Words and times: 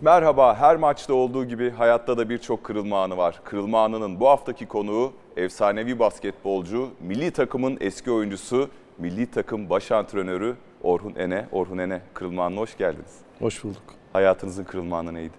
Merhaba, 0.00 0.56
her 0.56 0.76
maçta 0.76 1.14
olduğu 1.14 1.44
gibi 1.44 1.70
hayatta 1.70 2.18
da 2.18 2.28
birçok 2.28 2.64
kırılma 2.64 3.02
anı 3.02 3.16
var. 3.16 3.40
Kırılma 3.44 3.84
anının 3.84 4.20
bu 4.20 4.28
haftaki 4.28 4.66
konuğu 4.66 5.12
efsanevi 5.36 5.98
basketbolcu, 5.98 6.88
milli 7.00 7.30
takımın 7.30 7.76
eski 7.80 8.10
oyuncusu, 8.10 8.70
milli 8.98 9.30
takım 9.30 9.70
baş 9.70 9.92
antrenörü 9.92 10.56
Orhun 10.82 11.14
Ene. 11.14 11.46
Orhun 11.52 11.78
Ene, 11.78 12.00
kırılma 12.14 12.44
anına 12.44 12.60
hoş 12.60 12.76
geldiniz. 12.76 13.16
Hoş 13.38 13.64
bulduk. 13.64 13.82
Hayatınızın 14.12 14.64
kırılma 14.64 14.98
anı 14.98 15.14
neydi? 15.14 15.34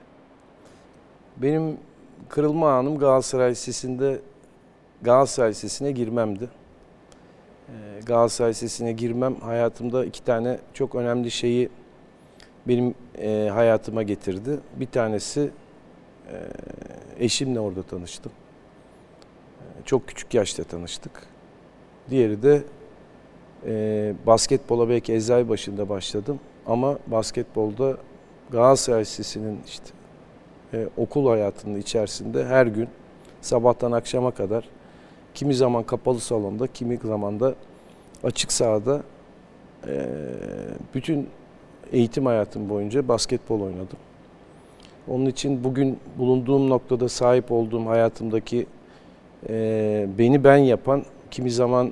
Benim 1.38 1.78
kırılma 2.30 2.72
anım 2.72 2.98
Galatasaray 3.00 3.52
Lisesi'nde 3.52 4.20
Galatasaray 5.02 5.50
Lisesi'ne 5.50 5.92
girmemdi. 5.92 6.50
Ee, 7.68 7.72
Galatasaray 8.06 8.50
Lisesi'ne 8.52 8.92
girmem 8.92 9.36
hayatımda 9.36 10.06
iki 10.06 10.24
tane 10.24 10.60
çok 10.74 10.96
önemli 10.96 11.32
şeyi 11.32 11.70
benim 12.68 12.96
e, 13.18 13.50
hayatıma 13.54 14.04
getirdi. 14.04 14.60
Bir 14.76 14.86
tanesi 14.86 15.50
e, 16.32 16.36
eşimle 17.20 17.60
orada 17.60 17.84
tanıştım. 17.84 18.32
E, 19.62 19.64
Çok 19.86 20.08
küçük 20.08 20.34
yaşta 20.34 20.64
tanıştık. 20.64 21.12
Diğeri 22.10 22.44
de 22.44 22.62
e, 23.66 24.14
basketbola 24.28 24.90
belki 24.90 25.14
Eczacı 25.14 25.50
başında 25.50 25.90
başladım 25.90 26.40
ama 26.66 27.00
basketbolda 27.08 27.98
Galatasaray 28.52 29.02
Lisesi'nin 29.02 29.60
işte 29.68 29.90
e, 30.74 30.88
okul 30.98 31.30
hayatının 31.30 31.80
içerisinde 31.80 32.46
her 32.46 32.68
gün 32.68 32.90
sabahtan 33.42 33.92
akşama 33.92 34.32
kadar 34.32 34.70
kimi 35.34 35.56
zaman 35.56 35.84
kapalı 35.84 36.20
salonda, 36.20 36.68
kimi 36.68 36.98
zaman 36.98 37.40
da 37.40 37.56
açık 38.24 38.52
sahada 38.52 39.02
e, 39.88 40.08
bütün 40.94 41.30
eğitim 41.92 42.26
hayatım 42.26 42.70
boyunca 42.70 43.08
basketbol 43.08 43.62
oynadım. 43.62 43.98
Onun 45.08 45.26
için 45.26 45.64
bugün 45.64 46.00
bulunduğum 46.18 46.70
noktada 46.70 47.10
sahip 47.10 47.52
olduğum 47.52 47.86
hayatımdaki 47.86 48.66
e, 49.50 50.08
beni 50.18 50.44
ben 50.44 50.58
yapan 50.58 51.04
kimi 51.32 51.52
zaman 51.52 51.88
e, 51.88 51.92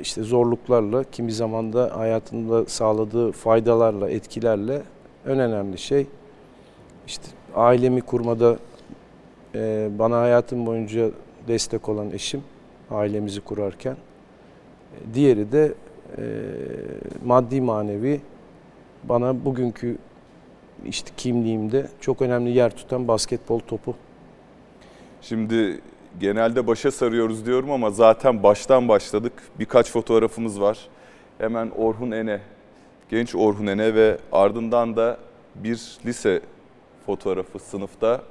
işte 0.00 0.22
zorluklarla, 0.22 1.04
kimi 1.04 1.32
zaman 1.32 1.72
da 1.72 1.98
hayatımda 1.98 2.64
sağladığı 2.66 3.32
faydalarla, 3.32 4.10
etkilerle 4.10 4.82
en 5.26 5.38
önemli 5.38 5.78
şey 5.78 6.06
işte 7.06 7.26
ailemi 7.54 8.00
kurmada 8.00 8.56
e, 9.54 9.88
bana 9.98 10.20
hayatım 10.20 10.66
boyunca 10.66 11.10
destek 11.48 11.88
olan 11.88 12.10
eşim, 12.10 12.42
ailemizi 12.90 13.40
kurarken. 13.40 13.92
E, 13.92 15.14
Diğeri 15.14 15.52
de 15.52 15.74
e, 16.18 16.22
maddi 17.24 17.60
manevi 17.60 18.20
bana 19.04 19.44
bugünkü 19.44 19.98
işte 20.84 21.10
kimliğimde 21.16 21.86
çok 22.00 22.22
önemli 22.22 22.50
yer 22.50 22.76
tutan 22.76 23.08
basketbol 23.08 23.58
topu. 23.58 23.94
Şimdi 25.22 25.80
genelde 26.20 26.66
başa 26.66 26.90
sarıyoruz 26.90 27.46
diyorum 27.46 27.70
ama 27.70 27.90
zaten 27.90 28.42
baştan 28.42 28.88
başladık. 28.88 29.32
Birkaç 29.58 29.90
fotoğrafımız 29.90 30.60
var. 30.60 30.78
Hemen 31.38 31.70
Orhun 31.70 32.10
Ene, 32.10 32.40
genç 33.08 33.34
Orhun 33.34 33.66
Ene 33.66 33.94
ve 33.94 34.18
ardından 34.32 34.96
da 34.96 35.18
bir 35.54 35.98
lise 36.06 36.40
fotoğrafı 37.06 37.58
sınıfta. 37.58 38.22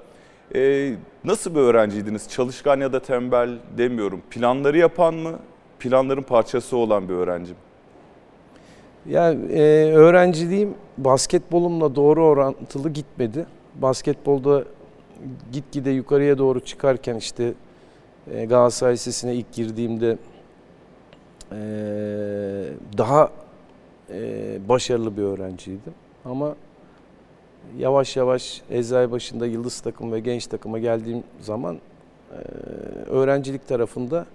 Ee, 0.56 0.94
nasıl 1.23 1.56
bir 1.56 1.59
öğrenciydiniz? 1.59 2.30
Çalışkan 2.30 2.80
ya 2.80 2.94
da 2.94 3.00
tembel 3.02 3.50
demiyorum. 3.78 4.22
Planları 4.30 4.78
yapan 4.78 5.13
mı? 5.13 5.39
Planların 5.80 6.22
parçası 6.23 6.78
olan 6.78 7.09
bir 7.09 7.13
öğrencim. 7.13 7.56
Yani 9.09 9.52
e, 9.52 9.94
öğrenciliğim 9.94 10.73
basketbolumla 10.97 11.95
doğru 11.95 12.25
orantılı 12.25 12.89
gitmedi. 12.89 13.45
Basketbolda 13.75 14.63
gitgide 15.52 15.89
yukarıya 15.89 16.38
doğru 16.38 16.59
çıkarken 16.59 17.16
işte 17.16 17.53
e, 18.31 18.45
Galatasaray 18.45 18.94
Lisesi'ne 18.94 19.35
ilk 19.35 19.53
girdiğimde 19.53 20.17
e, 21.51 21.57
daha 22.97 23.31
e, 24.09 24.59
başarılı 24.69 25.17
bir 25.17 25.22
öğrenciydim. 25.22 25.94
Ama 26.25 26.56
yavaş 27.78 28.17
yavaş 28.17 28.61
Eczacı 28.69 29.11
başında 29.11 29.45
yıldız 29.45 29.81
takım 29.81 30.11
ve 30.11 30.19
genç 30.19 30.47
takıma 30.47 30.79
geldiğim 30.79 31.23
zaman 31.40 31.75
e, 31.75 32.35
öğrencilik 33.09 33.67
tarafında 33.67 34.25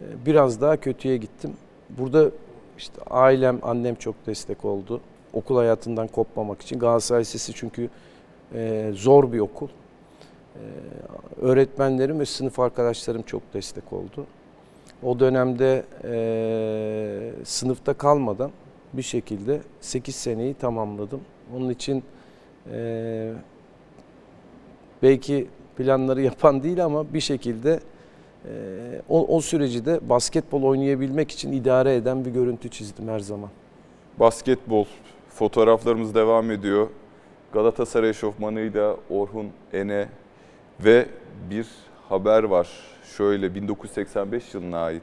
e, 0.00 0.04
biraz 0.26 0.60
daha 0.60 0.76
kötüye 0.76 1.16
gittim. 1.16 1.52
Burada 1.90 2.30
işte 2.78 3.02
ailem, 3.10 3.58
annem 3.62 3.94
çok 3.94 4.26
destek 4.26 4.64
oldu. 4.64 5.00
Okul 5.32 5.56
hayatından 5.56 6.08
kopmamak 6.08 6.62
için. 6.62 6.78
Galatasaray 6.78 7.20
Lisesi 7.20 7.52
çünkü 7.54 7.88
e, 8.54 8.90
zor 8.94 9.32
bir 9.32 9.40
okul. 9.40 9.68
E, 9.68 10.62
öğretmenlerim 11.40 12.20
ve 12.20 12.26
sınıf 12.26 12.58
arkadaşlarım 12.58 13.22
çok 13.22 13.54
destek 13.54 13.92
oldu. 13.92 14.26
O 15.02 15.20
dönemde 15.20 15.84
e, 16.04 17.44
sınıfta 17.44 17.94
kalmadan 17.94 18.50
bir 18.92 19.02
şekilde 19.02 19.60
8 19.80 20.14
seneyi 20.14 20.54
tamamladım. 20.54 21.20
Onun 21.56 21.70
için 21.70 22.04
e, 22.72 23.32
belki 25.02 25.46
planları 25.76 26.22
yapan 26.30 26.62
değil 26.62 26.84
ama 26.84 27.14
bir 27.14 27.20
şekilde 27.20 27.80
o, 29.08 29.36
o 29.36 29.40
süreci 29.40 29.84
de 29.86 30.08
basketbol 30.08 30.62
oynayabilmek 30.62 31.30
için 31.30 31.52
idare 31.52 31.94
eden 31.94 32.24
bir 32.24 32.30
görüntü 32.30 32.68
çizdim 32.68 33.08
her 33.08 33.20
zaman. 33.20 33.50
Basketbol 34.20 34.84
fotoğraflarımız 35.28 36.14
devam 36.14 36.50
ediyor. 36.50 36.88
Galatasaray 37.52 38.10
eşofmanıyla 38.10 38.96
Orhun 39.10 39.46
Ene 39.72 40.08
ve 40.84 41.06
bir 41.50 41.66
haber 42.08 42.42
var. 42.42 42.68
Şöyle 43.16 43.54
1985 43.54 44.54
yılına 44.54 44.78
ait. 44.78 45.02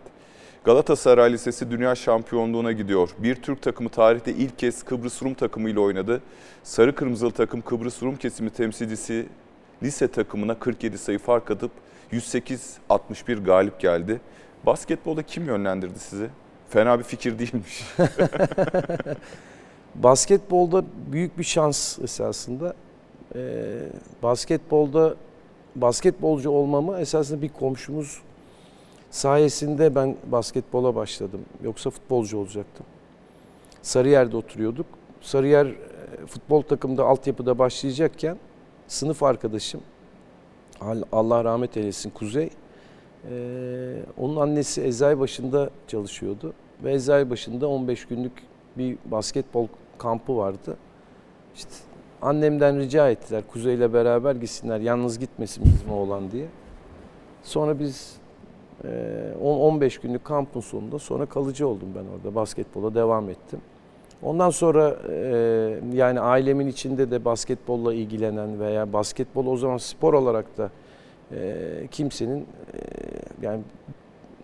Galatasaray 0.63 1.33
Lisesi 1.33 1.71
dünya 1.71 1.95
şampiyonluğuna 1.95 2.71
gidiyor. 2.71 3.09
Bir 3.19 3.35
Türk 3.35 3.61
takımı 3.61 3.89
tarihte 3.89 4.31
ilk 4.31 4.59
kez 4.59 4.83
Kıbrıs 4.83 5.23
Rum 5.23 5.33
takımıyla 5.33 5.81
oynadı. 5.81 6.21
Sarı 6.63 6.95
Kırmızılı 6.95 7.31
takım 7.31 7.61
Kıbrıs 7.61 8.03
Rum 8.03 8.15
kesimi 8.15 8.49
temsilcisi 8.49 9.25
lise 9.83 10.07
takımına 10.07 10.59
47 10.59 10.97
sayı 10.97 11.19
fark 11.19 11.51
atıp 11.51 11.71
108-61 12.11 13.43
galip 13.43 13.79
geldi. 13.79 14.21
Basketbolda 14.65 15.23
kim 15.23 15.45
yönlendirdi 15.45 15.99
sizi? 15.99 16.29
Fena 16.69 16.99
bir 16.99 17.03
fikir 17.03 17.39
değilmiş. 17.39 17.83
Basketbolda 19.95 20.83
büyük 21.11 21.37
bir 21.37 21.43
şans 21.43 21.99
esasında. 21.99 22.73
Ee, 23.35 23.39
basketbolda 24.23 25.15
basketbolcu 25.75 26.49
olmamı 26.49 26.99
esasında 26.99 27.41
bir 27.41 27.49
komşumuz 27.49 28.21
sayesinde 29.11 29.95
ben 29.95 30.15
basketbola 30.27 30.95
başladım. 30.95 31.41
Yoksa 31.63 31.89
futbolcu 31.89 32.37
olacaktım. 32.37 32.85
Sarıyer'de 33.81 34.37
oturuyorduk. 34.37 34.85
Sarıyer 35.21 35.65
e, 35.65 36.25
futbol 36.27 36.61
takımda 36.61 37.05
altyapıda 37.05 37.59
başlayacakken 37.59 38.37
sınıf 38.87 39.23
arkadaşım 39.23 39.81
Allah 41.11 41.43
rahmet 41.43 41.77
eylesin 41.77 42.09
Kuzey. 42.09 42.49
Ee, 43.31 43.95
onun 44.17 44.35
annesi 44.35 44.83
Eczacı 44.83 45.19
başında 45.19 45.69
çalışıyordu. 45.87 46.53
Ve 46.83 46.93
Eczacı 46.93 47.29
başında 47.29 47.67
15 47.67 48.05
günlük 48.05 48.31
bir 48.77 48.97
basketbol 49.05 49.67
kampı 49.97 50.37
vardı. 50.37 50.77
İşte 51.55 51.71
annemden 52.21 52.79
rica 52.79 53.09
ettiler 53.09 53.43
Kuzey'le 53.47 53.93
beraber 53.93 54.35
gitsinler. 54.35 54.79
Yalnız 54.79 55.19
gitmesin 55.19 55.63
bizim 55.65 55.91
oğlan 55.91 56.31
diye. 56.31 56.45
Sonra 57.43 57.79
biz 57.79 58.17
e, 58.83 58.87
10-15 59.43 60.01
günlük 60.01 60.25
kampın 60.25 60.59
sonunda 60.59 60.99
sonra 60.99 61.25
kalıcı 61.25 61.67
oldum 61.67 61.87
ben 61.95 62.17
orada. 62.17 62.35
Basketbola 62.35 62.95
devam 62.95 63.29
ettim. 63.29 63.61
Ondan 64.25 64.49
sonra 64.49 64.95
e, 65.09 65.79
yani 65.93 66.19
ailemin 66.19 66.67
içinde 66.67 67.11
de 67.11 67.25
basketbolla 67.25 67.93
ilgilenen 67.93 68.59
veya 68.59 68.93
basketbol 68.93 69.45
o 69.45 69.57
zaman 69.57 69.77
spor 69.77 70.13
olarak 70.13 70.57
da 70.57 70.69
e, 71.31 71.87
kimsenin 71.91 72.39
e, 72.39 72.79
yani 73.41 73.61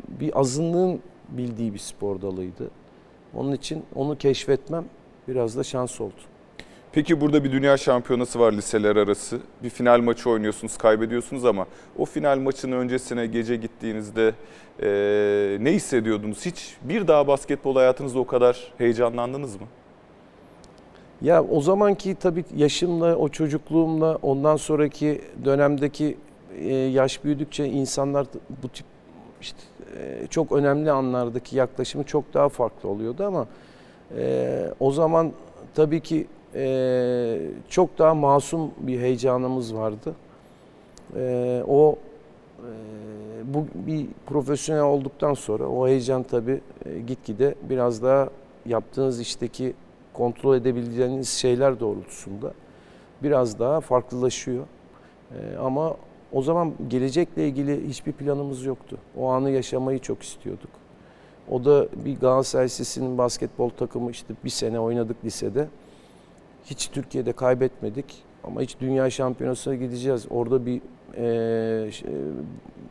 bir 0.07 0.39
azınlığın 0.39 0.99
bildiği 1.29 1.73
bir 1.73 1.79
spor 1.79 2.21
dalıydı. 2.21 2.71
Onun 3.33 3.51
için 3.51 3.83
onu 3.95 4.17
keşfetmem 4.17 4.85
biraz 5.27 5.57
da 5.57 5.63
şans 5.63 6.01
oldu. 6.01 6.21
Peki 6.93 7.21
burada 7.21 7.43
bir 7.43 7.51
dünya 7.51 7.77
şampiyonası 7.77 8.39
var 8.39 8.53
liseler 8.53 8.95
arası. 8.95 9.39
Bir 9.63 9.69
final 9.69 9.99
maçı 10.01 10.29
oynuyorsunuz, 10.29 10.77
kaybediyorsunuz 10.77 11.45
ama 11.45 11.65
o 11.97 12.05
final 12.05 12.39
maçının 12.39 12.77
öncesine 12.77 13.27
gece 13.27 13.55
gittiğinizde 13.55 14.33
e, 14.81 15.57
ne 15.61 15.71
hissediyordunuz? 15.71 16.45
Hiç 16.45 16.77
bir 16.81 17.07
daha 17.07 17.27
basketbol 17.27 17.75
hayatınızda 17.75 18.19
o 18.19 18.27
kadar 18.27 18.73
heyecanlandınız 18.77 19.55
mı? 19.55 19.67
Ya 21.21 21.43
o 21.43 21.61
zamanki 21.61 22.15
tabii 22.15 22.45
yaşımla, 22.55 23.15
o 23.15 23.29
çocukluğumla, 23.29 24.15
ondan 24.21 24.55
sonraki 24.55 25.21
dönemdeki 25.45 26.17
e, 26.59 26.73
yaş 26.73 27.23
büyüdükçe 27.23 27.65
insanlar 27.65 28.27
bu 28.63 28.69
tip 28.69 28.85
işte 29.41 29.59
çok 30.29 30.51
önemli 30.51 30.91
anlardaki 30.91 31.55
yaklaşımı 31.55 32.03
çok 32.03 32.33
daha 32.33 32.49
farklı 32.49 32.89
oluyordu 32.89 33.23
ama 33.25 33.47
e, 34.17 34.73
o 34.79 34.91
zaman 34.91 35.31
tabii 35.75 36.01
ki 36.01 36.27
e, 36.55 37.37
çok 37.69 37.97
daha 37.97 38.13
masum 38.13 38.71
bir 38.77 38.99
heyecanımız 38.99 39.75
vardı. 39.75 40.15
E, 41.15 41.63
o 41.67 41.95
e, 42.59 43.53
bu 43.53 43.65
bir 43.75 44.07
profesyonel 44.25 44.83
olduktan 44.83 45.33
sonra 45.33 45.67
o 45.67 45.87
heyecan 45.87 46.23
tabii 46.23 46.61
e, 46.85 46.99
gitgide 46.99 47.55
biraz 47.69 48.03
daha 48.03 48.29
yaptığınız 48.65 49.19
işteki 49.19 49.73
kontrol 50.13 50.55
edebileceğiniz 50.55 51.29
şeyler 51.29 51.79
doğrultusunda 51.79 52.53
biraz 53.23 53.59
daha 53.59 53.81
farklılaşıyor. 53.81 54.65
E, 55.31 55.57
ama 55.57 55.95
o 56.31 56.41
zaman 56.41 56.73
gelecekle 56.87 57.47
ilgili 57.47 57.89
hiçbir 57.89 58.11
planımız 58.11 58.65
yoktu. 58.65 58.97
O 59.17 59.27
anı 59.27 59.49
yaşamayı 59.49 59.99
çok 59.99 60.23
istiyorduk. 60.23 60.69
O 61.49 61.65
da 61.65 61.87
bir 62.05 62.19
Galatasaray 62.19 62.65
Lisesi'nin 62.65 63.17
basketbol 63.17 63.69
takımı 63.69 64.11
işte 64.11 64.33
bir 64.43 64.49
sene 64.49 64.79
oynadık 64.79 65.25
lisede. 65.25 65.67
Hiç 66.65 66.87
Türkiye'de 66.89 67.31
kaybetmedik 67.31 68.23
ama 68.43 68.61
hiç 68.61 68.79
dünya 68.79 69.09
şampiyonasına 69.09 69.75
gideceğiz. 69.75 70.25
Orada 70.29 70.65
bir 70.65 70.81
e, 71.17 71.23
e, 71.25 71.89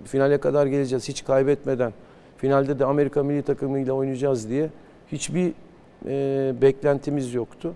finale 0.05 0.39
kadar 0.39 0.67
geleceğiz 0.67 1.09
hiç 1.09 1.25
kaybetmeden. 1.25 1.93
Finalde 2.37 2.79
de 2.79 2.85
Amerika 2.85 3.23
milli 3.23 3.43
takımıyla 3.43 3.93
oynayacağız 3.93 4.49
diye 4.49 4.71
hiçbir 5.13 5.53
e, 6.07 6.55
beklentimiz 6.63 7.35
yoktu. 7.35 7.75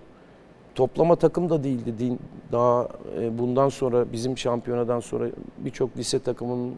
Toplama 0.75 1.15
takım 1.15 1.49
da 1.49 1.63
değildi. 1.63 1.93
Din- 1.99 2.19
Daha 2.51 2.87
e, 3.19 3.37
bundan 3.37 3.69
sonra 3.69 4.11
bizim 4.11 4.37
şampiyonadan 4.37 4.99
sonra 4.99 5.25
birçok 5.57 5.97
lise 5.97 6.19
takımının 6.19 6.73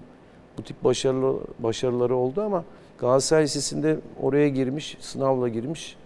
bu 0.57 0.63
tip 0.63 0.83
başarılı 0.83 1.39
başarıları 1.59 2.15
oldu 2.15 2.41
ama 2.41 2.63
Galatasaray 2.99 3.43
Lisesi'nde 3.43 3.97
oraya 4.21 4.49
girmiş, 4.49 4.97
sınavla 4.99 5.47
girmiş. 5.49 5.97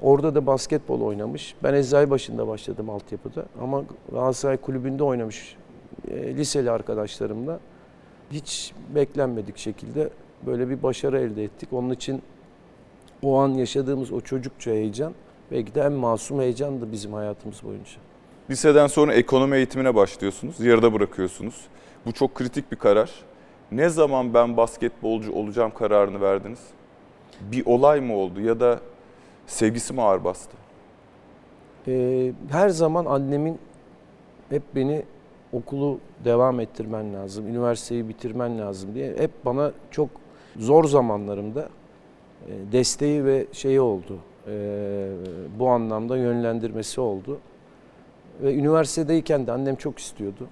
Orada 0.00 0.34
da 0.34 0.46
basketbol 0.46 1.00
oynamış. 1.00 1.54
Ben 1.62 1.74
Eczacıbaşı'nda 1.74 2.48
başladım 2.48 2.90
altyapıda 2.90 3.46
ama 3.62 3.84
Galatasaray 4.12 4.56
Kulübü'nde 4.56 5.04
oynamış 5.04 5.56
e, 6.10 6.36
liseli 6.36 6.70
arkadaşlarımla. 6.70 7.60
Hiç 8.32 8.72
beklenmedik 8.94 9.58
şekilde 9.58 10.10
böyle 10.46 10.68
bir 10.68 10.82
başarı 10.82 11.20
elde 11.20 11.44
ettik. 11.44 11.72
Onun 11.72 11.90
için 11.90 12.22
o 13.22 13.38
an 13.38 13.48
yaşadığımız 13.48 14.12
o 14.12 14.20
çocukça 14.20 14.70
heyecan 14.70 15.12
belki 15.50 15.74
de 15.74 15.80
en 15.80 15.92
masum 15.92 16.40
heyecandı 16.40 16.92
bizim 16.92 17.12
hayatımız 17.12 17.62
boyunca. 17.62 17.92
Liseden 18.50 18.86
sonra 18.86 19.14
ekonomi 19.14 19.56
eğitimine 19.56 19.94
başlıyorsunuz, 19.94 20.60
yarıda 20.60 20.92
bırakıyorsunuz. 20.92 21.66
Bu 22.06 22.12
çok 22.12 22.34
kritik 22.34 22.72
bir 22.72 22.76
karar. 22.76 23.10
Ne 23.72 23.88
zaman 23.88 24.34
ben 24.34 24.56
basketbolcu 24.56 25.32
olacağım 25.32 25.72
kararını 25.78 26.20
verdiniz? 26.20 26.60
Bir 27.40 27.66
olay 27.66 28.00
mı 28.00 28.14
oldu 28.16 28.40
ya 28.40 28.60
da 28.60 28.80
sevgisi 29.48 29.92
mi 29.94 30.02
ağır 30.02 30.24
bastı? 30.24 30.56
Ee, 31.88 32.32
her 32.50 32.68
zaman 32.68 33.04
annemin 33.04 33.58
hep 34.50 34.62
beni 34.74 35.02
okulu 35.52 35.98
devam 36.24 36.60
ettirmen 36.60 37.14
lazım, 37.14 37.46
üniversiteyi 37.48 38.08
bitirmen 38.08 38.58
lazım 38.58 38.94
diye 38.94 39.16
hep 39.16 39.30
bana 39.44 39.72
çok 39.90 40.08
zor 40.56 40.84
zamanlarımda 40.84 41.68
e, 42.48 42.72
desteği 42.72 43.24
ve 43.24 43.46
şeyi 43.52 43.80
oldu. 43.80 44.18
E, 44.48 45.10
bu 45.58 45.68
anlamda 45.68 46.16
yönlendirmesi 46.16 47.00
oldu. 47.00 47.38
Ve 48.42 48.54
üniversitedeyken 48.54 49.46
de 49.46 49.52
annem 49.52 49.76
çok 49.76 49.98
istiyordu. 49.98 50.46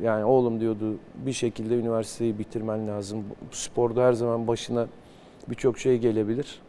E, 0.00 0.04
Yani 0.06 0.24
oğlum 0.24 0.60
diyordu 0.60 0.94
bir 1.26 1.32
şekilde 1.32 1.76
üniversiteyi 1.76 2.38
bitirmen 2.38 2.88
lazım. 2.88 3.24
Sporda 3.50 4.04
her 4.06 4.12
zaman 4.12 4.46
başına 4.46 4.86
birçok 5.50 5.78
şey 5.78 5.98
gelebilir. 5.98 6.60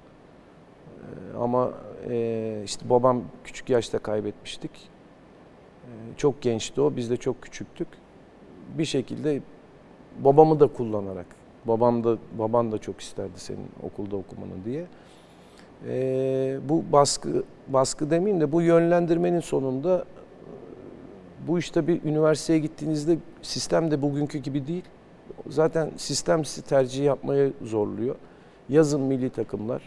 E, 1.33 1.38
Ama 1.38 1.72
e, 2.10 2.62
işte 2.66 2.89
babam 2.89 3.22
küçük 3.44 3.69
yaşta 3.69 4.00
kaybetmiştik. 4.00 4.72
E, 5.83 6.18
Çok 6.18 6.42
gençti 6.42 6.81
o, 6.81 6.95
biz 6.95 7.10
de 7.10 7.18
çok 7.18 7.42
küçüktük. 7.42 7.88
Bir 8.77 8.86
şekilde 8.86 9.42
babamı 10.19 10.60
da 10.60 10.68
kullanarak, 10.68 11.25
babam 11.66 12.04
da 12.04 12.18
baban 12.39 12.72
da 12.72 12.77
çok 12.77 13.01
isterdi 13.01 13.39
senin 13.39 13.68
okulda 13.83 14.16
okumanı 14.16 14.66
diye. 14.66 14.86
E, 15.88 16.60
bu 16.69 16.83
baskı 16.92 17.44
baskı 17.68 18.10
demeyeyim 18.10 18.42
de 18.42 18.51
bu 18.51 18.62
yönlendirmenin 18.62 19.39
sonunda 19.39 20.06
bu 21.48 21.60
işte 21.60 21.88
bir 21.88 22.04
üniversiteye 22.04 22.60
gittiğinizde 22.60 23.18
sistem 23.42 23.92
de 23.92 24.01
bugünkü 24.01 24.38
gibi 24.38 24.68
değil. 24.68 24.83
Zaten 25.50 25.92
sistem 25.98 26.45
sizi 26.45 26.62
tercih 26.68 27.06
yapmaya 27.06 27.50
zorluyor. 27.62 28.16
Yazın 28.69 29.01
milli 29.01 29.29
takımlar, 29.29 29.81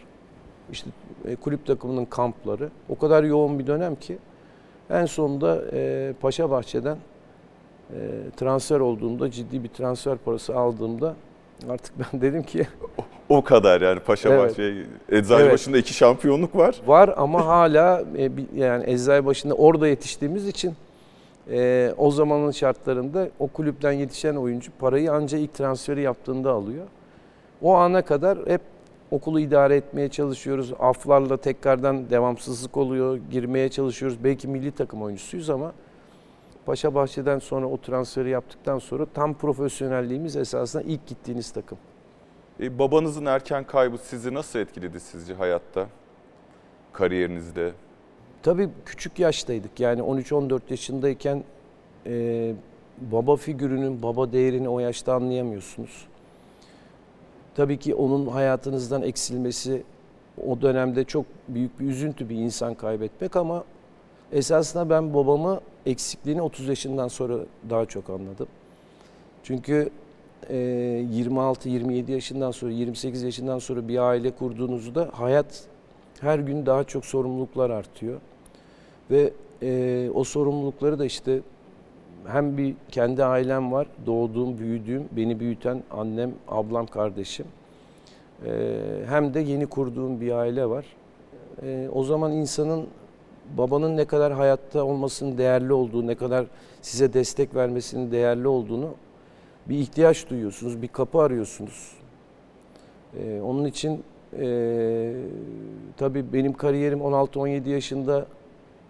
işte 0.71 0.89
e, 1.25 1.35
kulüp 1.35 1.65
takımının 1.65 2.05
kampları 2.05 2.69
o 2.89 2.97
kadar 2.97 3.23
yoğun 3.23 3.59
bir 3.59 3.67
dönem 3.67 3.95
ki 3.95 4.17
en 4.89 5.05
sonunda 5.05 5.61
e, 5.73 6.13
Paşa 6.21 6.51
Bahçe'den 6.51 6.97
e, 7.93 7.97
transfer 8.37 8.79
olduğumda 8.79 9.31
ciddi 9.31 9.63
bir 9.63 9.69
transfer 9.69 10.17
parası 10.17 10.55
aldığımda 10.55 11.15
artık 11.69 11.93
ben 11.99 12.21
dedim 12.21 12.43
ki 12.43 12.67
O 13.29 13.43
kadar 13.43 13.81
yani 13.81 13.99
Paşabahçe, 13.99 14.73
Eczacıbaşı'nda 15.09 15.77
iki 15.77 15.93
şampiyonluk 15.93 16.55
var. 16.55 16.81
var 16.87 17.13
ama 17.17 17.45
hala 17.45 18.03
e, 18.17 18.31
yani 18.55 18.83
Eczacıbaşı'nda 18.87 19.53
orada 19.53 19.87
yetiştiğimiz 19.87 20.47
için 20.47 20.73
e, 21.51 21.91
o 21.97 22.11
zamanın 22.11 22.51
şartlarında 22.51 23.29
o 23.39 23.47
kulüpten 23.47 23.91
yetişen 23.91 24.35
oyuncu 24.35 24.71
parayı 24.79 25.11
ancak 25.11 25.41
ilk 25.41 25.53
transferi 25.53 26.01
yaptığında 26.01 26.51
alıyor. 26.51 26.85
O 27.61 27.75
ana 27.75 28.01
kadar 28.01 28.37
hep 28.47 28.61
okulu 29.11 29.39
idare 29.39 29.75
etmeye 29.75 30.09
çalışıyoruz. 30.09 30.73
Aflarla 30.79 31.37
tekrardan 31.37 32.09
devamsızlık 32.09 32.77
oluyor. 32.77 33.19
Girmeye 33.31 33.69
çalışıyoruz. 33.69 34.23
Belki 34.23 34.47
milli 34.47 34.71
takım 34.71 35.01
oyuncusuyuz 35.01 35.49
ama 35.49 35.73
Paşa 36.65 36.95
Bahçe'den 36.95 37.39
sonra 37.39 37.65
o 37.65 37.77
transferi 37.77 38.29
yaptıktan 38.29 38.79
sonra 38.79 39.05
tam 39.13 39.33
profesyonelliğimiz 39.33 40.35
esasında 40.35 40.83
ilk 40.83 41.07
gittiğiniz 41.07 41.51
takım. 41.51 41.77
E, 42.59 42.79
babanızın 42.79 43.25
erken 43.25 43.63
kaybı 43.63 43.97
sizi 43.97 44.33
nasıl 44.33 44.59
etkiledi 44.59 44.99
sizce 44.99 45.33
hayatta, 45.33 45.87
kariyerinizde? 46.93 47.71
Tabii 48.43 48.69
küçük 48.85 49.19
yaştaydık. 49.19 49.79
Yani 49.79 50.01
13-14 50.01 50.61
yaşındayken 50.69 51.43
e, 52.05 52.53
baba 52.97 53.35
figürünün, 53.35 54.03
baba 54.03 54.31
değerini 54.31 54.69
o 54.69 54.79
yaşta 54.79 55.13
anlayamıyorsunuz. 55.13 56.08
Tabii 57.55 57.77
ki 57.77 57.95
onun 57.95 58.27
hayatınızdan 58.27 59.01
eksilmesi 59.01 59.83
o 60.47 60.61
dönemde 60.61 61.03
çok 61.03 61.25
büyük 61.47 61.79
bir 61.79 61.85
üzüntü 61.85 62.29
bir 62.29 62.35
insan 62.35 62.73
kaybetmek 62.73 63.35
ama 63.35 63.63
esasında 64.31 64.89
ben 64.89 65.13
babamı 65.13 65.59
eksikliğini 65.85 66.41
30 66.41 66.67
yaşından 66.67 67.07
sonra 67.07 67.37
daha 67.69 67.85
çok 67.85 68.09
anladım. 68.09 68.47
Çünkü 69.43 69.89
e, 70.49 70.55
26-27 70.55 72.11
yaşından 72.11 72.51
sonra, 72.51 72.71
28 72.71 73.23
yaşından 73.23 73.59
sonra 73.59 73.87
bir 73.87 73.97
aile 73.97 74.31
kurduğunuzda 74.31 75.09
hayat 75.13 75.63
her 76.19 76.39
gün 76.39 76.65
daha 76.65 76.83
çok 76.83 77.05
sorumluluklar 77.05 77.69
artıyor. 77.69 78.19
Ve 79.11 79.33
o 80.13 80.23
sorumlulukları 80.23 80.99
da 80.99 81.05
işte 81.05 81.39
hem 82.27 82.57
bir 82.57 82.75
kendi 82.91 83.23
ailem 83.23 83.71
var, 83.71 83.87
doğduğum, 84.05 84.57
büyüdüğüm, 84.57 85.03
beni 85.11 85.39
büyüten 85.39 85.83
annem, 85.91 86.31
ablam, 86.47 86.87
kardeşim. 86.87 87.45
E, 88.45 88.51
hem 89.07 89.33
de 89.33 89.39
yeni 89.39 89.65
kurduğum 89.65 90.21
bir 90.21 90.31
aile 90.31 90.69
var. 90.69 90.85
E, 91.63 91.89
o 91.93 92.03
zaman 92.03 92.31
insanın 92.31 92.87
babanın 93.57 93.97
ne 93.97 94.05
kadar 94.05 94.33
hayatta 94.33 94.83
olmasının 94.83 95.37
değerli 95.37 95.73
olduğu, 95.73 96.07
ne 96.07 96.15
kadar 96.15 96.45
size 96.81 97.13
destek 97.13 97.55
vermesinin 97.55 98.11
değerli 98.11 98.47
olduğunu 98.47 98.89
bir 99.69 99.77
ihtiyaç 99.77 100.29
duyuyorsunuz, 100.29 100.81
bir 100.81 100.87
kapı 100.87 101.19
arıyorsunuz. 101.19 101.91
E, 103.19 103.41
onun 103.41 103.65
için 103.65 104.03
e, 104.39 105.13
tabii 105.97 106.33
benim 106.33 106.53
kariyerim 106.53 106.99
16-17 106.99 107.69
yaşında 107.69 108.25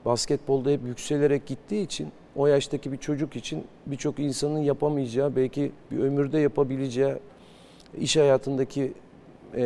basketbolda 0.05 0.69
hep 0.69 0.81
yükselerek 0.85 1.45
gittiği 1.45 1.83
için 1.83 2.07
o 2.35 2.47
yaştaki 2.47 2.91
bir 2.91 2.97
çocuk 2.97 3.35
için 3.35 3.63
birçok 3.85 4.19
insanın 4.19 4.59
yapamayacağı 4.59 5.35
belki 5.35 5.71
bir 5.91 5.99
ömürde 5.99 6.39
yapabileceği 6.39 7.13
iş 7.99 8.17
hayatındaki 8.17 8.93
e, 9.55 9.61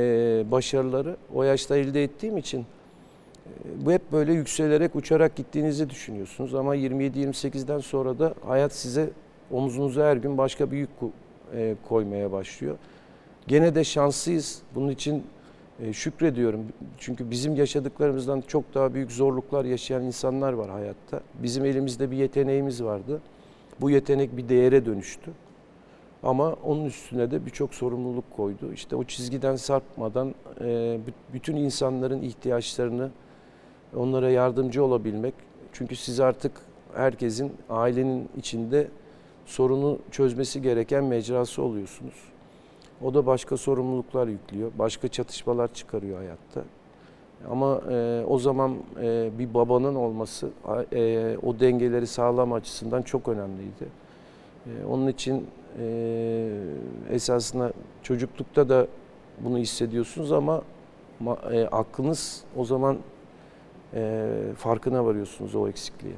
başarıları 0.52 1.16
o 1.36 1.44
yaşta 1.44 1.78
elde 1.78 2.04
ettiğim 2.04 2.38
için 2.38 2.60
e, 2.60 3.86
bu 3.86 3.92
hep 3.92 4.12
böyle 4.12 4.34
yükselerek 4.34 4.96
uçarak 4.96 5.36
gittiğinizi 5.36 5.90
düşünüyorsunuz 5.90 6.56
ama 6.56 6.76
27-28'den 6.76 7.80
sonra 7.80 8.20
da 8.20 8.34
hayat 8.46 8.74
size 8.74 9.10
omuzunuza 9.52 10.06
her 10.06 10.18
gün 10.18 10.38
başka 10.38 10.72
bir 10.72 10.78
yük 10.78 10.90
e, 11.56 11.76
koymaya 11.90 12.32
başlıyor. 12.32 12.78
Gene 13.48 13.76
de 13.76 13.84
şanslıyız. 13.84 14.62
Bunun 14.76 14.90
için 14.90 15.24
şükrediyorum. 15.92 16.66
Çünkü 16.98 17.32
bizim 17.32 17.56
yaşadıklarımızdan 17.56 18.42
çok 18.42 18.74
daha 18.74 18.94
büyük 18.94 19.12
zorluklar 19.12 19.66
yaşayan 19.66 20.04
insanlar 20.04 20.54
var 20.54 20.70
hayatta. 20.70 21.20
Bizim 21.44 21.66
elimizde 21.66 22.12
bir 22.12 22.18
yeteneğimiz 22.18 22.84
vardı. 22.84 23.22
Bu 23.82 23.90
yetenek 23.90 24.38
bir 24.38 24.50
değere 24.50 24.86
dönüştü. 24.86 25.32
Ama 26.24 26.54
onun 26.54 26.86
üstüne 26.86 27.32
de 27.32 27.46
birçok 27.46 27.74
sorumluluk 27.74 28.32
koydu. 28.36 28.74
İşte 28.74 28.96
o 28.96 29.04
çizgiden 29.04 29.56
sarkmadan 29.56 30.36
e, 30.62 31.00
bütün 31.34 31.56
insanların 31.56 32.22
ihtiyaçlarını 32.22 33.12
onlara 33.96 34.30
yardımcı 34.30 34.84
olabilmek. 34.84 35.34
Çünkü 35.74 35.96
siz 35.96 36.20
artık 36.20 36.52
herkesin 36.96 37.52
ailenin 37.70 38.30
içinde 38.38 38.88
sorunu 39.46 40.00
çözmesi 40.12 40.62
gereken 40.62 41.04
mecrası 41.04 41.62
oluyorsunuz. 41.62 42.33
O 43.02 43.14
da 43.14 43.26
başka 43.26 43.58
sorumluluklar 43.58 44.28
yüklüyor, 44.28 44.72
başka 44.80 45.08
çatışmalar 45.08 45.74
çıkarıyor 45.74 46.18
hayatta. 46.18 46.62
Ama 47.52 47.82
e, 47.92 48.24
o 48.28 48.40
zaman 48.40 48.76
e, 49.02 49.30
bir 49.40 49.54
babanın 49.54 49.96
olması 49.96 50.50
e, 50.94 51.38
o 51.44 51.60
dengeleri 51.60 52.08
sağlama 52.08 52.56
açısından 52.56 53.02
çok 53.02 53.28
önemliydi. 53.28 53.86
E, 54.66 54.86
onun 54.86 55.08
için 55.08 55.48
e, 55.80 56.50
esasında 57.12 57.74
çocuklukta 58.04 58.70
da 58.70 58.88
bunu 59.40 59.58
hissediyorsunuz 59.58 60.32
ama 60.32 60.62
ma- 61.24 61.56
e, 61.56 61.68
aklınız 61.68 62.44
o 62.58 62.66
zaman 62.66 62.98
e, 63.94 64.30
farkına 64.58 65.06
varıyorsunuz 65.06 65.56
o 65.56 65.68
eksikliği. 65.68 66.16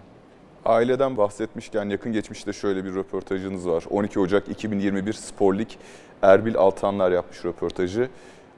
Aileden 0.65 1.17
bahsetmişken 1.17 1.89
yakın 1.89 2.11
geçmişte 2.13 2.53
şöyle 2.53 2.85
bir 2.85 2.95
röportajınız 2.95 3.67
var. 3.69 3.83
12 3.89 4.19
Ocak 4.19 4.49
2021 4.49 5.13
Spor 5.13 5.55
Lig 5.57 5.69
Erbil 6.25 6.57
Altanlar 6.57 7.11
yapmış 7.11 7.45
röportajı. 7.45 8.09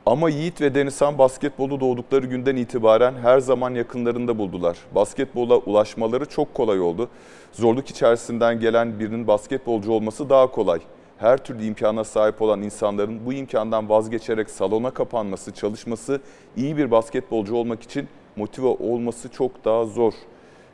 Ama 0.06 0.30
Yiğit 0.30 0.62
ve 0.62 0.76
Denizhan 0.76 1.18
basketbolu 1.18 1.80
doğdukları 1.80 2.26
günden 2.26 2.56
itibaren 2.56 3.14
her 3.22 3.40
zaman 3.40 3.76
yakınlarında 3.76 4.38
buldular. 4.38 4.78
Basketbola 4.96 5.58
ulaşmaları 5.58 6.26
çok 6.26 6.54
kolay 6.54 6.80
oldu. 6.80 7.10
Zorluk 7.52 7.90
içerisinden 7.90 8.60
gelen 8.60 9.00
birinin 9.00 9.28
basketbolcu 9.28 9.92
olması 9.92 10.30
daha 10.30 10.52
kolay. 10.52 10.80
Her 11.18 11.38
türlü 11.38 11.64
imkana 11.64 12.04
sahip 12.04 12.42
olan 12.42 12.62
insanların 12.62 13.26
bu 13.26 13.34
imkandan 13.34 13.90
vazgeçerek 13.90 14.50
salona 14.50 14.92
kapanması, 14.92 15.52
çalışması, 15.54 16.22
iyi 16.56 16.78
bir 16.78 16.92
basketbolcu 16.92 17.56
olmak 17.56 17.84
için 17.84 18.08
motive 18.36 18.68
olması 18.68 19.30
çok 19.30 19.66
daha 19.66 19.86
zor. 19.86 20.14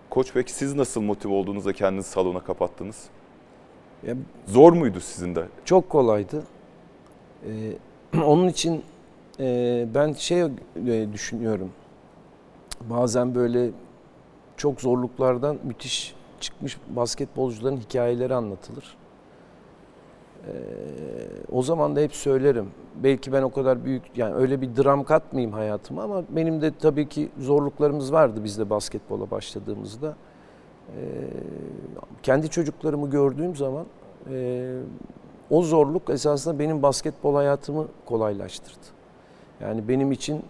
Koç 0.10 0.28
peki 0.34 0.52
siz 0.54 0.76
nasıl 0.76 1.02
motive 1.02 1.34
olduğunuzda 1.34 1.74
kendinizi 1.74 2.10
salona 2.10 2.40
kapattınız? 2.40 3.04
Ya, 4.08 4.16
Zor 4.48 4.74
muydu 4.74 5.00
sizin 5.00 5.36
de? 5.36 5.46
çok 5.66 5.90
kolaydı. 5.90 6.44
Ee, 7.48 7.74
onun 8.24 8.48
için 8.48 8.84
e, 9.40 9.88
ben 9.96 10.14
şey 10.14 10.42
e, 10.42 10.50
düşünüyorum. 11.14 11.72
Bazen 12.90 13.36
böyle 13.36 13.70
çok 14.58 14.82
zorluklardan 14.82 15.58
müthiş 15.64 16.16
çıkmış 16.40 16.78
basketbolcuların 16.96 17.78
hikayeleri 17.78 18.36
anlatılır. 18.36 18.98
Ee, 20.48 20.52
o 21.52 21.62
zaman 21.62 21.96
da 21.96 22.00
hep 22.00 22.16
söylerim. 22.16 22.70
Belki 23.04 23.34
ben 23.34 23.42
o 23.42 23.52
kadar 23.52 23.86
büyük 23.86 24.04
yani 24.16 24.36
öyle 24.36 24.62
bir 24.62 24.76
dram 24.76 25.04
katmayayım 25.04 25.54
hayatıma 25.54 26.04
ama 26.04 26.24
benim 26.30 26.62
de 26.62 26.72
tabii 26.78 27.10
ki 27.10 27.30
zorluklarımız 27.40 28.14
vardı 28.14 28.42
biz 28.44 28.60
de 28.60 28.70
basketbola 28.70 29.32
başladığımızda. 29.32 30.16
Ee, 30.88 31.02
kendi 32.24 32.50
çocuklarımı 32.50 33.10
gördüğüm 33.10 33.56
zaman 33.56 33.86
e, 34.30 34.76
o 35.50 35.62
zorluk 35.62 36.10
esasında 36.10 36.60
benim 36.60 36.84
basketbol 36.84 37.36
hayatımı 37.36 37.88
kolaylaştırdı. 38.06 38.86
Yani 39.62 39.88
benim 39.88 40.12
için 40.12 40.44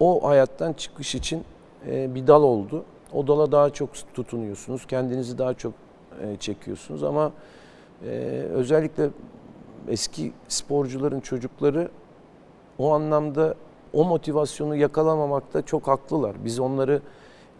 o 0.00 0.28
hayattan 0.28 0.72
çıkış 0.72 1.14
için 1.14 1.44
e, 1.86 2.14
bir 2.14 2.26
dal 2.26 2.42
oldu. 2.42 2.84
O 3.12 3.26
dala 3.26 3.52
daha 3.52 3.70
çok 3.70 3.90
tutunuyorsunuz, 4.14 4.86
kendinizi 4.86 5.38
daha 5.38 5.54
çok 5.54 5.72
e, 6.22 6.36
çekiyorsunuz 6.36 7.02
ama 7.02 7.32
e, 8.04 8.08
özellikle 8.52 9.10
eski 9.88 10.32
sporcuların 10.48 11.20
çocukları 11.20 11.88
o 12.78 12.92
anlamda 12.92 13.54
o 13.92 14.04
motivasyonu 14.04 14.76
yakalamamakta 14.76 15.62
çok 15.62 15.88
haklılar. 15.88 16.36
Biz 16.44 16.60
onları 16.60 17.00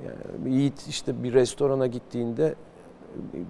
yani 0.05 0.55
Yiğit 0.55 0.87
işte 0.87 1.23
bir 1.23 1.33
restorana 1.33 1.87
gittiğinde 1.87 2.55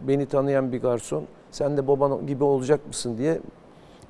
beni 0.08 0.26
tanıyan 0.26 0.72
bir 0.72 0.80
garson 0.80 1.24
sen 1.54 1.76
de 1.76 1.88
baban 1.88 2.26
gibi 2.26 2.44
olacak 2.44 2.86
mısın 2.86 3.18
diye 3.18 3.40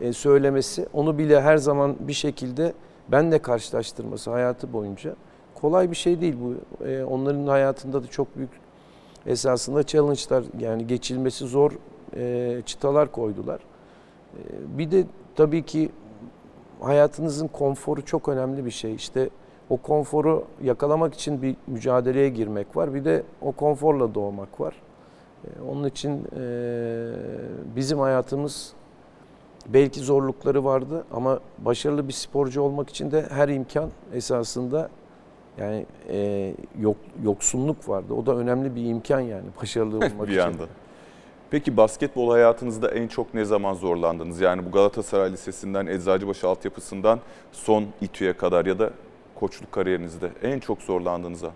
e, 0.00 0.12
söylemesi 0.12 0.86
onu 0.92 1.18
bile 1.18 1.40
her 1.40 1.56
zaman 1.56 1.96
bir 2.00 2.12
şekilde 2.12 2.72
benle 3.08 3.38
karşılaştırması 3.38 4.30
hayatı 4.30 4.72
boyunca 4.72 5.16
kolay 5.54 5.90
bir 5.90 5.96
şey 5.96 6.20
değil 6.20 6.36
bu. 6.40 6.84
E, 6.84 7.04
onların 7.04 7.46
hayatında 7.46 8.02
da 8.02 8.06
çok 8.06 8.36
büyük 8.36 8.50
esasında 9.26 9.86
challenge'lar 9.86 10.44
yani 10.58 10.86
geçilmesi 10.86 11.46
zor 11.46 11.72
e, 12.16 12.62
çıtalar 12.66 13.12
koydular. 13.12 13.60
E, 14.34 14.40
bir 14.78 14.90
de 14.90 15.04
tabii 15.36 15.62
ki 15.62 15.90
hayatınızın 16.80 17.48
konforu 17.48 18.04
çok 18.04 18.28
önemli 18.28 18.64
bir 18.64 18.70
şey. 18.70 18.94
İşte 18.94 19.30
o 19.70 19.76
konforu 19.76 20.44
yakalamak 20.62 21.14
için 21.14 21.42
bir 21.42 21.56
mücadeleye 21.66 22.28
girmek 22.28 22.76
var. 22.76 22.94
Bir 22.94 23.04
de 23.04 23.22
o 23.42 23.52
konforla 23.52 24.14
doğmak 24.14 24.60
var. 24.60 24.74
E, 25.44 25.62
Onun 25.70 25.84
için 25.88 26.24
e, 26.38 26.44
bizim 27.76 27.98
hayatımız 27.98 28.72
belki 29.68 30.00
zorlukları 30.00 30.64
vardı 30.64 31.04
ama 31.12 31.40
başarılı 31.58 32.08
bir 32.08 32.12
sporcu 32.12 32.62
olmak 32.62 32.90
için 32.90 33.10
de 33.10 33.26
her 33.30 33.48
imkan 33.48 33.90
esasında 34.14 34.88
yani 35.58 35.86
e, 36.08 36.54
yok, 36.80 36.96
yoksunluk 37.24 37.88
vardı. 37.88 38.14
O 38.14 38.26
da 38.26 38.36
önemli 38.36 38.74
bir 38.76 38.84
imkan 38.84 39.20
yani 39.20 39.44
başarılı 39.62 39.96
olmak 40.06 40.22
bir 40.22 40.32
için. 40.32 40.40
yandan. 40.40 40.66
Peki 41.50 41.76
basketbol 41.76 42.30
hayatınızda 42.30 42.90
en 42.90 43.08
çok 43.08 43.34
ne 43.34 43.44
zaman 43.44 43.74
zorlandınız? 43.74 44.40
Yani 44.40 44.66
bu 44.66 44.70
Galatasaray 44.70 45.32
Lisesi'nden, 45.32 45.86
Eczacıbaşı 45.86 46.48
altyapısından 46.48 47.20
son 47.52 47.84
İTÜ'ye 48.00 48.32
kadar 48.32 48.66
ya 48.66 48.78
da 48.78 48.90
koçluk 49.34 49.72
kariyerinizde 49.72 50.30
en 50.42 50.58
çok 50.60 50.82
zorlandığınız 50.82 51.44
an? 51.44 51.50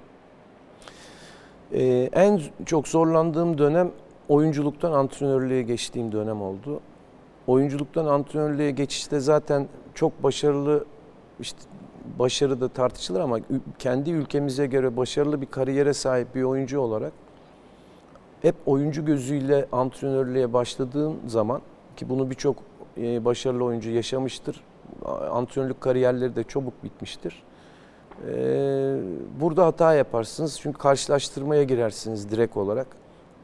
Ee, 1.73 2.11
en 2.13 2.41
çok 2.67 2.89
zorlandığım 2.89 3.59
dönem 3.59 3.91
oyunculuktan 4.29 4.93
antrenörlüğe 4.93 5.63
geçtiğim 5.63 6.13
dönem 6.13 6.43
oldu. 6.43 6.81
Oyunculuktan 7.47 8.07
antrenörlüğe 8.07 8.71
geçişte 8.71 9.21
zaten 9.21 9.69
çok 9.95 10.23
başarılı 10.23 10.85
işte 11.41 11.59
başarı 12.19 12.61
da 12.61 12.69
tartışılır 12.69 13.21
ama 13.21 13.39
kendi 13.79 14.11
ülkemize 14.11 14.67
göre 14.67 14.97
başarılı 14.97 15.41
bir 15.41 15.47
kariyere 15.47 15.95
sahip 15.95 16.35
bir 16.35 16.43
oyuncu 16.43 16.81
olarak 16.81 17.13
hep 18.43 18.55
oyuncu 18.67 19.05
gözüyle 19.05 19.67
antrenörlüğe 19.73 20.53
başladığım 20.53 21.17
zaman 21.27 21.61
ki 21.97 22.09
bunu 22.09 22.31
birçok 22.31 22.57
e, 22.99 23.25
başarılı 23.25 23.65
oyuncu 23.65 23.91
yaşamıştır. 23.91 24.61
Antrenörlük 25.31 25.81
kariyerleri 25.81 26.37
de 26.37 26.45
çabuk 26.45 26.85
bitmiştir. 26.85 27.43
Ee, 28.27 28.97
burada 29.41 29.67
hata 29.67 29.95
yaparsınız 29.95 30.59
çünkü 30.61 30.79
karşılaştırmaya 30.79 31.63
girersiniz 31.63 32.31
direkt 32.31 32.57
olarak 32.57 32.87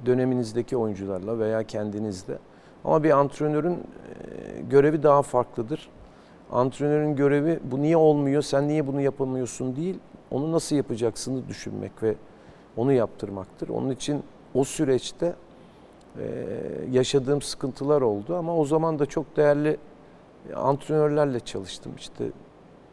döneminizdeki 0.07 0.77
oyuncularla 0.77 1.39
veya 1.39 1.63
kendinizle. 1.63 2.39
Ama 2.85 3.05
bir 3.05 3.11
antrenörün 3.11 3.73
e, 3.73 3.79
görevi 4.71 5.03
daha 5.03 5.23
farklıdır. 5.23 5.89
Antrenörün 6.53 7.17
görevi 7.17 7.61
bu 7.65 7.83
niye 7.83 7.97
olmuyor, 7.97 8.43
sen 8.43 8.69
niye 8.69 8.87
bunu 8.87 9.01
yapamıyorsun 9.01 9.77
değil, 9.77 9.99
onu 10.31 10.53
nasıl 10.53 10.77
yapacaksını 10.77 11.49
düşünmek 11.49 12.03
ve 12.03 12.15
onu 12.77 12.93
yaptırmaktır. 12.93 13.69
Onun 13.69 13.91
için 13.91 14.23
o 14.55 14.65
süreçte 14.65 15.35
e, 16.19 16.25
yaşadığım 16.93 17.43
sıkıntılar 17.43 18.03
oldu 18.03 18.37
ama 18.37 18.57
o 18.57 18.65
zaman 18.65 18.99
da 18.99 19.07
çok 19.07 19.37
değerli 19.37 19.77
antrenörlerle 20.55 21.41
çalıştım. 21.41 21.93
İşte 21.99 22.25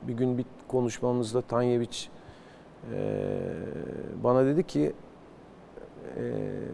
bir 0.08 0.14
gün 0.14 0.38
bir 0.38 0.46
konuşmamızda 0.72 1.42
Tanyeviç 1.42 2.10
e, 2.94 3.28
bana 4.24 4.46
dedi 4.46 4.68
ki 4.68 4.94
e, 6.18 6.24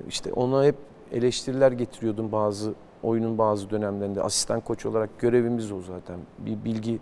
işte 0.07 0.33
ona 0.33 0.65
hep 0.65 0.75
eleştiriler 1.11 1.71
getiriyordum 1.71 2.31
bazı 2.31 2.73
oyunun 3.03 3.37
bazı 3.37 3.69
dönemlerinde. 3.69 4.21
Asistan 4.21 4.59
koç 4.59 4.85
olarak 4.85 5.19
görevimiz 5.19 5.71
o 5.71 5.81
zaten. 5.81 6.19
Bir 6.39 6.65
bilgi 6.65 6.99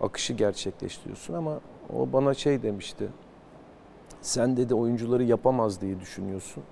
akışı 0.00 0.32
gerçekleştiriyorsun 0.32 1.34
ama 1.34 1.60
o 1.96 2.12
bana 2.12 2.34
şey 2.34 2.62
demişti. 2.62 3.08
Sen 4.20 4.56
dedi 4.56 4.74
oyuncuları 4.74 5.24
yapamaz 5.24 5.80
diye 5.80 6.00
düşünüyorsun. 6.00 6.62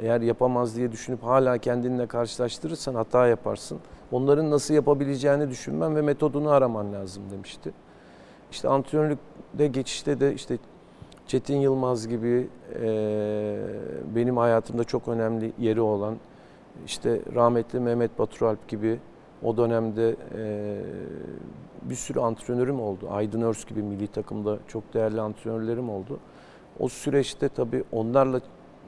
Eğer 0.00 0.20
yapamaz 0.20 0.76
diye 0.76 0.92
düşünüp 0.92 1.22
hala 1.22 1.58
kendinle 1.58 2.06
karşılaştırırsan 2.06 2.94
hata 2.94 3.26
yaparsın. 3.26 3.78
Onların 4.12 4.50
nasıl 4.50 4.74
yapabileceğini 4.74 5.50
düşünmen 5.50 5.96
ve 5.96 6.02
metodunu 6.02 6.50
araman 6.50 6.92
lazım 6.92 7.22
demişti. 7.30 7.72
İşte 8.50 8.68
antrenörlükte 8.68 9.66
geçişte 9.66 10.20
de 10.20 10.34
işte 10.34 10.58
Çetin 11.26 11.56
Yılmaz 11.56 12.08
gibi 12.08 12.48
e, 12.82 13.58
benim 14.16 14.36
hayatımda 14.36 14.84
çok 14.84 15.08
önemli 15.08 15.52
yeri 15.58 15.80
olan 15.80 16.16
işte 16.86 17.20
rahmetli 17.34 17.80
Mehmet 17.80 18.18
Baturalp 18.18 18.68
gibi 18.68 18.98
o 19.42 19.56
dönemde 19.56 20.16
e, 20.38 20.80
bir 21.82 21.94
sürü 21.94 22.20
antrenörüm 22.20 22.80
oldu. 22.80 23.08
Aydın 23.10 23.42
Örs 23.42 23.64
gibi 23.64 23.82
milli 23.82 24.06
takımda 24.06 24.58
çok 24.68 24.94
değerli 24.94 25.20
antrenörlerim 25.20 25.90
oldu. 25.90 26.18
O 26.80 26.88
süreçte 26.88 27.48
tabii 27.48 27.84
onlarla 27.92 28.40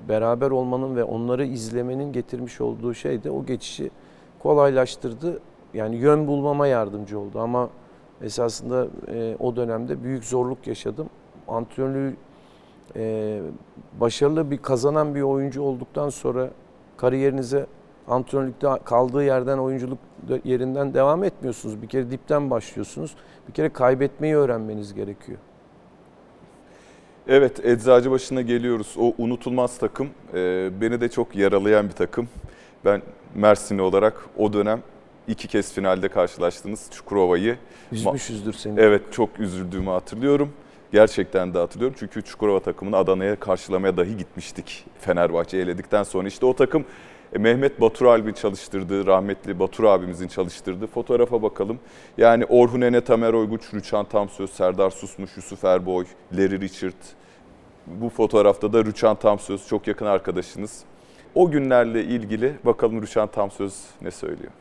beraber 0.09 0.51
olmanın 0.51 0.97
ve 0.97 1.05
onları 1.05 1.45
izlemenin 1.45 2.13
getirmiş 2.13 2.61
olduğu 2.61 2.95
şey 2.95 3.25
de 3.25 3.31
o 3.31 3.47
geçişi 3.47 3.91
kolaylaştırdı. 4.43 5.41
Yani 5.75 5.97
yön 5.97 6.27
bulmama 6.27 6.67
yardımcı 6.67 7.19
oldu 7.19 7.41
ama 7.41 7.69
esasında 8.23 8.87
e, 9.09 9.37
o 9.39 9.57
dönemde 9.57 10.05
büyük 10.05 10.25
zorluk 10.25 10.67
yaşadım. 10.67 11.11
Antrenörlüğü 11.49 12.17
e, 12.97 13.41
başarılı 14.01 14.51
bir 14.51 14.59
kazanan 14.59 15.15
bir 15.15 15.23
oyuncu 15.23 15.63
olduktan 15.63 16.09
sonra 16.09 16.51
kariyerinize 16.97 17.67
antrenörlükte 18.09 18.69
kaldığı 18.85 19.25
yerden 19.25 19.59
oyunculuk 19.59 19.99
yerinden 20.45 20.95
devam 20.95 21.25
etmiyorsunuz. 21.25 21.83
Bir 21.83 21.89
kere 21.89 22.11
dipten 22.11 22.51
başlıyorsunuz. 22.51 23.15
Bir 23.49 23.53
kere 23.53 23.69
kaybetmeyi 23.69 24.37
öğrenmeniz 24.37 24.95
gerekiyor. 24.95 25.39
Evet, 27.29 27.67
Eczacıbaşı'na 27.67 28.43
geliyoruz. 28.43 28.95
O 28.99 29.15
unutulmaz 29.19 29.79
takım 29.79 30.09
e, 30.35 30.71
beni 30.81 31.01
de 31.01 31.09
çok 31.09 31.37
yaralayan 31.37 31.89
bir 31.89 31.93
takım. 31.93 32.29
Ben 32.85 33.03
Mersinli 33.35 33.83
olarak 33.83 34.15
o 34.37 34.53
dönem 34.53 34.83
iki 35.29 35.49
kez 35.49 35.73
finalde 35.73 36.09
karşılaştınız 36.09 36.87
Çukurova'yı. 36.91 37.57
Üzmüşüzdür 37.93 38.53
seni. 38.53 38.81
Evet, 38.81 39.03
çok 39.13 39.41
üzüldüğümü 39.41 39.91
hatırlıyorum. 39.91 40.53
Gerçekten 40.93 41.55
de 41.55 41.59
hatırlıyorum. 41.59 41.97
Çünkü 42.01 42.23
Çukurova 42.23 42.61
takımını 42.61 42.97
Adana'ya 42.97 43.37
karşılamaya 43.37 43.97
dahi 43.97 44.17
gitmiştik. 44.17 44.85
Fenerbahçe 45.01 45.57
eledikten 45.57 46.03
sonra. 46.03 46.29
işte 46.29 46.47
o 46.47 46.57
takım 46.57 46.85
e, 47.33 47.39
Mehmet 47.39 47.81
Batur 47.81 48.07
Albi 48.07 48.35
çalıştırdığı, 48.35 49.07
rahmetli 49.07 49.59
Batur 49.59 49.85
abimizin 49.85 50.29
çalıştırdığı 50.29 50.87
fotoğrafa 50.87 51.43
bakalım. 51.43 51.79
Yani 52.19 52.45
Orhun 52.45 52.81
Ene, 52.81 53.01
Tamer 53.01 53.33
Oyguç, 53.33 53.75
Rüçhan 53.75 54.05
Tamsöz, 54.05 54.51
Serdar 54.51 54.91
Susmuş, 54.91 55.37
Yusuf 55.37 55.65
Erboy, 55.65 56.05
Larry 56.33 56.61
Richard. 56.61 57.03
Bu 57.87 58.09
fotoğrafta 58.09 58.73
da 58.73 58.85
Rüçhan 58.85 59.17
Tamsöz 59.17 59.69
çok 59.69 59.87
yakın 59.87 60.07
arkadaşınız. 60.07 60.85
O 61.35 61.51
günlerle 61.51 62.05
ilgili 62.05 62.55
bakalım 62.65 63.03
Rüçhan 63.03 63.29
Tamsöz 63.29 63.75
ne 64.03 64.11
söylüyor? 64.11 64.53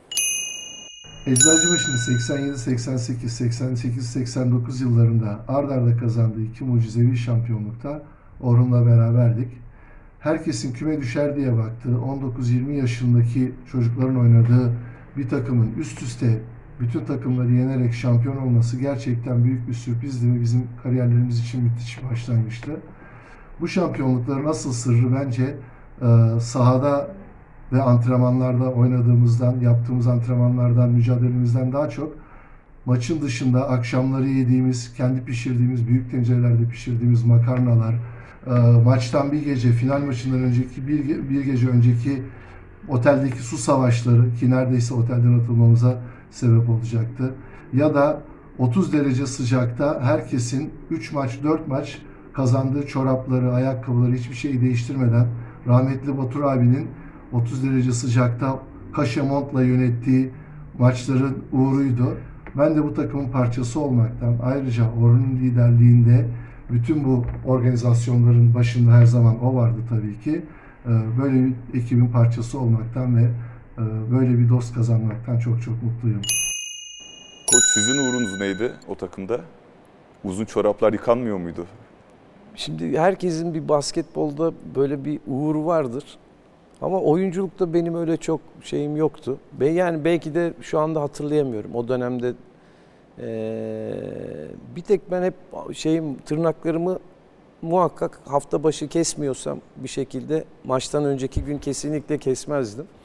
Eczacıbaşı'nın 1.27 1.95
87, 1.95 2.57
88, 2.57 3.33
88, 3.33 4.09
89 4.09 4.81
yıllarında 4.81 5.39
ard 5.47 5.69
arda 5.69 5.97
kazandığı 5.97 6.41
iki 6.41 6.63
mucizevi 6.63 7.17
şampiyonlukta 7.17 8.03
Orhun'la 8.41 8.85
beraberdik. 8.85 9.47
Herkesin 10.19 10.73
küme 10.73 11.01
düşer 11.01 11.35
diye 11.35 11.57
baktığı 11.57 11.89
19-20 11.89 12.71
yaşındaki 12.71 13.51
çocukların 13.71 14.19
oynadığı 14.19 14.73
bir 15.17 15.29
takımın 15.29 15.73
üst 15.77 16.01
üste 16.01 16.39
bütün 16.79 17.05
takımları 17.05 17.51
yenerek 17.51 17.93
şampiyon 17.93 18.37
olması 18.37 18.77
gerçekten 18.77 19.43
büyük 19.43 19.67
bir 19.67 19.73
sürprizdi 19.73 20.33
ve 20.33 20.41
bizim 20.41 20.67
kariyerlerimiz 20.83 21.39
için 21.39 21.63
müthiş 21.63 22.03
bir 22.03 22.09
başlangıçtı. 22.09 22.71
Bu 23.61 23.67
şampiyonlukların 23.67 24.45
asıl 24.45 24.71
sırrı 24.73 25.15
bence 25.15 25.55
sahada 26.39 27.16
ve 27.73 27.81
antrenmanlarda 27.81 28.71
oynadığımızdan, 28.71 29.59
yaptığımız 29.59 30.07
antrenmanlardan, 30.07 30.89
mücadelemizden 30.89 31.73
daha 31.73 31.89
çok 31.89 32.13
maçın 32.85 33.21
dışında 33.21 33.69
akşamları 33.69 34.27
yediğimiz, 34.27 34.93
kendi 34.93 35.25
pişirdiğimiz, 35.25 35.87
büyük 35.87 36.11
tencerelerde 36.11 36.69
pişirdiğimiz 36.69 37.23
makarnalar, 37.23 37.95
e, 38.47 38.51
maçtan 38.85 39.31
bir 39.31 39.45
gece, 39.45 39.71
final 39.71 40.01
maçından 40.01 40.39
önceki 40.39 40.87
bir, 40.87 41.29
bir 41.29 41.45
gece 41.45 41.67
önceki 41.67 42.23
oteldeki 42.87 43.39
su 43.39 43.57
savaşları 43.57 44.33
ki 44.33 44.51
neredeyse 44.51 44.93
otelden 44.93 45.39
atılmamıza 45.39 46.01
sebep 46.31 46.69
olacaktı. 46.69 47.33
Ya 47.73 47.95
da 47.95 48.21
30 48.57 48.93
derece 48.93 49.25
sıcakta 49.25 50.01
herkesin 50.03 50.71
3 50.89 51.11
maç, 51.11 51.39
4 51.43 51.67
maç 51.67 52.01
kazandığı 52.33 52.87
çorapları, 52.87 53.53
ayakkabıları 53.53 54.13
hiçbir 54.13 54.35
şeyi 54.35 54.61
değiştirmeden 54.61 55.27
rahmetli 55.67 56.17
Batur 56.17 56.43
abinin 56.43 56.87
30 57.33 57.63
derece 57.63 57.91
sıcakta 57.91 58.59
Kaşemont'la 58.95 59.63
yönettiği 59.63 60.31
maçların 60.79 61.37
uğruydu. 61.51 62.17
Ben 62.57 62.75
de 62.75 62.83
bu 62.83 62.93
takımın 62.93 63.29
parçası 63.29 63.79
olmaktan 63.79 64.37
ayrıca 64.43 64.83
Orhun'un 64.91 65.37
liderliğinde 65.41 66.25
bütün 66.69 67.03
bu 67.03 67.25
organizasyonların 67.45 68.55
başında 68.55 68.91
her 68.91 69.05
zaman 69.05 69.43
o 69.43 69.55
vardı 69.55 69.77
tabii 69.89 70.19
ki. 70.19 70.41
Ee, 70.85 70.89
böyle 71.21 71.45
bir 71.45 71.79
ekibin 71.79 72.07
parçası 72.07 72.59
olmaktan 72.59 73.17
ve 73.17 73.21
e, 73.21 73.31
böyle 74.11 74.39
bir 74.39 74.49
dost 74.49 74.75
kazanmaktan 74.75 75.39
çok 75.39 75.61
çok 75.61 75.83
mutluyum. 75.83 76.21
Koç 77.51 77.63
sizin 77.73 77.97
uğrunuz 77.97 78.39
neydi 78.39 78.71
o 78.87 78.95
takımda? 78.95 79.41
Uzun 80.23 80.45
çoraplar 80.45 80.93
yıkanmıyor 80.93 81.37
muydu? 81.37 81.65
Şimdi 82.55 82.99
herkesin 82.99 83.53
bir 83.53 83.69
basketbolda 83.69 84.53
böyle 84.75 85.05
bir 85.05 85.19
uğur 85.27 85.55
vardır. 85.55 86.03
Ama 86.81 87.01
oyunculukta 87.01 87.73
benim 87.73 87.95
öyle 87.95 88.17
çok 88.17 88.41
şeyim 88.63 88.97
yoktu. 88.97 89.37
Ben 89.53 89.71
yani 89.71 90.05
belki 90.05 90.35
de 90.35 90.53
şu 90.61 90.79
anda 90.79 91.01
hatırlayamıyorum. 91.01 91.75
O 91.75 91.87
dönemde 91.87 92.33
ee, 93.19 93.93
bir 94.75 94.81
tek 94.81 95.11
ben 95.11 95.23
hep 95.23 95.33
şeyim 95.73 96.15
tırnaklarımı 96.17 96.99
muhakkak 97.61 98.19
hafta 98.25 98.63
başı 98.63 98.87
kesmiyorsam 98.87 99.59
bir 99.77 99.87
şekilde 99.87 100.43
maçtan 100.63 101.05
önceki 101.05 101.41
gün 101.41 101.57
kesinlikle 101.57 102.17
kesmezdim. 102.17 102.85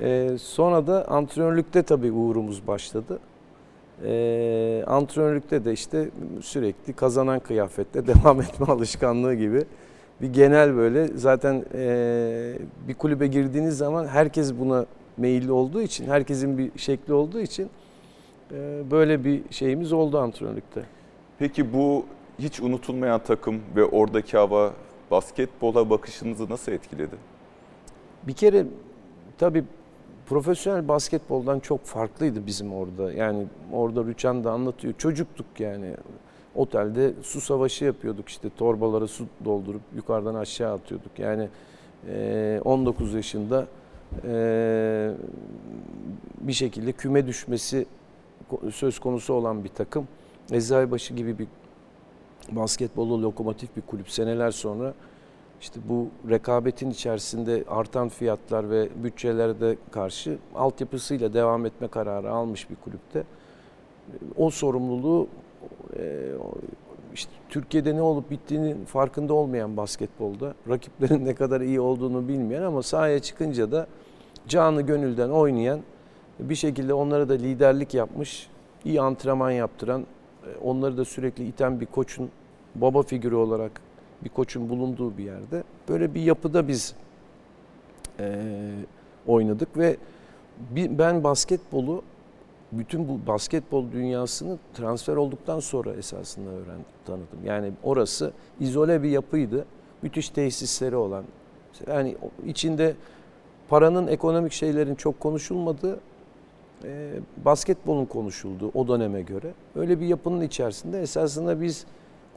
Ee, 0.00 0.30
sonra 0.40 0.86
da 0.86 1.08
antrenörlükte 1.08 1.82
tabii 1.82 2.12
uğrumuz 2.12 2.66
başladı. 2.66 3.18
Ee, 4.04 4.84
antrenörlükte 4.86 5.64
de 5.64 5.72
işte 5.72 6.10
sürekli 6.42 6.92
kazanan 6.92 7.38
kıyafetle 7.38 8.06
devam 8.14 8.40
etme 8.40 8.66
alışkanlığı 8.66 9.34
gibi 9.34 9.64
bir 10.22 10.32
genel 10.32 10.76
böyle 10.76 11.08
zaten 11.08 11.64
e, 11.74 12.58
bir 12.88 12.94
kulübe 12.94 13.26
girdiğiniz 13.26 13.78
zaman 13.78 14.06
herkes 14.06 14.54
buna 14.58 14.86
meyilli 15.16 15.52
olduğu 15.52 15.82
için, 15.82 16.06
herkesin 16.06 16.58
bir 16.58 16.78
şekli 16.78 17.12
olduğu 17.12 17.40
için 17.40 17.70
e, 18.52 18.82
böyle 18.90 19.24
bir 19.24 19.42
şeyimiz 19.50 19.92
oldu 19.92 20.18
antrenörlükte. 20.18 20.82
Peki 21.38 21.72
bu 21.72 22.04
hiç 22.38 22.60
unutulmayan 22.60 23.20
takım 23.20 23.60
ve 23.76 23.84
oradaki 23.84 24.36
hava 24.36 24.72
basketbola 25.10 25.90
bakışınızı 25.90 26.50
nasıl 26.50 26.72
etkiledi? 26.72 27.16
Bir 28.26 28.32
kere 28.32 28.66
tabii 29.38 29.64
profesyonel 30.26 30.88
basketboldan 30.88 31.60
çok 31.60 31.84
farklıydı 31.84 32.46
bizim 32.46 32.72
orada. 32.72 33.12
Yani 33.12 33.46
orada 33.72 34.04
Rüçhan 34.04 34.44
da 34.44 34.52
anlatıyor. 34.52 34.94
Çocuktuk 34.98 35.46
yani. 35.58 35.94
Otelde 36.58 37.12
su 37.22 37.40
savaşı 37.40 37.84
yapıyorduk 37.84 38.28
işte 38.28 38.48
torbalara 38.56 39.06
su 39.06 39.26
doldurup 39.44 39.82
yukarıdan 39.96 40.34
aşağı 40.34 40.74
atıyorduk. 40.74 41.18
Yani 41.18 41.48
19 42.64 43.14
yaşında 43.14 43.66
bir 46.40 46.52
şekilde 46.52 46.92
küme 46.92 47.26
düşmesi 47.26 47.86
söz 48.72 48.98
konusu 48.98 49.34
olan 49.34 49.64
bir 49.64 49.68
takım. 49.68 50.08
Eczacıbaşı 50.52 51.14
gibi 51.14 51.38
bir 51.38 51.46
basketbolu 52.52 53.22
lokomotif 53.22 53.76
bir 53.76 53.82
kulüp 53.82 54.10
seneler 54.10 54.50
sonra 54.50 54.94
işte 55.60 55.80
bu 55.88 56.08
rekabetin 56.30 56.90
içerisinde 56.90 57.64
artan 57.68 58.08
fiyatlar 58.08 58.70
ve 58.70 58.88
bütçelerde 59.04 59.76
karşı 59.90 60.38
altyapısıyla 60.54 61.34
devam 61.34 61.66
etme 61.66 61.88
kararı 61.88 62.30
almış 62.30 62.70
bir 62.70 62.76
kulüpte. 62.76 63.24
O 64.36 64.50
sorumluluğu 64.50 65.28
işte 67.14 67.32
Türkiye'de 67.48 67.96
ne 67.96 68.02
olup 68.02 68.30
bittiğinin 68.30 68.84
farkında 68.84 69.34
olmayan 69.34 69.76
basketbolda, 69.76 70.54
rakiplerin 70.68 71.24
ne 71.26 71.34
kadar 71.34 71.60
iyi 71.60 71.80
olduğunu 71.80 72.28
bilmeyen 72.28 72.62
ama 72.62 72.82
sahaya 72.82 73.18
çıkınca 73.18 73.72
da 73.72 73.86
canı 74.48 74.82
gönülden 74.82 75.28
oynayan, 75.28 75.80
bir 76.40 76.54
şekilde 76.54 76.94
onlara 76.94 77.28
da 77.28 77.32
liderlik 77.32 77.94
yapmış, 77.94 78.48
iyi 78.84 79.00
antrenman 79.00 79.50
yaptıran, 79.50 80.06
onları 80.62 80.96
da 80.96 81.04
sürekli 81.04 81.46
iten 81.46 81.80
bir 81.80 81.86
koçun 81.86 82.30
baba 82.74 83.02
figürü 83.02 83.34
olarak 83.34 83.80
bir 84.24 84.28
koçun 84.28 84.68
bulunduğu 84.68 85.18
bir 85.18 85.24
yerde. 85.24 85.62
Böyle 85.88 86.14
bir 86.14 86.22
yapıda 86.22 86.68
biz 86.68 86.94
e, 88.20 88.44
oynadık 89.26 89.78
ve 89.78 89.96
ben 90.70 91.24
basketbolu 91.24 92.02
bütün 92.72 93.08
bu 93.08 93.26
basketbol 93.26 93.92
dünyasını 93.92 94.58
transfer 94.74 95.16
olduktan 95.16 95.60
sonra 95.60 95.94
esasında 95.94 96.50
öğrendim, 96.50 96.84
tanıdım. 97.06 97.44
Yani 97.44 97.72
orası 97.82 98.32
izole 98.60 99.02
bir 99.02 99.10
yapıydı. 99.10 99.64
Müthiş 100.02 100.30
tesisleri 100.30 100.96
olan. 100.96 101.24
Yani 101.86 102.16
içinde 102.46 102.94
paranın, 103.68 104.06
ekonomik 104.06 104.52
şeylerin 104.52 104.94
çok 104.94 105.20
konuşulmadığı, 105.20 106.00
e, 106.84 107.12
basketbolun 107.44 108.04
konuşulduğu 108.04 108.70
o 108.74 108.88
döneme 108.88 109.22
göre. 109.22 109.52
Öyle 109.76 110.00
bir 110.00 110.06
yapının 110.06 110.40
içerisinde 110.40 111.00
esasında 111.00 111.60
biz 111.60 111.86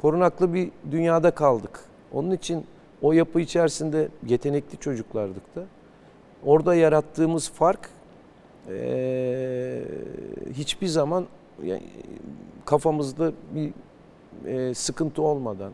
korunaklı 0.02 0.54
bir 0.54 0.72
dünyada 0.91 1.32
kaldık. 1.32 1.80
Onun 2.13 2.32
için 2.32 2.65
o 3.02 3.13
yapı 3.13 3.39
içerisinde 3.39 4.08
yetenekli 4.28 4.78
çocuklardık 4.78 5.56
da. 5.56 5.63
Orada 6.46 6.76
yarattığımız 6.76 7.50
fark 7.50 7.89
e, 8.69 9.84
hiçbir 10.54 10.88
zaman 10.88 11.26
kafamızda 12.65 13.32
bir 13.56 13.74
e, 14.45 14.74
sıkıntı 14.74 15.21
olmadan, 15.21 15.74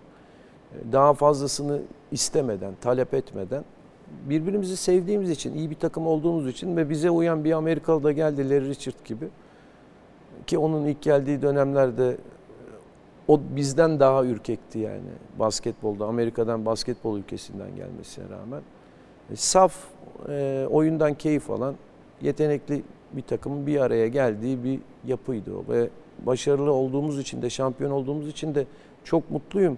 daha 0.91 1.13
fazlasını 1.13 1.81
istemeden, 2.11 2.73
talep 2.81 3.13
etmeden 3.13 3.63
birbirimizi 4.29 4.77
sevdiğimiz 4.77 5.29
için, 5.29 5.55
iyi 5.55 5.69
bir 5.69 5.75
takım 5.75 6.07
olduğumuz 6.07 6.47
için 6.47 6.77
ve 6.77 6.89
bize 6.89 7.09
uyan 7.09 7.43
bir 7.43 7.51
Amerikalı 7.51 8.03
da 8.03 8.11
geldi 8.11 8.49
Larry 8.49 8.69
Richard 8.69 9.05
gibi 9.05 9.29
ki 10.47 10.57
onun 10.57 10.85
ilk 10.85 11.01
geldiği 11.01 11.41
dönemlerde 11.41 12.17
o 13.27 13.39
bizden 13.55 13.99
daha 13.99 14.25
ürkekti 14.25 14.79
yani 14.79 15.09
basketbolda. 15.39 16.05
Amerika'dan 16.05 16.65
basketbol 16.65 17.17
ülkesinden 17.17 17.75
gelmesine 17.75 18.25
rağmen. 18.29 18.61
E, 19.31 19.35
saf 19.35 19.75
e, 20.29 20.67
oyundan 20.69 21.13
keyif 21.13 21.49
alan 21.49 21.75
yetenekli 22.21 22.83
bir 23.11 23.21
takımın 23.21 23.67
bir 23.67 23.79
araya 23.79 24.07
geldiği 24.07 24.63
bir 24.63 24.79
yapıydı 25.05 25.51
o. 25.55 25.73
Ve 25.73 25.89
başarılı 26.25 26.71
olduğumuz 26.71 27.19
için 27.19 27.41
de 27.41 27.49
şampiyon 27.49 27.91
olduğumuz 27.91 28.27
için 28.27 28.55
de 28.55 28.65
çok 29.03 29.31
mutluyum. 29.31 29.77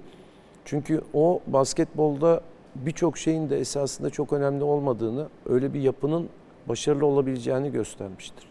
Çünkü 0.65 1.01
o 1.13 1.39
basketbolda 1.47 2.41
birçok 2.75 3.17
şeyin 3.17 3.49
de 3.49 3.59
esasında 3.59 4.09
çok 4.09 4.33
önemli 4.33 4.63
olmadığını, 4.63 5.27
öyle 5.49 5.73
bir 5.73 5.81
yapının 5.81 6.29
başarılı 6.67 7.05
olabileceğini 7.05 7.71
göstermiştir. 7.71 8.49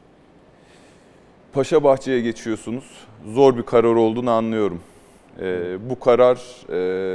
Paşa 1.53 1.85
Bahçe'ye 1.85 2.21
geçiyorsunuz. 2.21 2.85
Zor 3.27 3.57
bir 3.57 3.63
karar 3.63 3.95
olduğunu 3.95 4.31
anlıyorum. 4.31 4.81
Ee, 5.41 5.91
bu 5.91 6.01
karar 6.01 6.37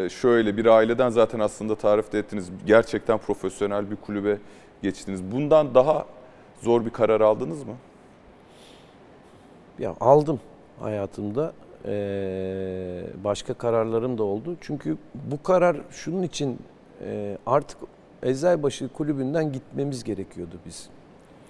e, 0.06 0.10
şöyle 0.10 0.58
bir 0.58 0.66
aileden 0.66 1.10
zaten 1.10 1.40
aslında 1.40 1.76
tarif 1.76 2.16
ettiniz. 2.16 2.50
Gerçekten 2.66 3.18
profesyonel 3.18 3.92
bir 3.92 3.96
kulübe 3.96 4.38
geçtiniz. 4.82 5.24
Bundan 5.32 5.76
daha 5.76 6.06
zor 6.63 6.86
bir 6.86 6.89
karar 6.89 7.21
aldınız 7.21 7.63
mı? 7.63 7.73
Ya 9.80 9.95
aldım 9.99 10.39
hayatımda. 10.80 11.54
Ee, 11.86 13.04
başka 13.23 13.54
kararlarım 13.54 14.17
da 14.17 14.23
oldu. 14.23 14.56
Çünkü 14.62 14.97
bu 15.32 15.43
karar 15.43 15.78
şunun 15.91 16.23
için 16.23 16.60
e, 17.06 17.38
artık 17.45 17.78
Eczacıbaşı 18.23 18.88
kulübünden 18.88 19.52
gitmemiz 19.52 20.04
gerekiyordu 20.04 20.56
biz. 20.65 20.89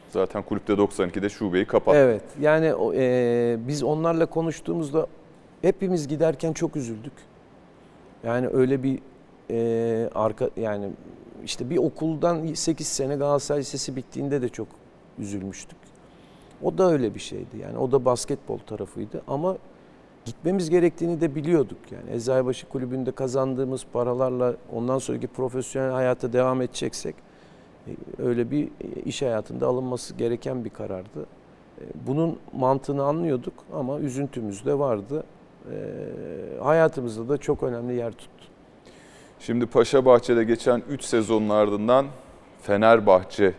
Zaten 0.09 0.43
kulüpte 0.43 0.73
92'de 0.73 1.29
şubeyi 1.29 1.65
kapattı. 1.65 1.97
Evet. 1.97 2.23
Yani 2.41 2.73
e, 2.95 3.57
biz 3.67 3.83
onlarla 3.83 4.25
konuştuğumuzda 4.25 5.07
hepimiz 5.61 6.07
giderken 6.07 6.53
çok 6.53 6.75
üzüldük. 6.75 7.13
Yani 8.23 8.47
öyle 8.47 8.83
bir 8.83 8.99
e, 9.51 10.09
arka 10.15 10.49
yani 10.57 10.89
işte 11.45 11.69
bir 11.69 11.77
okuldan 11.77 12.53
8 12.53 12.87
sene 12.87 13.15
Galatasaray 13.15 13.61
Lisesi 13.61 13.95
bittiğinde 13.95 14.41
de 14.41 14.49
çok 14.49 14.67
üzülmüştük. 15.19 15.77
O 16.63 16.77
da 16.77 16.91
öyle 16.91 17.15
bir 17.15 17.19
şeydi. 17.19 17.57
Yani 17.61 17.77
o 17.77 17.91
da 17.91 18.05
basketbol 18.05 18.57
tarafıydı 18.57 19.21
ama 19.27 19.57
gitmemiz 20.25 20.69
gerektiğini 20.69 21.21
de 21.21 21.35
biliyorduk. 21.35 21.77
Yani 21.91 22.11
Eczacıbaşı 22.15 22.69
Kulübü'nde 22.69 23.11
kazandığımız 23.11 23.85
paralarla 23.93 24.55
ondan 24.73 24.97
sonraki 24.97 25.27
profesyonel 25.27 25.91
hayata 25.91 26.33
devam 26.33 26.61
edeceksek 26.61 27.15
e, 27.87 27.91
öyle 28.23 28.51
bir 28.51 28.69
iş 29.05 29.21
hayatında 29.21 29.67
alınması 29.67 30.13
gereken 30.13 30.65
bir 30.65 30.69
karardı. 30.69 31.25
E, 31.81 31.83
Bunun 32.07 32.39
mantığını 32.53 33.03
anlıyorduk 33.03 33.53
ama 33.73 33.99
üzüntümüz 33.99 34.65
de 34.65 34.79
vardı. 34.79 35.23
E, 35.71 35.75
Hayatımızda 36.63 37.29
da 37.29 37.37
çok 37.37 37.63
önemli 37.63 37.95
yer 37.95 38.11
tuttu. 38.11 38.45
Şimdi 39.39 39.65
Paşa 39.65 40.05
Bahçe'de 40.05 40.43
geçen 40.43 40.83
3 40.89 41.03
sezonun 41.03 41.49
ardından 41.49 42.05
Fenerbahçe 42.61 43.53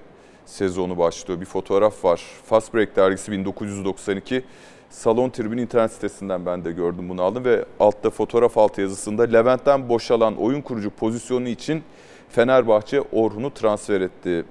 sezonu 0.46 0.98
başlıyor. 0.98 1.40
Bir 1.40 1.46
fotoğraf 1.46 2.04
var. 2.04 2.22
Fast 2.44 2.74
Break 2.74 2.96
dergisi 2.96 3.32
1992. 3.32 4.44
Salon 4.90 5.30
Tribün 5.30 5.58
internet 5.58 5.92
sitesinden 5.92 6.46
ben 6.46 6.64
de 6.64 6.72
gördüm 6.72 7.08
bunu 7.08 7.22
aldım 7.22 7.44
ve 7.44 7.64
altta 7.80 8.10
fotoğraf 8.10 8.58
altı 8.58 8.80
yazısında 8.80 9.22
Levent'ten 9.22 9.88
boşalan 9.88 10.36
oyun 10.36 10.60
kurucu 10.60 10.90
pozisyonu 10.90 11.48
için 11.48 11.82
Fenerbahçe 12.28 13.00
Orhun'u 13.00 13.54
transfer 13.54 14.00
etti. 14.00 14.44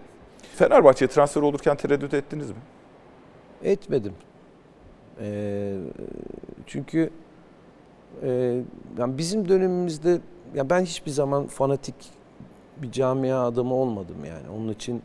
Fenerbahçe'ye 0.55 1.09
transfer 1.09 1.41
olurken 1.41 1.77
tereddüt 1.77 2.13
ettiniz 2.13 2.49
mi? 2.49 2.57
Etmedim. 3.63 4.13
Ee, 5.21 5.77
çünkü 6.67 7.09
e, 8.23 8.61
yani 8.97 9.17
bizim 9.17 9.49
dönemimizde 9.49 10.19
ya 10.55 10.69
ben 10.69 10.81
hiçbir 10.81 11.11
zaman 11.11 11.47
fanatik 11.47 11.95
bir 12.77 12.91
camia 12.91 13.47
adamı 13.47 13.73
olmadım 13.73 14.25
yani. 14.25 14.49
Onun 14.57 14.69
için 14.69 15.01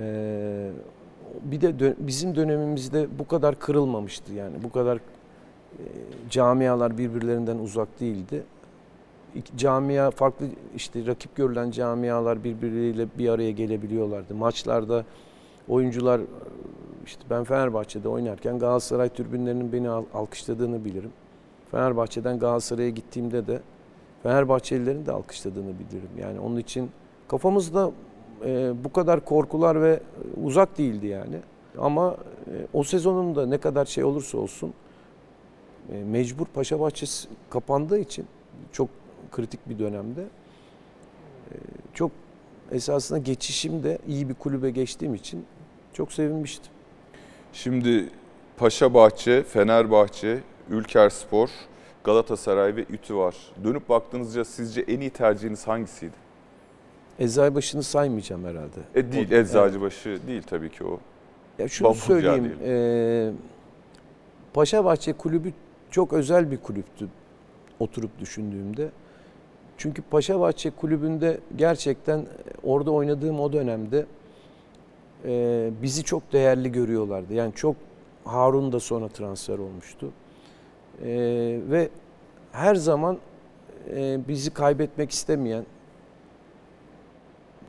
e, 0.00 0.70
bir 1.42 1.60
de 1.60 1.70
dö- 1.70 1.94
bizim 1.98 2.34
dönemimizde 2.36 3.06
bu 3.18 3.28
kadar 3.28 3.58
kırılmamıştı 3.58 4.32
yani. 4.32 4.54
Bu 4.64 4.72
kadar 4.72 4.96
e, 4.96 5.82
camialar 6.30 6.98
birbirlerinden 6.98 7.58
uzak 7.58 8.00
değildi. 8.00 8.42
İki- 9.34 9.56
Camia 9.56 10.10
farklı 10.10 10.46
işte 10.76 11.06
rakip 11.06 11.36
görülen 11.36 11.70
camialar 11.70 12.44
birbirleriyle 12.44 13.06
bir 13.18 13.28
araya 13.28 13.50
gelebiliyorlardı. 13.50 14.34
Maçlarda 14.34 15.04
oyuncular 15.68 16.20
işte 17.06 17.22
ben 17.30 17.44
Fenerbahçe'de 17.44 18.08
oynarken 18.08 18.58
Galatasaray 18.58 19.08
tribünlerinin 19.08 19.72
beni 19.72 19.88
al- 19.88 20.04
alkışladığını 20.14 20.84
bilirim. 20.84 21.10
Fenerbahçe'den 21.70 22.38
Galatasaray'a 22.38 22.90
gittiğimde 22.90 23.46
de 23.46 23.60
Fenerbahçelilerin 24.22 25.06
de 25.06 25.12
alkışladığını 25.12 25.72
bilirim. 25.78 26.10
Yani 26.20 26.40
onun 26.40 26.56
için 26.56 26.90
kafamızda 27.28 27.90
bu 28.84 28.92
kadar 28.92 29.24
korkular 29.24 29.82
ve 29.82 30.00
uzak 30.44 30.78
değildi 30.78 31.06
yani. 31.06 31.36
Ama 31.78 32.16
e, 32.46 32.66
o 32.72 32.84
sezonun 32.84 33.36
da 33.36 33.46
ne 33.46 33.58
kadar 33.58 33.84
şey 33.84 34.04
olursa 34.04 34.38
olsun 34.38 34.74
e, 35.92 36.04
mecbur 36.04 36.46
Paşa 36.46 36.80
Bahçesi 36.80 37.28
kapandığı 37.50 37.98
için 37.98 38.26
çok 38.72 38.88
kritik 39.32 39.68
bir 39.68 39.78
dönemde 39.78 40.22
e, 41.50 41.54
çok 41.94 42.10
esasında 42.72 43.18
geçişimde 43.18 43.98
iyi 44.08 44.28
bir 44.28 44.34
kulübe 44.34 44.70
geçtiğim 44.70 45.14
için 45.14 45.44
çok 45.92 46.12
sevinmiştim. 46.12 46.72
Şimdi 47.52 48.08
Paşa 48.56 48.94
Bahçe, 48.94 49.42
Fenerbahçe, 49.42 50.40
Ülkerspor, 50.70 51.48
Galatasaray 52.04 52.76
ve 52.76 52.84
Ütü 52.90 53.16
var. 53.16 53.36
Dönüp 53.64 53.88
baktığınızda 53.88 54.44
sizce 54.44 54.80
en 54.80 55.00
iyi 55.00 55.10
tercihiniz 55.10 55.68
hangisiydi? 55.68 56.23
Eczacıbaşı'nı 57.18 57.82
saymayacağım 57.82 58.44
herhalde. 58.44 58.80
E 58.94 59.12
değil, 59.12 59.32
O- 59.32 59.34
Eczacıbaşı 59.34 60.18
değil 60.26 60.42
tabii 60.42 60.70
ki 60.70 60.84
o. 60.84 61.00
Ya 61.58 61.68
şunu 61.68 61.88
Bafulca 61.88 62.06
söyleyeyim. 62.34 62.52
E, 62.64 63.30
Paşabahçe 64.54 65.12
kulübü 65.12 65.52
çok 65.90 66.12
özel 66.12 66.50
bir 66.50 66.56
kulüptü 66.56 67.08
oturup 67.80 68.18
düşündüğümde. 68.20 68.88
Çünkü 69.78 70.02
Paşabahçe 70.02 70.70
kulübünde 70.70 71.40
gerçekten 71.56 72.26
orada 72.62 72.90
oynadığım 72.90 73.40
o 73.40 73.52
dönemde 73.52 74.06
e, 75.24 75.70
bizi 75.82 76.02
çok 76.04 76.32
değerli 76.32 76.72
görüyorlardı. 76.72 77.34
Yani 77.34 77.52
çok 77.54 77.76
Harun 78.24 78.72
da 78.72 78.80
sonra 78.80 79.08
transfer 79.08 79.58
olmuştu. 79.58 80.10
E, 81.04 81.06
ve 81.70 81.88
her 82.52 82.74
zaman 82.74 83.18
e, 83.96 84.18
bizi 84.28 84.50
kaybetmek 84.50 85.10
istemeyen 85.10 85.64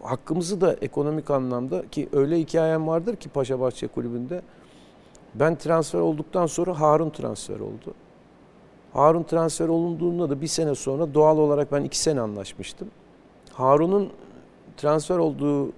hakkımızı 0.02 0.62
da 0.62 0.74
ekonomik 0.74 1.32
anlamda 1.32 1.90
ki 1.92 2.10
öyle 2.14 2.40
hikayem 2.40 2.88
vardır 2.88 3.16
ki 3.16 3.30
Paşabahçe 3.30 3.88
kulübünde 3.88 4.42
ben 5.36 5.56
transfer 5.56 6.00
olduktan 6.00 6.46
sonra 6.46 6.80
Harun 6.80 7.10
transfer 7.10 7.60
oldu. 7.60 7.94
Harun 8.94 9.24
transfer 9.24 9.68
olunduğunda 9.68 10.30
da 10.30 10.42
bir 10.42 10.48
sene 10.48 10.76
sonra 10.76 11.14
doğal 11.14 11.38
olarak 11.38 11.72
ben 11.72 11.84
iki 11.84 12.00
sene 12.00 12.22
anlaşmıştım. 12.22 12.88
Harun'un 13.54 14.10
transfer 14.78 15.18
olduğu 15.18 15.72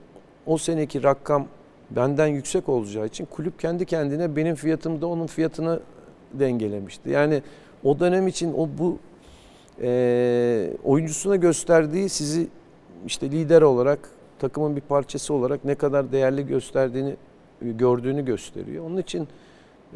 o 0.46 0.58
seneki 0.58 1.04
rakam 1.04 1.48
benden 1.92 2.28
yüksek 2.28 2.70
olacağı 2.70 3.06
için 3.06 3.26
kulüp 3.26 3.60
kendi 3.60 3.86
kendine 3.86 4.36
benim 4.36 4.56
fiyatımda 4.56 5.08
onun 5.08 5.28
fiyatını 5.28 5.80
dengelemişti. 6.34 7.10
Yani 7.10 7.42
o 7.84 8.00
dönem 8.00 8.28
için 8.28 8.54
o 8.54 8.70
bu 8.78 8.98
e, 9.82 10.74
oyuncusuna 10.84 11.36
gösterdiği 11.36 12.10
sizi 12.10 12.48
işte 13.06 13.32
lider 13.32 13.62
olarak 13.62 14.10
takımın 14.40 14.76
bir 14.76 14.82
parçası 14.82 15.34
olarak 15.34 15.66
ne 15.66 15.76
kadar 15.76 16.12
değerli 16.12 16.48
gösterdiğini 16.48 17.16
gördüğünü 17.62 18.26
gösteriyor. 18.26 18.86
Onun 18.86 18.98
için 18.98 19.28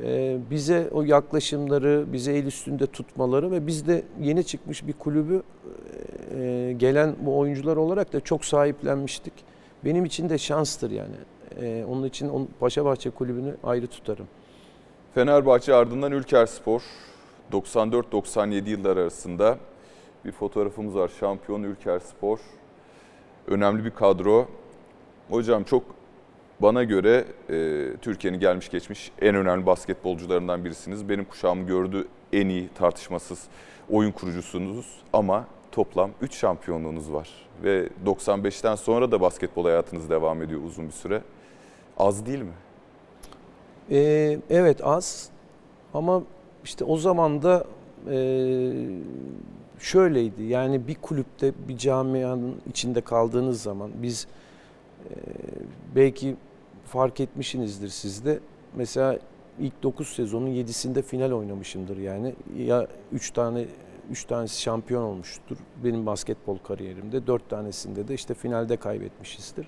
e, 0.03 0.37
bize 0.49 0.89
o 0.91 1.03
yaklaşımları, 1.03 2.05
bize 2.13 2.33
el 2.33 2.45
üstünde 2.45 2.87
tutmaları 2.87 3.51
ve 3.51 3.67
biz 3.67 3.87
de 3.87 4.03
yeni 4.19 4.43
çıkmış 4.43 4.87
bir 4.87 4.93
kulübü 4.93 5.43
e, 6.37 6.75
gelen 6.77 7.15
bu 7.19 7.37
oyuncular 7.39 7.77
olarak 7.77 8.13
da 8.13 8.19
çok 8.19 8.45
sahiplenmiştik. 8.45 9.33
Benim 9.85 10.05
için 10.05 10.29
de 10.29 10.37
şanstır 10.37 10.91
yani. 10.91 11.15
E, 11.61 11.85
onun 11.89 12.03
için 12.03 12.49
Paşabahçe 12.59 13.09
kulübünü 13.09 13.55
ayrı 13.63 13.87
tutarım. 13.87 14.27
Fenerbahçe 15.13 15.73
ardından 15.73 16.11
Ülkerspor 16.11 16.81
94-97 17.51 18.69
yıllar 18.69 18.97
arasında 18.97 19.57
bir 20.25 20.31
fotoğrafımız 20.31 20.95
var. 20.95 21.11
Şampiyon 21.19 21.63
Ülkerspor. 21.63 22.39
Önemli 23.51 23.85
bir 23.85 23.91
kadro. 23.91 24.47
Hocam 25.29 25.63
çok 25.63 25.83
bana 26.59 26.83
göre 26.83 27.25
e, 27.49 27.87
Türkiye'nin 28.01 28.39
gelmiş 28.39 28.69
geçmiş 28.69 29.11
en 29.21 29.35
önemli 29.35 29.65
basketbolcularından 29.65 30.65
birisiniz. 30.65 31.09
Benim 31.09 31.25
kuşağım 31.25 31.67
gördü 31.67 32.07
en 32.33 32.49
iyi 32.49 32.69
tartışmasız 32.69 33.43
oyun 33.89 34.11
kurucusunuz 34.11 35.01
ama 35.13 35.45
toplam 35.71 36.11
3 36.21 36.35
şampiyonluğunuz 36.35 37.13
var. 37.13 37.29
Ve 37.63 37.89
95'ten 38.05 38.75
sonra 38.75 39.11
da 39.11 39.21
basketbol 39.21 39.63
hayatınız 39.63 40.09
devam 40.09 40.41
ediyor 40.41 40.61
uzun 40.63 40.87
bir 40.87 40.93
süre. 40.93 41.21
Az 41.97 42.25
değil 42.25 42.41
mi? 42.41 42.53
Ee, 43.91 44.39
evet 44.49 44.85
az 44.85 45.29
ama 45.93 46.23
işte 46.63 46.85
o 46.85 46.97
zaman 46.97 47.41
da 47.41 47.65
e, 48.11 48.15
şöyleydi. 49.81 50.43
Yani 50.43 50.87
bir 50.87 50.95
kulüpte, 50.95 51.53
bir 51.67 51.77
camianın 51.77 52.55
içinde 52.69 53.01
kaldığınız 53.01 53.61
zaman 53.61 53.91
biz 53.95 54.27
e, 55.09 55.13
belki 55.95 56.35
fark 56.85 57.19
etmişsinizdir 57.19 57.89
siz 57.89 58.25
de. 58.25 58.39
Mesela 58.75 59.19
ilk 59.59 59.83
9 59.83 60.07
sezonun 60.07 60.47
7'sinde 60.47 61.01
final 61.01 61.31
oynamışımdır 61.31 61.97
yani. 61.97 62.35
Ya 62.57 62.87
3 63.11 63.31
tane 63.31 63.65
3 64.11 64.25
tanesi 64.25 64.61
şampiyon 64.61 65.03
olmuştur 65.03 65.57
benim 65.83 66.05
basketbol 66.05 66.57
kariyerimde. 66.57 67.27
4 67.27 67.49
tanesinde 67.49 68.07
de 68.07 68.13
işte 68.13 68.33
finalde 68.33 68.77
kaybetmişizdir. 68.77 69.67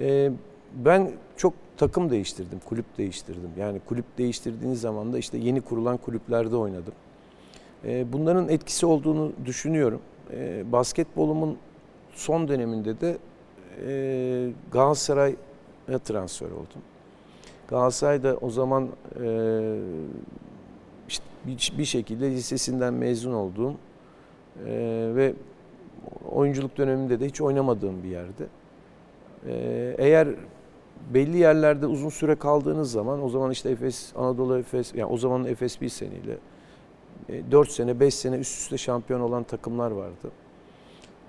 Ee, 0.00 0.30
ben 0.74 1.12
çok 1.36 1.54
takım 1.76 2.10
değiştirdim, 2.10 2.58
kulüp 2.68 2.98
değiştirdim. 2.98 3.50
Yani 3.58 3.80
kulüp 3.88 4.18
değiştirdiğiniz 4.18 4.80
zaman 4.80 5.12
da 5.12 5.18
işte 5.18 5.38
yeni 5.38 5.60
kurulan 5.60 5.96
kulüplerde 5.96 6.56
oynadım. 6.56 6.94
Ee, 7.86 8.12
bunların 8.12 8.48
etkisi 8.48 8.86
olduğunu 8.86 9.32
düşünüyorum. 9.44 10.00
Ee, 10.32 10.72
basketbolumun 10.72 11.58
son 12.12 12.48
döneminde 12.48 13.00
de 13.00 13.18
e, 13.86 14.50
Galatasaray'a 14.72 15.98
transfer 16.04 16.46
oldum. 16.46 16.82
Galatasaray'da 17.68 18.36
o 18.36 18.50
zaman 18.50 18.88
e, 19.24 19.78
işte 21.08 21.24
bir, 21.78 21.84
şekilde 21.84 22.30
lisesinden 22.30 22.94
mezun 22.94 23.32
olduğum 23.32 23.74
e, 24.66 24.72
ve 25.14 25.34
oyunculuk 26.32 26.76
döneminde 26.76 27.20
de 27.20 27.26
hiç 27.26 27.40
oynamadığım 27.40 28.02
bir 28.02 28.08
yerde. 28.08 28.46
Eğer 29.98 30.28
belli 31.14 31.36
yerlerde 31.36 31.86
uzun 31.86 32.08
süre 32.08 32.34
kaldığınız 32.34 32.92
zaman 32.92 33.24
o 33.24 33.28
zaman 33.28 33.50
işte 33.50 33.70
Efes, 33.70 34.12
Anadolu 34.16 34.58
Efes, 34.58 34.94
yani 34.94 35.12
o 35.12 35.16
zaman 35.16 35.44
Efes 35.44 35.80
bir 35.80 35.88
seneyle 35.88 36.32
e, 36.32 36.53
4 37.50 37.70
sene, 37.70 38.00
5 38.00 38.14
sene 38.14 38.36
üst 38.36 38.60
üste 38.60 38.78
şampiyon 38.78 39.20
olan 39.20 39.44
takımlar 39.44 39.90
vardı. 39.90 40.30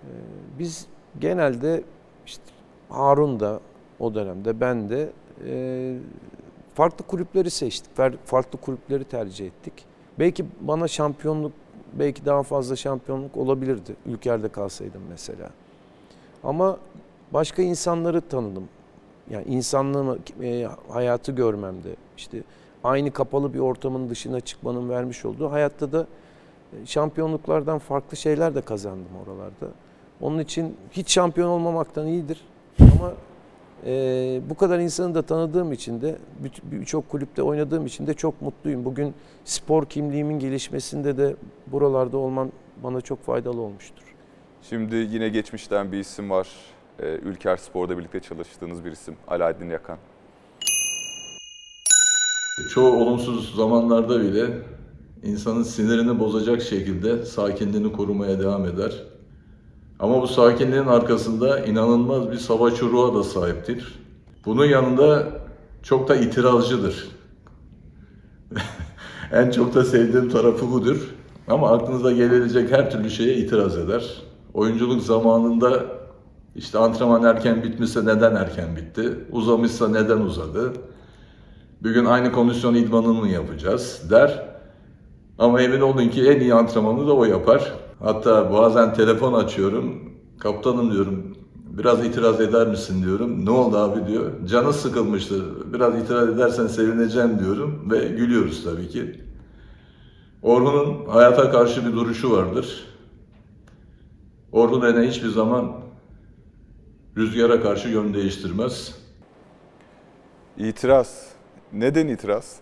E, 0.04 0.12
biz 0.60 0.86
genelde 1.20 1.84
işte 2.26 2.44
Harun 2.90 3.40
da 3.40 3.60
o 4.00 4.16
dönemde 4.16 4.60
ben 4.60 4.90
de 4.90 5.10
e, 5.48 5.98
farklı 6.74 7.06
kulüpleri 7.08 7.50
seçtik. 7.50 7.92
Farklı 8.26 8.60
kulüpleri 8.62 9.04
tercih 9.04 9.46
ettik. 9.46 9.74
Belki 10.20 10.46
bana 10.62 10.88
şampiyonluk, 10.88 11.52
belki 11.94 12.26
daha 12.26 12.44
fazla 12.44 12.76
şampiyonluk 12.76 13.38
olabilirdi. 13.38 13.96
Ülker'de 14.06 14.50
kalsaydım 14.50 15.02
mesela. 15.10 15.50
Ama 16.44 16.78
başka 17.32 17.62
insanları 17.62 18.22
tanıdım. 18.22 18.70
Yani 19.30 19.46
insanlığımı, 19.46 20.18
e, 20.44 20.68
hayatı 20.90 21.32
görmemde, 21.32 21.96
işte 22.18 22.44
aynı 22.86 23.12
kapalı 23.12 23.54
bir 23.54 23.60
ortamın 23.60 24.10
dışına 24.10 24.40
çıkmanın 24.40 24.90
vermiş 24.90 25.26
olduğu 25.26 25.52
hayatta 25.52 25.92
da 25.92 26.08
e, 26.74 26.86
şampiyonluklardan 26.86 27.80
farklı 27.80 28.18
şeyler 28.18 28.56
de 28.56 28.62
kazandım 28.62 29.12
oralarda. 29.26 29.74
Onun 30.22 30.40
için 30.40 30.78
hiç 30.92 31.12
şampiyon 31.12 31.50
olmamaktan 31.50 32.08
iyidir. 32.08 32.42
Ama 32.80 33.14
e, 33.86 34.42
bu 34.50 34.56
kadar 34.56 34.80
insanı 34.80 35.16
da 35.16 35.22
tanıdığım 35.22 35.72
için 35.74 36.02
de 36.02 36.16
birçok 36.64 37.10
kulüpte 37.10 37.44
oynadığım 37.44 37.86
için 37.86 38.08
de 38.08 38.14
çok 38.14 38.42
mutluyum. 38.42 38.86
Bugün 38.86 39.14
spor 39.46 39.86
kimliğimin 39.86 40.40
gelişmesinde 40.40 41.18
de 41.18 41.36
buralarda 41.68 42.18
olmam 42.18 42.52
bana 42.84 43.02
çok 43.02 43.24
faydalı 43.24 43.62
olmuştur. 43.62 44.04
Şimdi 44.62 44.96
yine 44.96 45.30
geçmişten 45.30 45.92
bir 45.92 45.98
isim 45.98 46.30
var. 46.30 46.48
Ee, 47.00 47.06
Ülker 47.06 47.58
Spor'da 47.58 47.98
birlikte 47.98 48.20
çalıştığınız 48.20 48.86
bir 48.86 48.92
isim. 48.92 49.16
Alaaddin 49.28 49.70
Yakan. 49.70 49.98
Çoğu 52.64 53.04
olumsuz 53.04 53.56
zamanlarda 53.56 54.22
bile 54.22 54.62
insanın 55.24 55.64
sinirini 55.64 56.20
bozacak 56.20 56.62
şekilde 56.62 57.26
sakinliğini 57.26 57.92
korumaya 57.92 58.40
devam 58.40 58.66
eder. 58.66 59.04
Ama 60.00 60.22
bu 60.22 60.28
sakinliğin 60.28 60.86
arkasında 60.86 61.60
inanılmaz 61.60 62.32
bir 62.32 62.38
savaş 62.38 62.82
ruha 62.82 63.16
da 63.16 63.24
sahiptir. 63.24 64.00
Bunun 64.46 64.66
yanında 64.66 65.28
çok 65.84 66.08
da 66.08 66.16
itirazcıdır. 66.16 67.08
en 69.32 69.52
çok 69.52 69.76
da 69.76 69.84
sevdiğim 69.84 70.30
tarafı 70.30 70.72
budur. 70.72 71.16
Ama 71.48 71.72
aklınıza 71.72 72.12
gelebilecek 72.12 72.72
her 72.72 72.92
türlü 72.92 73.10
şeye 73.10 73.36
itiraz 73.36 73.78
eder. 73.78 74.22
Oyunculuk 74.54 75.02
zamanında 75.02 75.84
işte 76.56 76.78
antrenman 76.78 77.24
erken 77.24 77.64
bitmişse 77.64 78.06
neden 78.06 78.36
erken 78.36 78.76
bitti? 78.76 79.20
Uzamışsa 79.32 79.88
neden 79.88 80.18
uzadı? 80.18 80.74
Bugün 81.86 82.06
aynı 82.06 82.32
kondisyon 82.32 82.76
idmanını 82.76 83.28
yapacağız 83.30 84.02
der. 84.10 84.46
Ama 85.38 85.62
emin 85.62 85.82
olun 85.82 86.10
ki 86.10 86.30
en 86.30 86.40
iyi 86.40 86.54
antrenmanı 86.54 87.08
da 87.08 87.14
o 87.14 87.26
yapar. 87.26 87.74
Hatta 88.00 88.54
bazen 88.54 88.94
telefon 88.94 89.34
açıyorum. 89.34 90.14
Kaptanım 90.40 90.92
diyorum 90.92 91.38
biraz 91.56 92.06
itiraz 92.06 92.42
eder 92.42 92.68
misin 92.68 93.04
diyorum. 93.04 93.46
Ne 93.46 93.50
oldu 93.50 93.78
abi 93.78 94.08
diyor. 94.08 94.32
Canı 94.46 94.74
sıkılmıştı. 94.74 95.44
Biraz 95.74 96.00
itiraz 96.00 96.30
edersen 96.30 96.68
sevineceğim 96.68 97.40
diyorum 97.40 97.92
ve 97.92 98.08
gülüyoruz 98.08 98.64
tabii 98.64 98.90
ki. 98.90 99.22
Orhun'un 100.42 101.06
hayata 101.10 101.52
karşı 101.52 101.88
bir 101.88 101.94
duruşu 101.94 102.32
vardır. 102.32 102.86
Orhun 104.52 104.82
Ene 104.82 105.08
hiçbir 105.08 105.30
zaman 105.30 105.72
rüzgara 107.18 107.62
karşı 107.62 107.90
yön 107.90 108.14
değiştirmez. 108.14 108.96
İtiraz. 110.58 111.35
Neden 111.74 112.08
itiraz? 112.08 112.56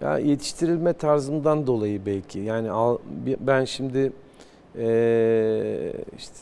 Ya 0.00 0.18
yetiştirilme 0.18 0.92
tarzımdan 0.92 1.66
dolayı 1.66 2.06
belki. 2.06 2.38
Yani 2.38 2.98
ben 3.40 3.64
şimdi 3.64 4.12
ee, 4.78 5.92
işte 6.18 6.34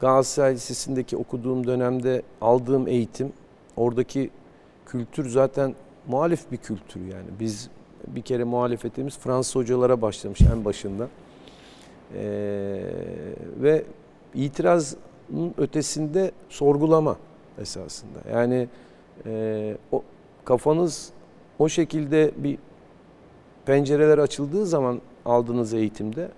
Galatasaray 0.00 0.54
Lisesi'ndeki 0.54 1.16
okuduğum 1.16 1.66
dönemde 1.66 2.22
aldığım 2.40 2.88
eğitim, 2.88 3.32
oradaki 3.76 4.30
kültür 4.86 5.28
zaten 5.28 5.74
muhalif 6.08 6.52
bir 6.52 6.56
kültür 6.56 7.00
yani. 7.00 7.28
Biz 7.40 7.70
bir 8.06 8.22
kere 8.22 8.44
muhalefetimiz 8.44 9.18
Fransız 9.18 9.56
hocalara 9.56 10.02
başlamış 10.02 10.40
en 10.40 10.64
başında. 10.64 11.08
Ee, 12.14 12.82
ve 13.62 13.84
itirazın 14.34 14.98
ötesinde 15.58 16.30
sorgulama 16.48 17.16
esasında. 17.60 18.18
Yani 18.32 18.68
e, 19.26 19.76
o 19.92 20.02
kafanız 20.50 21.10
o 21.58 21.68
şekilde 21.68 22.30
bir 22.36 22.58
pencereler 23.66 24.18
açıldığı 24.18 24.66
zaman 24.66 25.00
aldığınız 25.24 25.74
eğitimde 25.74 26.28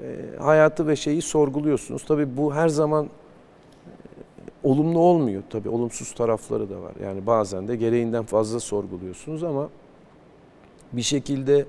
e, 0.00 0.16
hayatı 0.38 0.86
ve 0.86 0.96
şeyi 0.96 1.22
sorguluyorsunuz. 1.22 2.04
Tabii 2.04 2.36
bu 2.36 2.54
her 2.54 2.68
zaman 2.68 3.04
e, 3.04 3.08
olumlu 4.62 4.98
olmuyor. 4.98 5.42
Tabii 5.50 5.68
olumsuz 5.68 6.12
tarafları 6.12 6.70
da 6.70 6.82
var. 6.82 6.92
Yani 7.04 7.26
bazen 7.26 7.68
de 7.68 7.76
gereğinden 7.76 8.24
fazla 8.24 8.60
sorguluyorsunuz 8.60 9.44
ama 9.44 9.68
bir 10.92 11.02
şekilde 11.02 11.66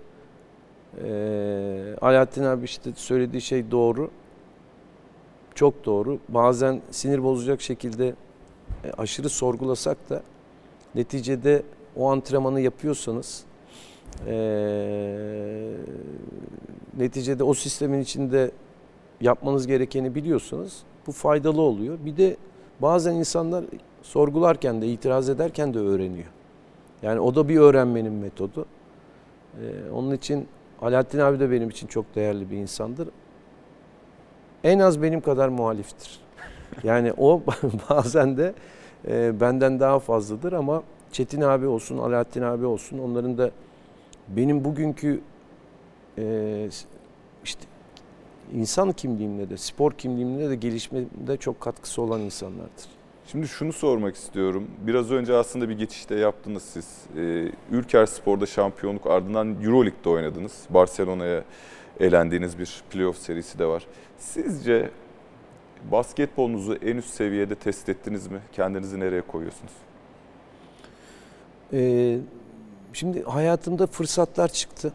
e, 1.04 1.96
Alaaddin 2.02 2.44
abi 2.44 2.66
işte 2.66 2.92
söylediği 2.96 3.42
şey 3.42 3.72
doğru. 3.72 4.10
Çok 5.56 5.86
doğru. 5.86 6.20
Bazen 6.30 6.82
sinir 6.92 7.24
bozacak 7.24 7.62
şekilde 7.62 8.16
e, 8.84 8.92
aşırı 8.98 9.30
sorgulasak 9.30 10.10
da 10.10 10.22
neticede 10.96 11.64
o 11.96 12.12
antrenmanı 12.12 12.62
yapıyorsanız 12.62 13.44
e, 14.28 14.34
neticede 16.98 17.44
o 17.44 17.54
sistemin 17.54 18.00
içinde 18.00 18.52
yapmanız 19.22 19.68
gerekeni 19.68 20.16
biliyorsanız 20.16 20.84
bu 21.08 21.12
faydalı 21.12 21.62
oluyor. 21.62 21.98
Bir 22.06 22.18
de 22.18 22.38
bazen 22.80 23.16
insanlar 23.16 23.66
sorgularken 24.02 24.82
de 24.82 24.88
itiraz 24.88 25.30
ederken 25.30 25.74
de 25.74 25.80
öğreniyor. 25.80 26.28
Yani 27.02 27.20
o 27.20 27.36
da 27.36 27.50
bir 27.50 27.58
öğrenmenin 27.58 28.14
metodu. 28.14 28.66
Ee, 29.62 29.92
onun 29.92 30.12
için 30.12 30.48
Alaaddin 30.82 31.20
abi 31.20 31.40
de 31.40 31.52
benim 31.52 31.70
için 31.70 31.88
çok 31.88 32.16
değerli 32.16 32.52
bir 32.52 32.58
insandır. 32.58 33.08
En 34.64 34.80
az 34.80 35.02
benim 35.02 35.22
kadar 35.22 35.50
muhaliftir. 35.50 36.20
Yani 36.84 37.14
o 37.18 37.42
bazen 37.90 38.38
de 38.38 38.54
e, 39.08 39.40
benden 39.40 39.80
daha 39.80 40.00
fazladır 40.00 40.54
ama 40.54 40.84
Çetin 41.12 41.42
abi 41.42 41.68
olsun, 41.68 41.98
Alaaddin 41.98 42.42
abi 42.42 42.66
olsun 42.66 42.98
onların 42.98 43.38
da 43.38 43.52
benim 44.28 44.66
bugünkü 44.66 45.22
e, 46.18 46.70
işte 47.44 47.62
insan 48.54 48.92
kimliğimle 48.92 49.50
de, 49.50 49.58
spor 49.58 49.92
kimliğimle 49.92 50.50
de 50.50 50.56
gelişmede 50.56 51.38
çok 51.38 51.62
katkısı 51.62 52.02
olan 52.02 52.22
insanlardır. 52.22 52.86
Şimdi 53.28 53.48
şunu 53.48 53.74
sormak 53.74 54.16
istiyorum. 54.16 54.68
Biraz 54.88 55.12
önce 55.12 55.34
aslında 55.34 55.70
bir 55.70 55.78
geçişte 55.78 56.16
yaptınız 56.16 56.64
siz. 56.64 56.88
Ee, 57.18 57.52
Ülker 57.72 58.06
Spor'da 58.06 58.46
şampiyonluk 58.46 59.08
ardından 59.08 59.56
Euroleague'de 59.64 60.10
oynadınız. 60.10 60.66
Barcelona'ya 60.70 61.44
elendiğiniz 62.00 62.60
bir 62.60 62.84
playoff 62.90 63.18
serisi 63.18 63.60
de 63.60 63.66
var. 63.66 63.88
Sizce 64.18 64.90
basketbolunuzu 65.92 66.74
en 66.74 66.98
üst 66.98 67.10
seviyede 67.10 67.56
test 67.56 67.90
ettiniz 67.90 68.28
mi? 68.28 68.40
Kendinizi 68.52 69.00
nereye 69.00 69.22
koyuyorsunuz? 69.22 69.72
Ee, 71.74 72.18
şimdi 72.94 73.24
hayatımda 73.24 73.88
fırsatlar 73.88 74.48
çıktı. 74.48 74.94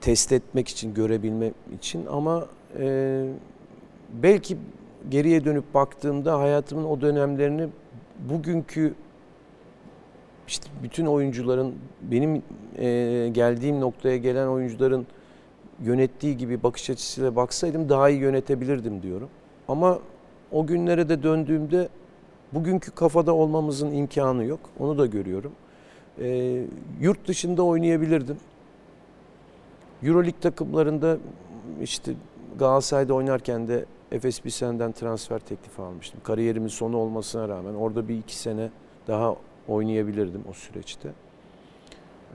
test 0.00 0.32
etmek 0.32 0.68
için, 0.68 0.94
görebilmem 0.94 1.52
için 1.76 2.06
ama 2.06 2.46
e, 2.78 3.26
belki 4.22 4.56
geriye 5.08 5.44
dönüp 5.44 5.74
baktığımda 5.74 6.38
hayatımın 6.38 6.84
o 6.84 7.00
dönemlerini 7.00 7.68
bugünkü 8.30 8.94
işte 10.48 10.66
bütün 10.82 11.06
oyuncuların 11.06 11.74
benim 12.02 12.42
e, 12.78 13.28
geldiğim 13.32 13.80
noktaya 13.80 14.16
gelen 14.16 14.46
oyuncuların 14.46 15.06
yönettiği 15.82 16.36
gibi 16.36 16.62
bakış 16.62 16.90
açısıyla 16.90 17.36
baksaydım 17.36 17.88
daha 17.88 18.08
iyi 18.10 18.20
yönetebilirdim 18.20 19.02
diyorum. 19.02 19.28
Ama 19.70 19.98
o 20.52 20.66
günlere 20.66 21.08
de 21.08 21.22
döndüğümde 21.22 21.88
bugünkü 22.52 22.90
kafada 22.90 23.34
olmamızın 23.34 23.90
imkanı 23.92 24.44
yok. 24.44 24.60
Onu 24.78 24.98
da 24.98 25.06
görüyorum. 25.06 25.52
E, 26.20 26.60
yurt 27.00 27.28
dışında 27.28 27.62
oynayabilirdim. 27.62 28.36
Euroleague 30.02 30.40
takımlarında 30.40 31.16
işte 31.82 32.12
Galatasaray'da 32.58 33.14
oynarken 33.14 33.68
de 33.68 33.84
Efes 34.12 34.40
Pilsen'den 34.40 34.92
transfer 34.92 35.38
teklifi 35.38 35.82
almıştım. 35.82 36.20
Kariyerimin 36.24 36.68
sonu 36.68 36.96
olmasına 36.96 37.48
rağmen 37.48 37.74
orada 37.74 38.08
bir 38.08 38.18
iki 38.18 38.36
sene 38.36 38.70
daha 39.08 39.36
oynayabilirdim 39.68 40.44
o 40.50 40.52
süreçte. 40.52 41.08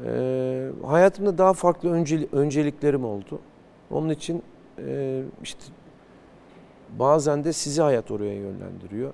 Ee, 0.06 0.70
hayatımda 0.86 1.38
daha 1.38 1.54
farklı 1.54 1.90
önceli- 1.90 2.28
önceliklerim 2.32 3.06
oldu. 3.06 3.40
Onun 3.92 4.10
için 4.10 4.44
e, 4.88 5.22
işte 5.44 5.64
bazen 7.00 7.44
de 7.44 7.54
sizi 7.54 7.82
hayat 7.82 8.12
oraya 8.12 8.34
yönlendiriyor. 8.34 9.14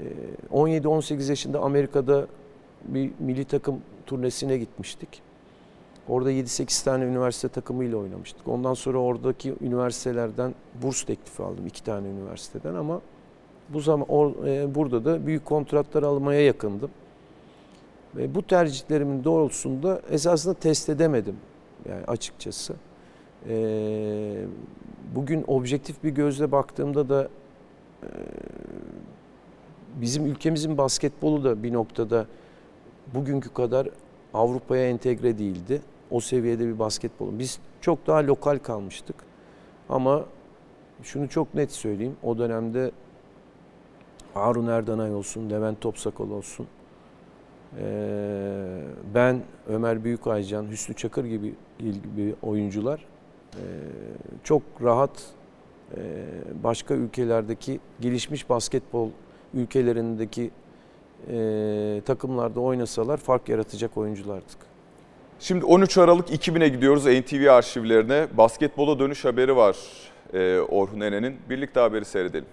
Ee, 0.00 0.04
17-18 0.52 1.30
yaşında 1.30 1.60
Amerika'da 1.60 2.26
bir 2.84 3.10
milli 3.18 3.44
takım 3.44 3.80
turnesine 4.06 4.58
gitmiştik. 4.58 5.22
Orada 6.08 6.32
7-8 6.32 6.84
tane 6.84 7.04
üniversite 7.04 7.48
takımıyla 7.48 7.96
oynamıştık. 7.98 8.48
Ondan 8.48 8.74
sonra 8.74 8.98
oradaki 8.98 9.54
üniversitelerden 9.60 10.54
burs 10.82 11.02
teklifi 11.02 11.42
aldım 11.42 11.66
iki 11.66 11.84
tane 11.84 12.08
üniversiteden 12.08 12.74
ama 12.74 13.00
bu 13.68 13.80
zaman 13.80 14.08
or- 14.08 14.48
e, 14.48 14.74
burada 14.74 15.04
da 15.04 15.26
büyük 15.26 15.44
kontratlar 15.44 16.02
almaya 16.02 16.40
yakındım. 16.44 16.90
Ve 18.16 18.34
bu 18.34 18.42
tercihlerimin 18.42 19.24
doğrultusunda 19.24 20.02
esasında 20.10 20.54
test 20.54 20.88
edemedim 20.88 21.36
yani 21.88 22.04
açıkçası. 22.04 22.74
Ee, 23.48 24.44
bugün 25.14 25.44
objektif 25.46 26.04
bir 26.04 26.10
gözle 26.10 26.52
baktığımda 26.52 27.08
da 27.08 27.28
e, 28.02 28.08
bizim 30.00 30.26
ülkemizin 30.26 30.78
basketbolu 30.78 31.44
da 31.44 31.62
bir 31.62 31.72
noktada 31.72 32.26
bugünkü 33.14 33.54
kadar 33.54 33.88
Avrupa'ya 34.34 34.88
entegre 34.88 35.38
değildi. 35.38 35.82
O 36.10 36.20
seviyede 36.20 36.66
bir 36.66 36.78
basketbol. 36.78 37.38
Biz 37.38 37.58
çok 37.80 38.06
daha 38.06 38.26
lokal 38.26 38.58
kalmıştık. 38.58 39.16
Ama 39.88 40.24
şunu 41.02 41.28
çok 41.28 41.54
net 41.54 41.72
söyleyeyim. 41.72 42.16
O 42.22 42.38
dönemde 42.38 42.90
Harun 44.34 44.66
Erdanay 44.66 45.14
olsun, 45.14 45.50
Levent 45.50 45.80
Topsakal 45.80 46.30
olsun, 46.30 46.66
ee, 47.78 48.80
ben, 49.14 49.42
Ömer 49.68 50.04
Büyükaycan, 50.04 50.66
Hüsnü 50.70 50.94
Çakır 50.94 51.24
gibi 51.24 51.54
gibi 51.78 52.34
oyuncular 52.42 53.11
çok 54.44 54.62
rahat 54.82 55.10
ee, 55.96 56.00
başka 56.64 56.94
ülkelerdeki 56.94 57.80
gelişmiş 58.00 58.50
basketbol 58.50 59.08
ülkelerindeki 59.54 60.50
ee, 61.30 62.00
takımlarda 62.06 62.60
oynasalar 62.60 63.16
fark 63.16 63.48
yaratacak 63.48 63.96
oyunculardık. 63.96 64.58
Şimdi 65.40 65.64
13 65.64 65.98
Aralık 65.98 66.30
2000'e 66.30 66.68
gidiyoruz 66.68 67.06
NTV 67.06 67.50
arşivlerine. 67.50 68.26
Basketbola 68.38 68.98
dönüş 68.98 69.24
haberi 69.24 69.56
var 69.56 69.76
e, 70.34 70.58
Orhun 70.60 71.00
Enen'in. 71.00 71.36
Birlikte 71.50 71.80
haberi 71.80 72.04
seyredelim. 72.04 72.46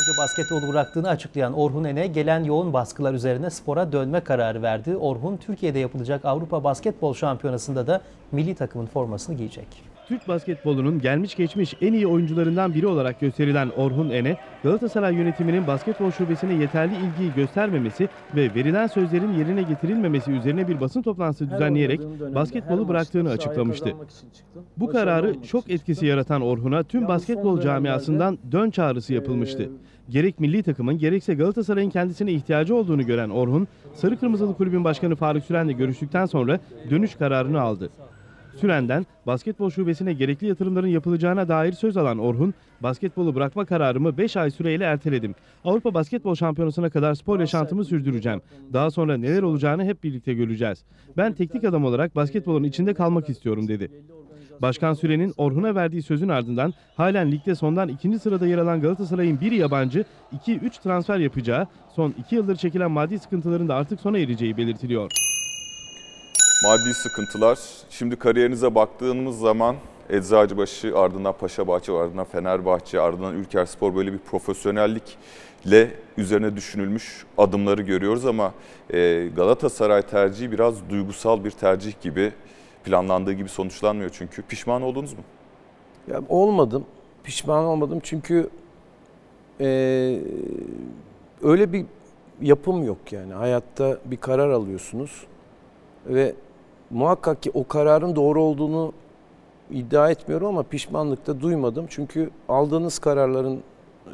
Önce 0.00 0.16
basketbolu 0.16 0.68
bıraktığını 0.68 1.08
açıklayan 1.08 1.52
Orhun 1.52 1.84
Ene 1.84 2.06
gelen 2.06 2.44
yoğun 2.44 2.72
baskılar 2.72 3.14
üzerine 3.14 3.50
spora 3.50 3.92
dönme 3.92 4.20
kararı 4.20 4.62
verdi. 4.62 4.96
Orhun 4.96 5.36
Türkiye'de 5.36 5.78
yapılacak 5.78 6.24
Avrupa 6.24 6.64
Basketbol 6.64 7.14
Şampiyonası'nda 7.14 7.86
da 7.86 8.00
milli 8.32 8.54
takımın 8.54 8.86
formasını 8.86 9.36
giyecek. 9.36 9.89
Türk 10.10 10.28
basketbolunun 10.28 11.00
gelmiş 11.00 11.34
geçmiş 11.34 11.74
en 11.80 11.92
iyi 11.92 12.06
oyuncularından 12.06 12.74
biri 12.74 12.86
olarak 12.86 13.20
gösterilen 13.20 13.68
Orhun 13.76 14.10
Ene, 14.10 14.36
Galatasaray 14.62 15.14
yönetiminin 15.14 15.66
basketbol 15.66 16.10
şubesine 16.10 16.54
yeterli 16.54 16.92
ilgiyi 16.94 17.34
göstermemesi 17.36 18.08
ve 18.36 18.54
verilen 18.54 18.86
sözlerin 18.86 19.32
yerine 19.32 19.62
getirilmemesi 19.62 20.30
üzerine 20.30 20.68
bir 20.68 20.80
basın 20.80 21.02
toplantısı 21.02 21.50
düzenleyerek 21.50 22.00
basketbolu 22.34 22.88
bıraktığını 22.88 23.30
açıklamıştı. 23.30 23.92
Bu 24.76 24.90
kararı 24.90 25.34
şok 25.44 25.70
etkisi 25.70 26.06
yaratan 26.06 26.42
Orhun'a 26.42 26.82
tüm 26.82 27.08
basketbol 27.08 27.60
camiasından 27.60 28.38
dön 28.52 28.70
çağrısı 28.70 29.14
yapılmıştı. 29.14 29.68
Gerek 30.08 30.40
milli 30.40 30.62
takımın 30.62 30.98
gerekse 30.98 31.34
Galatasaray'ın 31.34 31.90
kendisine 31.90 32.32
ihtiyacı 32.32 32.74
olduğunu 32.74 33.06
gören 33.06 33.30
Orhun, 33.30 33.68
Sarı 33.94 34.16
Kırmızılı 34.16 34.56
Kulübün 34.56 34.84
Başkanı 34.84 35.16
Faruk 35.16 35.44
Süren'le 35.44 35.76
görüştükten 35.76 36.26
sonra 36.26 36.60
dönüş 36.90 37.14
kararını 37.14 37.60
aldı. 37.60 37.90
Süren'den 38.56 39.06
basketbol 39.26 39.70
şubesine 39.70 40.12
gerekli 40.12 40.46
yatırımların 40.46 40.86
yapılacağına 40.86 41.48
dair 41.48 41.72
söz 41.72 41.96
alan 41.96 42.18
Orhun, 42.18 42.54
basketbolu 42.80 43.34
bırakma 43.34 43.64
kararımı 43.64 44.18
5 44.18 44.36
ay 44.36 44.50
süreyle 44.50 44.84
erteledim. 44.84 45.34
Avrupa 45.64 45.94
Basketbol 45.94 46.34
Şampiyonası'na 46.34 46.90
kadar 46.90 47.14
spor 47.14 47.40
yaşantımı 47.40 47.84
sürdüreceğim. 47.84 48.42
Daha 48.72 48.90
sonra 48.90 49.16
neler 49.16 49.42
olacağını 49.42 49.84
hep 49.84 50.04
birlikte 50.04 50.34
göreceğiz. 50.34 50.84
Ben 51.16 51.32
teknik 51.32 51.64
adam 51.64 51.84
olarak 51.84 52.16
basketbolun 52.16 52.64
içinde 52.64 52.94
kalmak 52.94 53.28
istiyorum 53.28 53.68
dedi. 53.68 53.90
Başkan 54.62 54.94
Süren'in 54.94 55.34
Orhun'a 55.36 55.74
verdiği 55.74 56.02
sözün 56.02 56.28
ardından 56.28 56.74
halen 56.96 57.32
ligde 57.32 57.54
sondan 57.54 57.88
ikinci 57.88 58.18
sırada 58.18 58.46
yer 58.46 58.58
alan 58.58 58.80
Galatasaray'ın 58.80 59.40
bir 59.40 59.52
yabancı 59.52 60.04
2-3 60.46 60.82
transfer 60.82 61.18
yapacağı, 61.18 61.66
son 61.96 62.14
2 62.18 62.34
yıldır 62.34 62.56
çekilen 62.56 62.90
maddi 62.90 63.18
sıkıntıların 63.18 63.68
da 63.68 63.74
artık 63.74 64.00
sona 64.00 64.18
ereceği 64.18 64.56
belirtiliyor. 64.56 65.10
Maddi 66.62 66.94
sıkıntılar. 66.94 67.58
Şimdi 67.90 68.16
kariyerinize 68.16 68.74
baktığımız 68.74 69.38
zaman 69.38 69.76
Eczacıbaşı, 70.10 70.98
ardından 70.98 71.32
Paşabahçe, 71.32 71.92
ardından 71.92 72.24
Fenerbahçe, 72.24 73.00
ardından 73.00 73.34
Ülkerspor 73.34 73.94
böyle 73.96 74.12
bir 74.12 74.18
profesyonellikle 74.18 75.90
üzerine 76.16 76.56
düşünülmüş 76.56 77.26
adımları 77.38 77.82
görüyoruz 77.82 78.26
ama 78.26 78.52
e, 78.92 79.28
Galatasaray 79.36 80.02
tercihi 80.02 80.52
biraz 80.52 80.90
duygusal 80.90 81.44
bir 81.44 81.50
tercih 81.50 82.00
gibi 82.00 82.32
planlandığı 82.84 83.32
gibi 83.32 83.48
sonuçlanmıyor 83.48 84.10
çünkü. 84.12 84.42
Pişman 84.42 84.82
oldunuz 84.82 85.12
mu? 85.12 85.20
Ya 86.08 86.20
olmadım. 86.28 86.84
Pişman 87.24 87.64
olmadım 87.64 88.00
çünkü 88.02 88.50
eee, 89.60 90.20
öyle 91.42 91.72
bir 91.72 91.84
yapım 92.40 92.84
yok 92.84 93.12
yani. 93.12 93.32
Hayatta 93.32 93.98
bir 94.04 94.16
karar 94.16 94.50
alıyorsunuz 94.50 95.26
ve 96.06 96.34
muhakkak 96.90 97.42
ki 97.42 97.50
o 97.54 97.66
kararın 97.68 98.16
doğru 98.16 98.42
olduğunu 98.42 98.92
iddia 99.70 100.10
etmiyorum 100.10 100.46
ama 100.46 100.62
pişmanlık 100.62 101.26
da 101.26 101.40
duymadım. 101.40 101.86
Çünkü 101.88 102.30
aldığınız 102.48 102.98
kararların 102.98 103.60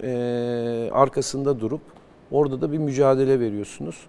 eee, 0.03 0.91
arkasında 0.91 1.61
durup 1.61 1.81
orada 2.31 2.61
da 2.61 2.73
bir 2.73 2.79
mücadele 2.79 3.41
veriyorsunuz. 3.41 4.07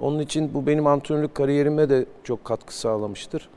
Onun 0.00 0.18
için 0.18 0.54
bu 0.54 0.66
benim 0.66 0.86
antrenörlük 0.86 1.34
kariyerime 1.34 1.88
de 1.88 2.06
çok 2.24 2.44
katkı 2.44 2.76
sağlamıştır. 2.78 3.48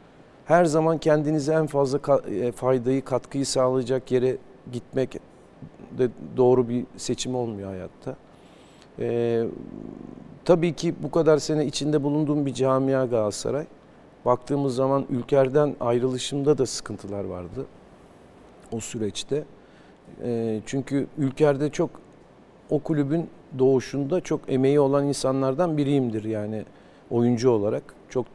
Her 0.46 0.66
zaman 0.66 0.98
kendinize 0.98 1.54
en 1.54 1.68
fazla 1.68 2.00
e, 2.30 2.52
faydayı, 2.52 3.06
katkıyı 3.06 3.46
sağlayacak 3.46 4.12
yere 4.12 4.38
gitmek 4.72 5.20
de 5.98 6.10
doğru 6.38 6.70
bir 6.70 6.86
seçim 6.98 7.36
olmuyor 7.36 7.70
hayatta. 7.70 8.16
Ee, 9.00 9.44
tabii 10.46 10.74
ki 10.74 10.96
bu 11.04 11.12
kadar 11.12 11.38
sene 11.38 11.66
içinde 11.66 12.04
bulunduğum 12.04 12.46
bir 12.46 12.54
camia 12.54 13.06
Galatasaray. 13.06 13.66
Baktığımız 14.26 14.76
zaman 14.76 15.06
ülkerden 15.10 15.76
ayrılışımda 15.80 16.58
da 16.58 16.66
sıkıntılar 16.66 17.24
vardı 17.24 17.66
o 18.72 18.80
süreçte. 18.80 19.44
Ee, 20.24 20.62
çünkü 20.66 21.08
ülkerde 21.18 21.70
çok 21.70 21.90
o 22.70 22.80
kulübün 22.80 23.30
doğuşunda 23.60 24.22
çok 24.22 24.42
emeği 24.48 24.80
olan 24.80 25.06
insanlardan 25.06 25.78
biriyimdir 25.78 26.24
yani 26.24 26.66
oyuncu 27.12 27.50
olarak. 27.50 27.84
Çok 28.10 28.26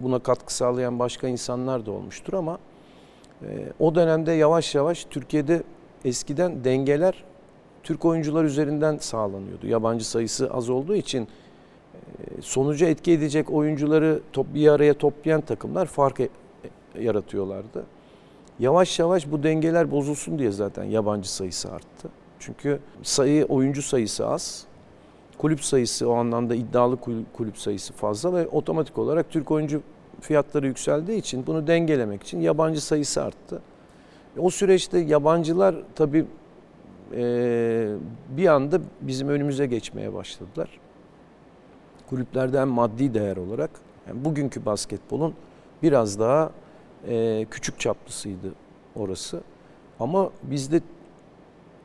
buna 0.00 0.18
katkı 0.18 0.54
sağlayan 0.54 0.98
başka 0.98 1.28
insanlar 1.28 1.86
da 1.86 1.90
olmuştur 1.90 2.32
ama 2.32 2.58
e, 3.42 3.46
o 3.78 3.94
dönemde 3.94 4.32
yavaş 4.32 4.74
yavaş 4.74 5.04
Türkiye'de 5.04 5.62
eskiden 6.04 6.64
dengeler 6.64 7.24
Türk 7.82 8.04
oyuncular 8.04 8.44
üzerinden 8.44 8.96
sağlanıyordu. 8.98 9.66
Yabancı 9.66 10.08
sayısı 10.08 10.54
az 10.54 10.70
olduğu 10.70 10.94
için 10.94 11.28
sonuca 12.40 12.86
etki 12.86 13.12
edecek 13.12 13.50
oyuncuları 13.50 14.20
top, 14.32 14.54
bir 14.54 14.68
araya 14.68 14.94
toplayan 14.94 15.40
takımlar 15.40 15.86
fark 15.86 16.20
e- 16.20 16.28
yaratıyorlardı. 17.00 17.84
Yavaş 18.58 18.98
yavaş 18.98 19.30
bu 19.30 19.42
dengeler 19.42 19.90
bozulsun 19.90 20.38
diye 20.38 20.50
zaten 20.50 20.84
yabancı 20.84 21.34
sayısı 21.34 21.72
arttı. 21.72 22.08
Çünkü 22.38 22.78
sayı 23.02 23.44
oyuncu 23.44 23.82
sayısı 23.82 24.26
az. 24.26 24.64
Kulüp 25.38 25.64
sayısı 25.64 26.08
o 26.10 26.14
anlamda 26.14 26.54
iddialı 26.54 26.96
kul- 26.96 27.24
kulüp 27.32 27.58
sayısı 27.58 27.92
fazla 27.92 28.34
ve 28.34 28.48
otomatik 28.48 28.98
olarak 28.98 29.30
Türk 29.30 29.50
oyuncu 29.50 29.82
fiyatları 30.20 30.66
yükseldiği 30.66 31.18
için 31.18 31.46
bunu 31.46 31.66
dengelemek 31.66 32.22
için 32.22 32.40
yabancı 32.40 32.84
sayısı 32.84 33.22
arttı. 33.22 33.62
O 34.38 34.50
süreçte 34.50 34.98
yabancılar 34.98 35.74
tabii 35.94 36.26
e, 37.16 37.94
bir 38.36 38.46
anda 38.46 38.80
bizim 39.00 39.28
önümüze 39.28 39.66
geçmeye 39.66 40.14
başladılar. 40.14 40.68
Kulüplerde 42.10 42.60
hem 42.60 42.68
maddi 42.68 43.14
değer 43.14 43.36
olarak 43.36 43.70
yani 44.08 44.24
bugünkü 44.24 44.66
basketbolun 44.66 45.34
biraz 45.82 46.20
daha 46.20 46.50
e, 47.08 47.46
küçük 47.50 47.80
çaplısıydı 47.80 48.52
orası. 48.96 49.40
Ama 50.00 50.30
biz 50.42 50.72
de 50.72 50.80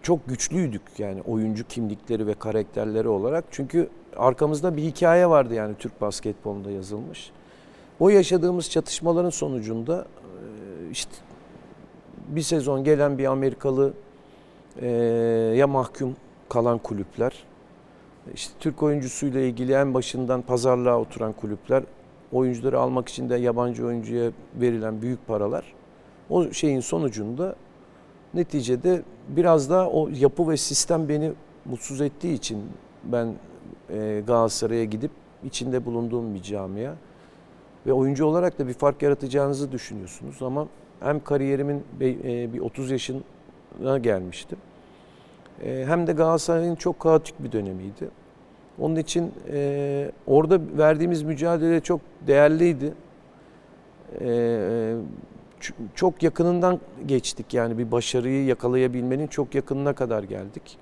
çok 0.01 0.27
güçlüydük 0.27 0.81
yani 0.97 1.21
oyuncu 1.21 1.67
kimlikleri 1.67 2.27
ve 2.27 2.33
karakterleri 2.33 3.07
olarak. 3.07 3.45
Çünkü 3.51 3.89
arkamızda 4.17 4.77
bir 4.77 4.83
hikaye 4.83 5.29
vardı 5.29 5.53
yani 5.53 5.75
Türk 5.79 6.01
basketbolunda 6.01 6.71
yazılmış. 6.71 7.31
O 7.99 8.09
yaşadığımız 8.09 8.69
çatışmaların 8.69 9.29
sonucunda 9.29 10.05
e, 10.05 10.91
işte 10.91 11.11
bir 12.27 12.41
sezon 12.41 12.83
gelen 12.83 13.17
bir 13.17 13.25
Amerikalı 13.25 13.93
e, 14.81 14.87
ya 15.55 15.67
mahkum 15.67 16.15
kalan 16.49 16.77
kulüpler, 16.77 17.43
işte 18.33 18.53
Türk 18.59 18.83
oyuncusuyla 18.83 19.41
ilgili 19.41 19.73
en 19.73 19.93
başından 19.93 20.41
pazarlığa 20.41 20.99
oturan 20.99 21.33
kulüpler, 21.33 21.83
oyuncuları 22.31 22.79
almak 22.79 23.09
için 23.09 23.29
de 23.29 23.35
yabancı 23.35 23.85
oyuncuya 23.85 24.31
verilen 24.61 25.01
büyük 25.01 25.27
paralar. 25.27 25.73
O 26.29 26.51
şeyin 26.51 26.79
sonucunda 26.79 27.55
neticede 28.33 29.01
biraz 29.29 29.69
daha 29.69 29.89
o 29.89 30.09
yapı 30.09 30.49
ve 30.49 30.57
sistem 30.57 31.09
beni 31.09 31.31
mutsuz 31.65 32.01
ettiği 32.01 32.33
için 32.33 32.63
ben 33.03 33.33
e, 33.89 34.23
Galatasaray'a 34.27 34.83
gidip 34.83 35.11
içinde 35.43 35.85
bulunduğum 35.85 36.33
bir 36.33 36.41
camia 36.41 36.93
ve 37.85 37.93
oyuncu 37.93 38.25
olarak 38.25 38.59
da 38.59 38.67
bir 38.67 38.73
fark 38.73 39.01
yaratacağınızı 39.01 39.71
düşünüyorsunuz 39.71 40.41
ama 40.41 40.67
hem 40.99 41.23
kariyerimin 41.23 41.83
e, 42.01 42.53
bir 42.53 42.59
30 42.59 42.91
yaşına 42.91 43.97
gelmiştim. 43.97 44.57
E, 45.63 45.85
Hem 45.87 46.07
de 46.07 46.11
Galatasaray'ın 46.13 46.75
çok 46.75 46.99
kaotik 46.99 47.43
bir 47.43 47.51
dönemiydi. 47.51 48.09
Onun 48.79 48.95
için 48.95 49.31
e, 49.51 50.11
orada 50.27 50.59
verdiğimiz 50.77 51.23
mücadele 51.23 51.79
çok 51.81 52.01
değerliydi. 52.27 52.93
E, 54.21 54.25
ç- 55.61 55.73
çok 55.95 56.23
yakınından 56.23 56.79
geçtik 57.05 57.53
yani 57.53 57.77
bir 57.77 57.91
başarıyı 57.91 58.45
yakalayabilmenin 58.45 59.27
çok 59.27 59.55
yakınına 59.55 59.93
kadar 59.93 60.23
geldik. 60.23 60.77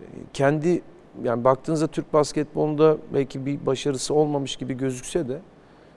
E, 0.00 0.04
Kendi 0.32 0.82
yani 1.24 1.44
baktığınızda 1.44 1.86
Türk 1.86 2.12
basketbolunda 2.12 2.96
belki 3.14 3.46
bir 3.46 3.66
başarısı 3.66 4.14
olmamış 4.14 4.56
gibi 4.56 4.74
gözükse 4.76 5.28
de 5.28 5.38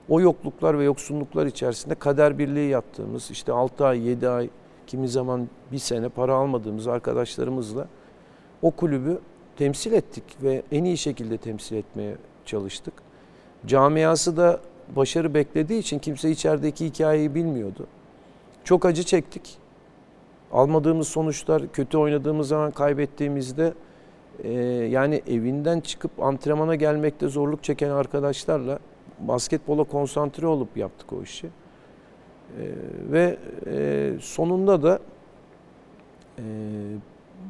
o 0.09 0.21
yokluklar 0.21 0.79
ve 0.79 0.83
yoksunluklar 0.83 1.45
içerisinde 1.45 1.95
kader 1.95 2.37
birliği 2.37 2.69
yaptığımız 2.69 3.31
işte 3.31 3.51
6 3.53 3.85
ay 3.85 4.07
7 4.07 4.29
ay 4.29 4.49
kimi 4.87 5.07
zaman 5.07 5.47
bir 5.71 5.79
sene 5.79 6.09
para 6.09 6.35
almadığımız 6.35 6.87
arkadaşlarımızla 6.87 7.87
o 8.61 8.71
kulübü 8.71 9.19
temsil 9.57 9.93
ettik 9.93 10.23
ve 10.43 10.63
en 10.71 10.83
iyi 10.83 10.97
şekilde 10.97 11.37
temsil 11.37 11.75
etmeye 11.75 12.15
çalıştık. 12.45 12.93
Camiası 13.65 14.37
da 14.37 14.59
başarı 14.95 15.33
beklediği 15.33 15.79
için 15.79 15.99
kimse 15.99 16.31
içerideki 16.31 16.85
hikayeyi 16.85 17.35
bilmiyordu. 17.35 17.87
Çok 18.63 18.85
acı 18.85 19.03
çektik. 19.03 19.57
Almadığımız 20.51 21.07
sonuçlar, 21.07 21.71
kötü 21.71 21.97
oynadığımız 21.97 22.47
zaman 22.47 22.71
kaybettiğimizde 22.71 23.73
e, 24.43 24.51
yani 24.91 25.21
evinden 25.27 25.79
çıkıp 25.79 26.23
antrenmana 26.23 26.75
gelmekte 26.75 27.27
zorluk 27.27 27.63
çeken 27.63 27.89
arkadaşlarla 27.89 28.79
basketbola 29.19 29.83
konsantre 29.83 30.47
olup 30.47 30.77
yaptık 30.77 31.13
o 31.13 31.23
işi. 31.23 31.49
E, 32.47 32.65
ve 33.11 33.37
e, 33.65 34.13
sonunda 34.21 34.83
da 34.83 34.99
e, 36.39 36.43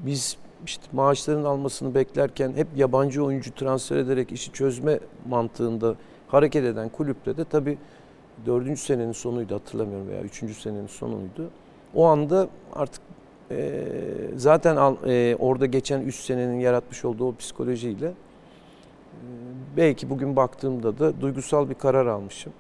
biz 0.06 0.38
işte 0.66 0.84
maaşların 0.94 1.44
almasını 1.44 1.96
beklerken 1.96 2.54
hep 2.54 2.68
yabancı 2.76 3.24
oyuncu 3.24 3.56
transfer 3.56 3.98
ederek 3.98 4.32
işi 4.32 4.52
çözme 4.52 5.00
mantığında 5.30 5.96
hareket 6.28 6.66
eden 6.66 6.90
kulüple 6.90 7.38
de 7.38 7.44
tabii 7.44 7.78
dördüncü 8.46 8.82
senenin 8.82 9.12
sonuydu 9.12 9.56
hatırlamıyorum 9.56 10.08
veya 10.08 10.22
üçüncü 10.22 10.54
senenin 10.54 10.88
sonuydu. 10.88 11.50
O 11.96 12.06
anda 12.06 12.48
artık 12.74 13.02
e, 13.52 13.84
zaten 14.36 14.76
al, 14.76 14.96
e, 15.06 15.36
orada 15.40 15.66
geçen 15.66 16.02
üç 16.02 16.16
senenin 16.16 16.60
yaratmış 16.60 17.06
olduğu 17.06 17.28
o 17.28 17.36
psikolojiyle 17.36 18.08
e, 18.08 18.14
belki 19.78 20.10
bugün 20.10 20.36
baktığımda 20.36 21.00
da 21.00 21.22
duygusal 21.22 21.70
bir 21.70 21.76
karar 21.76 22.06
almışım. 22.06 22.54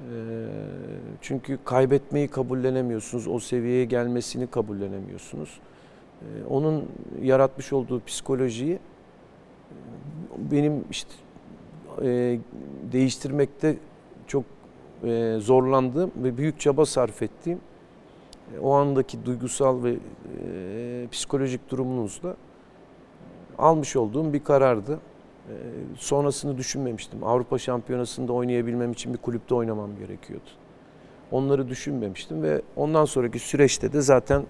E, 0.00 0.04
çünkü 1.20 1.58
kaybetmeyi 1.64 2.28
kabullenemiyorsunuz, 2.28 3.26
o 3.28 3.38
seviyeye 3.38 3.84
gelmesini 3.84 4.46
kabullenemiyorsunuz. 4.46 5.60
E, 6.22 6.44
onun 6.44 6.88
yaratmış 7.22 7.72
olduğu 7.72 8.04
psikolojiyi 8.04 8.74
e, 8.74 8.78
benim 10.50 10.84
işte 10.90 11.10
e, 12.02 12.38
değiştirmekte 12.92 13.76
çok 14.26 14.44
e, 15.04 15.36
zorlandığım 15.40 16.12
ve 16.16 16.36
büyük 16.36 16.60
çaba 16.60 16.86
sarf 16.86 17.22
ettiğim 17.22 17.60
o 18.62 18.72
andaki 18.72 19.24
duygusal 19.24 19.84
ve 19.84 19.96
psikolojik 21.10 21.70
durumunuzla 21.70 22.36
almış 23.58 23.96
olduğum 23.96 24.32
bir 24.32 24.44
karardı. 24.44 24.98
E, 25.48 25.54
sonrasını 25.96 26.58
düşünmemiştim. 26.58 27.24
Avrupa 27.24 27.58
Şampiyonası'nda 27.58 28.32
oynayabilmem 28.32 28.92
için 28.92 29.12
bir 29.12 29.18
kulüpte 29.18 29.54
oynamam 29.54 29.96
gerekiyordu. 29.98 30.48
Onları 31.30 31.68
düşünmemiştim 31.68 32.42
ve 32.42 32.62
ondan 32.76 33.04
sonraki 33.04 33.38
süreçte 33.38 33.92
de 33.92 34.00
zaten 34.00 34.42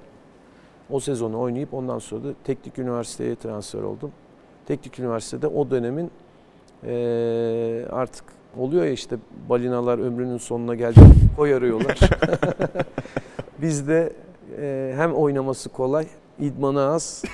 o 0.91 1.01
sezonu 1.01 1.41
oynayıp 1.41 1.75
ondan 1.75 1.99
sonra 1.99 2.25
da 2.25 2.29
teknik 2.45 2.79
üniversiteye 2.79 3.37
transfer 3.37 3.83
oldum. 3.83 4.13
Teknik 4.67 4.99
üniversitede 4.99 5.47
o 5.47 5.71
dönemin 5.71 6.11
e, 6.87 7.85
artık 7.91 8.25
oluyor 8.57 8.85
ya 8.85 8.91
işte 8.91 9.17
balinalar 9.49 9.99
ömrünün 9.99 10.39
sonuna 10.39 10.75
geldi 10.75 11.01
koy 11.37 11.55
arıyorlar. 11.55 11.99
Biz 13.59 13.89
de 13.89 14.13
e, 14.61 14.95
hem 14.97 15.15
oynaması 15.15 15.69
kolay, 15.69 16.07
idmanı 16.39 16.81
az, 16.81 17.25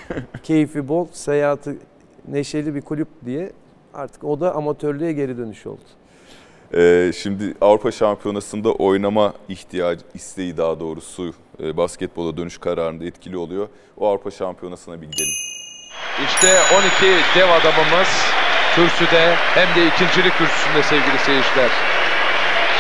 keyfi 0.43 0.89
bol, 0.89 1.07
seyahati 1.13 1.77
neşeli 2.29 2.75
bir 2.75 2.81
kulüp 2.81 3.09
diye 3.27 3.53
artık 3.95 4.25
o 4.25 4.41
da 4.41 4.55
amatörlüğe 4.55 5.13
geri 5.13 5.39
dönüş 5.39 5.67
oldu. 5.67 5.81
Ee, 6.75 7.13
şimdi 7.17 7.55
Avrupa 7.61 7.93
Şampiyonası'nda 7.93 8.73
oynama 8.73 9.33
ihtiyacı, 9.49 10.05
isteği 10.15 10.57
daha 10.57 10.81
doğrusu 10.81 11.35
e, 11.63 11.77
basketbola 11.77 12.37
dönüş 12.37 12.59
kararında 12.59 13.05
etkili 13.05 13.37
oluyor. 13.37 13.69
O 13.97 14.09
Avrupa 14.09 14.31
Şampiyonası'na 14.31 15.01
bir 15.03 15.07
gidelim. 15.07 15.35
İşte 16.27 16.59
12 17.03 17.39
dev 17.39 17.49
adamımız 17.51 18.09
kürsüde 18.75 19.35
hem 19.35 19.69
de 19.77 19.87
ikincilik 19.87 20.33
kürsüsünde 20.39 20.83
sevgili 20.83 21.19
seyirciler. 21.19 21.71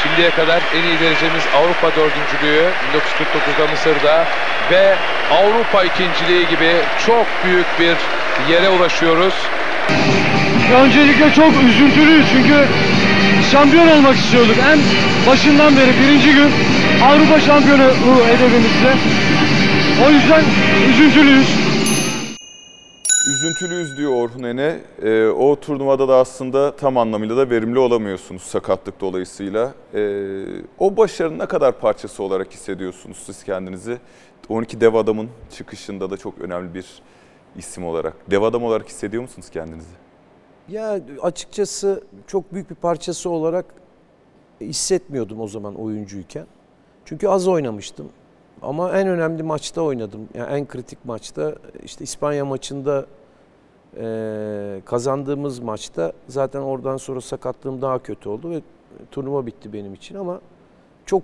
Şimdiye 0.05 0.31
kadar 0.31 0.63
en 0.75 0.83
iyi 0.83 1.01
derecemiz 1.01 1.43
Avrupa 1.57 1.97
dördüncülüğü 1.97 2.71
1949'da 2.95 3.71
Mısır'da 3.71 4.25
ve 4.71 4.95
Avrupa 5.33 5.85
ikinciliği 5.85 6.49
gibi 6.49 6.71
çok 7.07 7.27
büyük 7.45 7.67
bir 7.79 7.97
yere 8.53 8.69
ulaşıyoruz. 8.69 9.35
Öncelikle 10.83 11.33
çok 11.35 11.53
üzüntülüyüz 11.69 12.27
çünkü 12.33 12.65
şampiyon 13.53 13.89
olmak 13.89 14.17
istiyorduk. 14.17 14.57
En 14.73 14.79
başından 15.31 15.77
beri 15.77 16.01
birinci 16.01 16.33
gün 16.33 16.51
Avrupa 17.05 17.41
şampiyonu 17.41 17.85
hedefimizde. 18.27 18.93
O 20.07 20.11
yüzden 20.11 20.43
üzüntülüyüz. 20.91 21.64
Üzüntülüyüz 23.27 23.97
diyor 23.97 24.12
Orhun 24.12 24.43
Ene. 24.43 24.81
Ee, 25.03 25.27
o 25.27 25.61
turnuvada 25.61 26.09
da 26.09 26.16
aslında 26.16 26.77
tam 26.77 26.99
anlamıyla 26.99 27.37
da 27.37 27.51
verimli 27.51 27.79
olamıyorsunuz 27.79 28.43
sakatlık 28.43 29.01
dolayısıyla. 29.01 29.75
Ee, 29.95 30.45
o 30.79 30.97
başarının 30.97 31.39
ne 31.39 31.47
kadar 31.47 31.81
parçası 31.81 32.22
olarak 32.22 32.53
hissediyorsunuz 32.53 33.16
siz 33.27 33.45
kendinizi? 33.45 33.99
12 34.49 34.81
dev 34.81 34.95
adamın 34.95 35.29
çıkışında 35.51 36.11
da 36.11 36.16
çok 36.16 36.39
önemli 36.39 36.75
bir 36.75 37.03
isim 37.57 37.85
olarak. 37.85 38.31
Dev 38.31 38.43
adam 38.43 38.64
olarak 38.64 38.89
hissediyor 38.89 39.22
musunuz 39.22 39.51
kendinizi? 39.51 39.95
Ya 40.68 41.01
açıkçası 41.22 42.05
çok 42.27 42.53
büyük 42.53 42.70
bir 42.70 42.75
parçası 42.75 43.31
olarak 43.31 43.66
hissetmiyordum 44.61 45.41
o 45.41 45.49
zaman 45.49 45.75
oyuncuyken. 45.75 46.47
Çünkü 47.05 47.29
az 47.29 47.49
oynamıştım. 47.49 48.09
Ama 48.65 48.99
en 48.99 49.09
önemli 49.09 49.43
maçta 49.43 49.83
oynadım. 49.83 50.29
Yani 50.35 50.53
en 50.53 50.67
kritik 50.67 51.05
maçta 51.05 51.55
işte 51.85 52.05
İspanya 52.05 52.45
maçında 52.45 53.07
eee, 53.97 54.81
kazandığımız 54.85 55.59
maçta 55.59 56.12
zaten 56.29 56.61
oradan 56.61 56.97
sonra 56.97 57.21
sakatlığım 57.21 57.83
daha 57.83 57.99
kötü 57.99 58.29
oldu 58.29 58.51
ve 58.51 58.61
turnuva 59.11 59.47
bitti 59.47 59.73
benim 59.73 59.95
için 59.95 60.15
ama 60.15 60.41
çok 61.07 61.23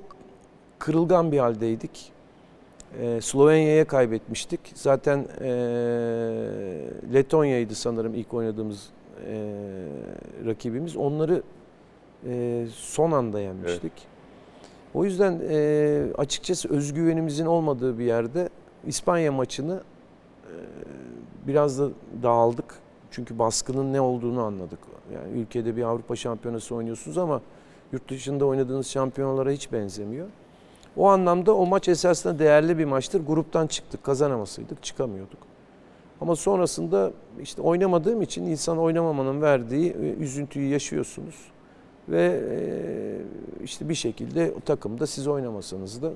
kırılgan 0.78 1.32
bir 1.32 1.38
haldeydik. 1.38 2.12
Eee, 3.01 3.20
Slovenya'ya 3.20 3.84
kaybetmiştik. 3.86 4.61
Zaten 4.74 5.18
eee, 5.41 5.47
Letonya'ydı 7.14 7.74
sanırım 7.74 8.14
ilk 8.14 8.34
oynadığımız 8.34 8.88
eee, 9.28 9.36
rakibimiz. 10.47 10.97
Onları 10.97 11.43
e, 12.28 12.66
son 12.74 13.12
anda 13.12 13.41
yenmiştik. 13.41 13.93
O 14.95 15.05
yüzden 15.05 15.41
e, 15.51 16.03
açıkçası 16.18 16.68
özgüvenimizin 16.68 17.47
olmadığı 17.47 17.99
bir 17.99 18.05
yerde 18.05 18.49
İspanya 18.86 19.32
maçını 19.32 19.80
e, 20.45 20.55
biraz 21.47 21.78
da 21.78 21.88
dağıldık. 22.22 22.78
Çünkü 23.11 23.38
baskının 23.38 23.93
ne 23.93 24.01
olduğunu 24.01 24.43
anladık. 24.43 24.78
Yani 25.14 25.41
ülkede 25.41 25.76
bir 25.76 25.82
Avrupa 25.82 26.16
Şampiyonası 26.16 26.74
oynuyorsunuz 26.74 27.18
ama 27.18 27.41
yurt 27.93 28.11
dışında 28.11 28.45
oynadığınız 28.47 28.86
şampiyonalara 28.86 29.51
hiç 29.51 29.72
benzemiyor. 29.72 30.26
O 30.97 31.09
anlamda 31.09 31.57
o 31.57 31.66
maç 31.66 31.88
esasında 31.88 32.38
değerli 32.38 32.78
bir 32.78 32.84
maçtır. 32.84 33.26
Gruptan 33.26 33.66
çıktık, 33.66 34.05
kazanamasaydık 34.05 34.82
çıkamıyorduk. 34.82 35.38
Ama 36.20 36.36
sonrasında 36.36 37.12
işte 37.43 37.62
oynamadığım 37.62 38.22
için 38.22 38.45
insan 38.45 38.78
oynamamanın 38.78 39.43
verdiği 39.43 39.93
üzüntüyü 39.95 40.68
yaşıyorsunuz. 40.68 41.34
Ve 42.11 42.40
işte 43.64 43.88
bir 43.88 43.94
şekilde 43.94 44.52
o 44.56 44.61
takımda 44.61 45.06
siz 45.06 45.26
oynamasanız 45.26 46.02
da 46.02 46.12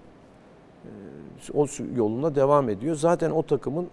o 1.54 1.66
yoluna 1.96 2.34
devam 2.34 2.68
ediyor. 2.68 2.96
Zaten 2.96 3.30
o 3.30 3.42
takımın 3.42 3.88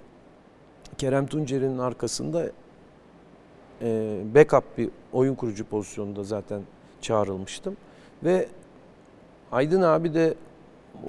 Kerem 0.97 1.27
Tuncer'in 1.27 1.77
arkasında 1.77 2.49
backup 4.35 4.77
bir 4.77 4.89
oyun 5.13 5.35
kurucu 5.35 5.65
pozisyonunda 5.65 6.23
zaten 6.23 6.61
çağrılmıştım. 7.01 7.77
Ve 8.23 8.47
Aydın 9.51 9.81
abi 9.81 10.13
de 10.13 10.33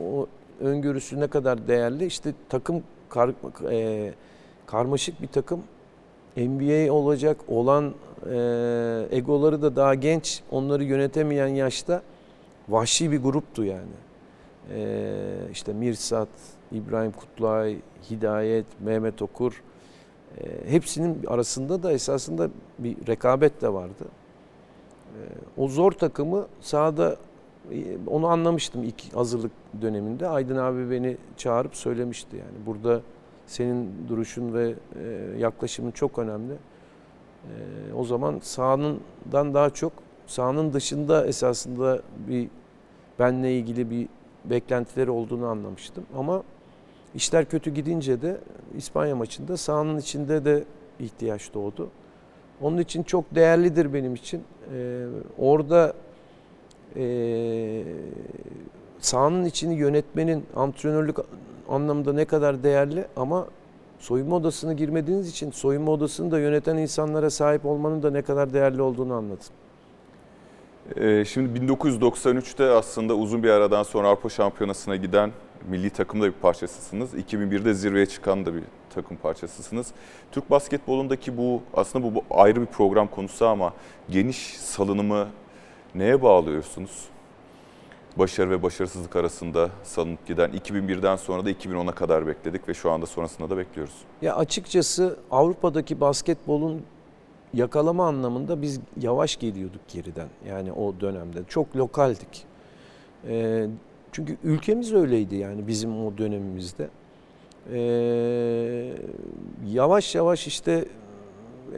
o 0.03 0.27
öngörüsü 0.61 1.21
ne 1.21 1.27
kadar 1.27 1.69
değerli. 1.69 2.07
İşte 2.07 2.35
takım 2.49 2.83
kar, 3.09 3.31
e, 3.71 4.13
karmaşık 4.67 5.23
bir 5.23 5.27
takım. 5.27 5.63
NBA 6.37 6.93
olacak 6.93 7.37
olan 7.49 7.95
e, 8.31 9.07
egoları 9.11 9.63
da 9.63 9.77
daha 9.77 9.95
genç. 9.95 10.43
Onları 10.51 10.85
yönetemeyen 10.85 11.47
yaşta 11.47 12.03
vahşi 12.69 13.13
bir 13.13 13.23
gruptu 13.23 13.65
yani. 13.65 13.93
E, 14.75 15.15
işte 15.53 15.73
Mirsat, 15.73 16.29
İbrahim 16.73 17.13
Kutlay, 17.13 17.77
Hidayet, 18.11 18.67
Mehmet 18.81 19.23
Okur. 19.23 19.63
E, 20.41 20.71
hepsinin 20.71 21.27
arasında 21.27 21.83
da 21.83 21.93
esasında 21.93 22.49
bir 22.79 23.07
rekabet 23.07 23.63
de 23.63 23.73
vardı. 23.73 24.05
E, 25.13 25.21
o 25.57 25.69
zor 25.69 25.93
takımı 25.93 26.47
sahada 26.61 27.17
onu 28.07 28.27
anlamıştım 28.27 28.83
ilk 28.83 29.15
hazırlık 29.15 29.53
döneminde. 29.83 30.29
Aydın 30.29 30.57
abi 30.57 30.91
beni 30.91 31.17
çağırıp 31.37 31.77
söylemişti 31.77 32.37
yani. 32.37 32.67
Burada 32.67 33.01
senin 33.47 34.09
duruşun 34.09 34.55
ve 34.55 34.75
e, 35.05 35.39
yaklaşımın 35.39 35.91
çok 35.91 36.19
önemli. 36.19 36.53
E, 36.53 37.95
o 37.95 38.05
zaman 38.05 38.39
sahanından 38.43 39.55
daha 39.55 39.71
çok 39.71 39.93
sahanın 40.27 40.73
dışında 40.73 41.27
esasında 41.27 42.03
bir 42.29 42.49
benle 43.19 43.59
ilgili 43.59 43.91
bir 43.91 44.09
beklentileri 44.45 45.11
olduğunu 45.11 45.47
anlamıştım. 45.47 46.05
Ama 46.17 46.43
işler 47.15 47.45
kötü 47.45 47.71
gidince 47.71 48.23
de 48.23 48.41
İspanya 48.77 49.17
maçında 49.17 49.57
sahanın 49.57 49.99
içinde 49.99 50.45
de 50.45 50.65
ihtiyaç 51.01 51.55
doğdu. 51.55 51.91
Onun 52.61 52.79
için 52.79 53.03
çok 53.03 53.35
değerlidir 53.35 53.95
benim 53.95 54.15
için. 54.15 54.43
Ee, 54.75 55.07
orada 55.39 55.93
e, 56.97 57.85
sahanın 58.99 59.45
içini 59.45 59.75
yönetmenin 59.75 60.47
antrenörlük 60.57 61.17
anlamında 61.73 62.13
ne 62.13 62.25
kadar 62.25 62.63
değerli 62.63 63.05
ama 63.17 63.47
soyunma 63.99 64.37
odasına 64.37 64.73
girmediğiniz 64.73 65.29
için 65.29 65.51
soyunma 65.51 65.93
odasını 65.93 66.31
da 66.31 66.39
yöneten 66.39 66.77
insanlara 66.77 67.31
sahip 67.31 67.67
olmanın 67.67 68.03
da 68.03 68.11
ne 68.11 68.23
kadar 68.23 68.53
değerli 68.53 68.83
olduğunu 68.83 69.15
anladım. 69.15 69.47
Ee, 70.97 71.25
şimdi 71.25 71.73
1993'te 71.73 72.71
aslında 72.71 73.15
uzun 73.15 73.43
bir 73.43 73.51
aradan 73.51 73.83
sonra 73.83 74.09
Avrupa 74.09 74.29
Şampiyonası'na 74.29 74.97
giden 74.97 75.33
milli 75.69 75.91
takımda 75.91 76.27
bir 76.27 76.33
parçasısınız. 76.33 77.15
2001'de 77.15 77.75
zirveye 77.75 78.07
çıkan 78.07 78.47
da 78.47 78.55
bir 78.55 78.63
takım 78.95 79.17
parçasısınız. 79.17 79.87
Türk 80.33 80.51
basketbolundaki 80.51 81.37
bu 81.37 81.63
aslında 81.75 82.05
bu, 82.05 82.15
bu 82.15 82.25
ayrı 82.31 82.61
bir 82.61 82.67
program 82.67 83.09
konusu 83.09 83.47
ama 83.47 83.73
geniş 84.11 84.57
salınımı 84.57 85.29
neye 85.95 86.23
bağlıyorsunuz? 86.23 87.12
Başarı 88.19 88.51
ve 88.51 88.63
başarısızlık 88.63 89.17
arasında 89.17 89.71
salınıp 89.83 90.27
giden 90.27 90.51
2001'den 90.51 91.17
sonra 91.17 91.45
da 91.45 91.51
2010'a 91.51 91.93
kadar 91.93 92.27
bekledik 92.27 92.69
ve 92.69 92.75
şu 92.75 92.91
anda 92.91 93.07
sonrasında 93.07 93.51
da 93.51 93.57
bekliyoruz. 93.57 93.95
Ya 94.23 94.37
açıkçası 94.37 95.17
Avrupa'daki 95.31 96.01
basketbolun 96.01 96.83
yakalama 97.55 98.07
anlamında 98.07 98.63
biz 98.63 98.81
yavaş 99.01 99.37
geliyorduk 99.37 99.81
geriden. 99.89 100.29
Yani 100.49 100.73
o 100.73 101.01
dönemde 101.01 101.39
çok 101.49 101.77
lokaldik. 101.77 102.45
E, 103.29 103.67
çünkü 104.13 104.37
ülkemiz 104.45 104.93
öyleydi 104.93 105.37
yani 105.37 105.67
bizim 105.67 106.07
o 106.07 106.19
dönemimizde. 106.19 106.89
E, 107.73 107.81
yavaş 109.67 110.15
yavaş 110.15 110.47
işte 110.47 110.85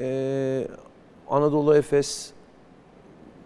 e, 0.01 0.69
Anadolu 1.29 1.77
Efes 1.77 2.33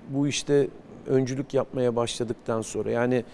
bu 0.08 0.28
işte 0.28 0.68
öncülük 1.08 1.54
yapmaya 1.54 1.96
başladıktan 1.96 2.62
sonra 2.62 2.90
yani 2.90 3.24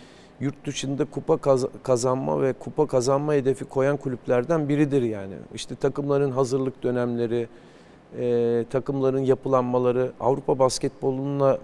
yurt 0.41 0.66
dışında 0.66 1.05
kupa 1.05 1.39
kazanma 1.83 2.43
ve 2.43 2.53
kupa 2.53 2.87
kazanma 2.87 3.35
hedefi 3.35 3.64
koyan 3.64 3.97
kulüplerden 3.97 4.68
biridir 4.68 5.03
yani. 5.03 5.35
İşte 5.55 5.75
takımların 5.75 6.31
hazırlık 6.31 6.83
dönemleri, 6.83 7.49
e, 8.18 8.64
takımların 8.70 9.18
yapılanmaları 9.18 10.12
Avrupa 10.20 10.59
basketboluna 10.59 11.59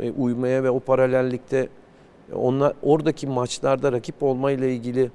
e, 0.00 0.10
uymaya 0.10 0.64
ve 0.64 0.70
o 0.70 0.80
paralellikte 0.80 1.68
onlar 2.34 2.72
oradaki 2.82 3.26
maçlarda 3.26 3.92
rakip 3.92 4.22
olma 4.22 4.50
ile 4.50 4.74
ilgili 4.74 5.10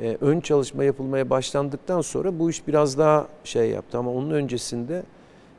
e, 0.00 0.16
ön 0.20 0.40
çalışma 0.40 0.84
yapılmaya 0.84 1.30
başlandıktan 1.30 2.00
sonra 2.00 2.38
bu 2.38 2.50
iş 2.50 2.66
biraz 2.68 2.98
daha 2.98 3.26
şey 3.44 3.70
yaptı 3.70 3.98
ama 3.98 4.10
onun 4.10 4.30
öncesinde 4.30 5.02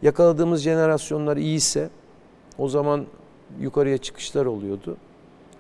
yakaladığımız 0.02 0.62
jenerasyonlar 0.62 1.38
iyiyse 1.38 1.90
o 2.58 2.68
zaman 2.68 3.06
yukarıya 3.60 3.98
çıkışlar 3.98 4.46
oluyordu. 4.46 4.98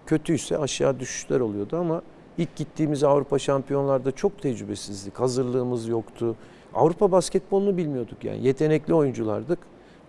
Kötüyse 0.05 0.57
aşağı 0.57 0.99
düşüşler 0.99 1.39
oluyordu 1.39 1.77
ama 1.77 2.01
ilk 2.37 2.55
gittiğimiz 2.55 3.03
Avrupa 3.03 3.39
şampiyonlarda 3.39 4.11
çok 4.11 4.41
tecrübesizlik, 4.41 5.19
hazırlığımız 5.19 5.87
yoktu. 5.87 6.35
Avrupa 6.73 7.11
basketbolunu 7.11 7.77
bilmiyorduk 7.77 8.23
yani. 8.23 8.47
Yetenekli 8.47 8.93
oyunculardık. 8.93 9.59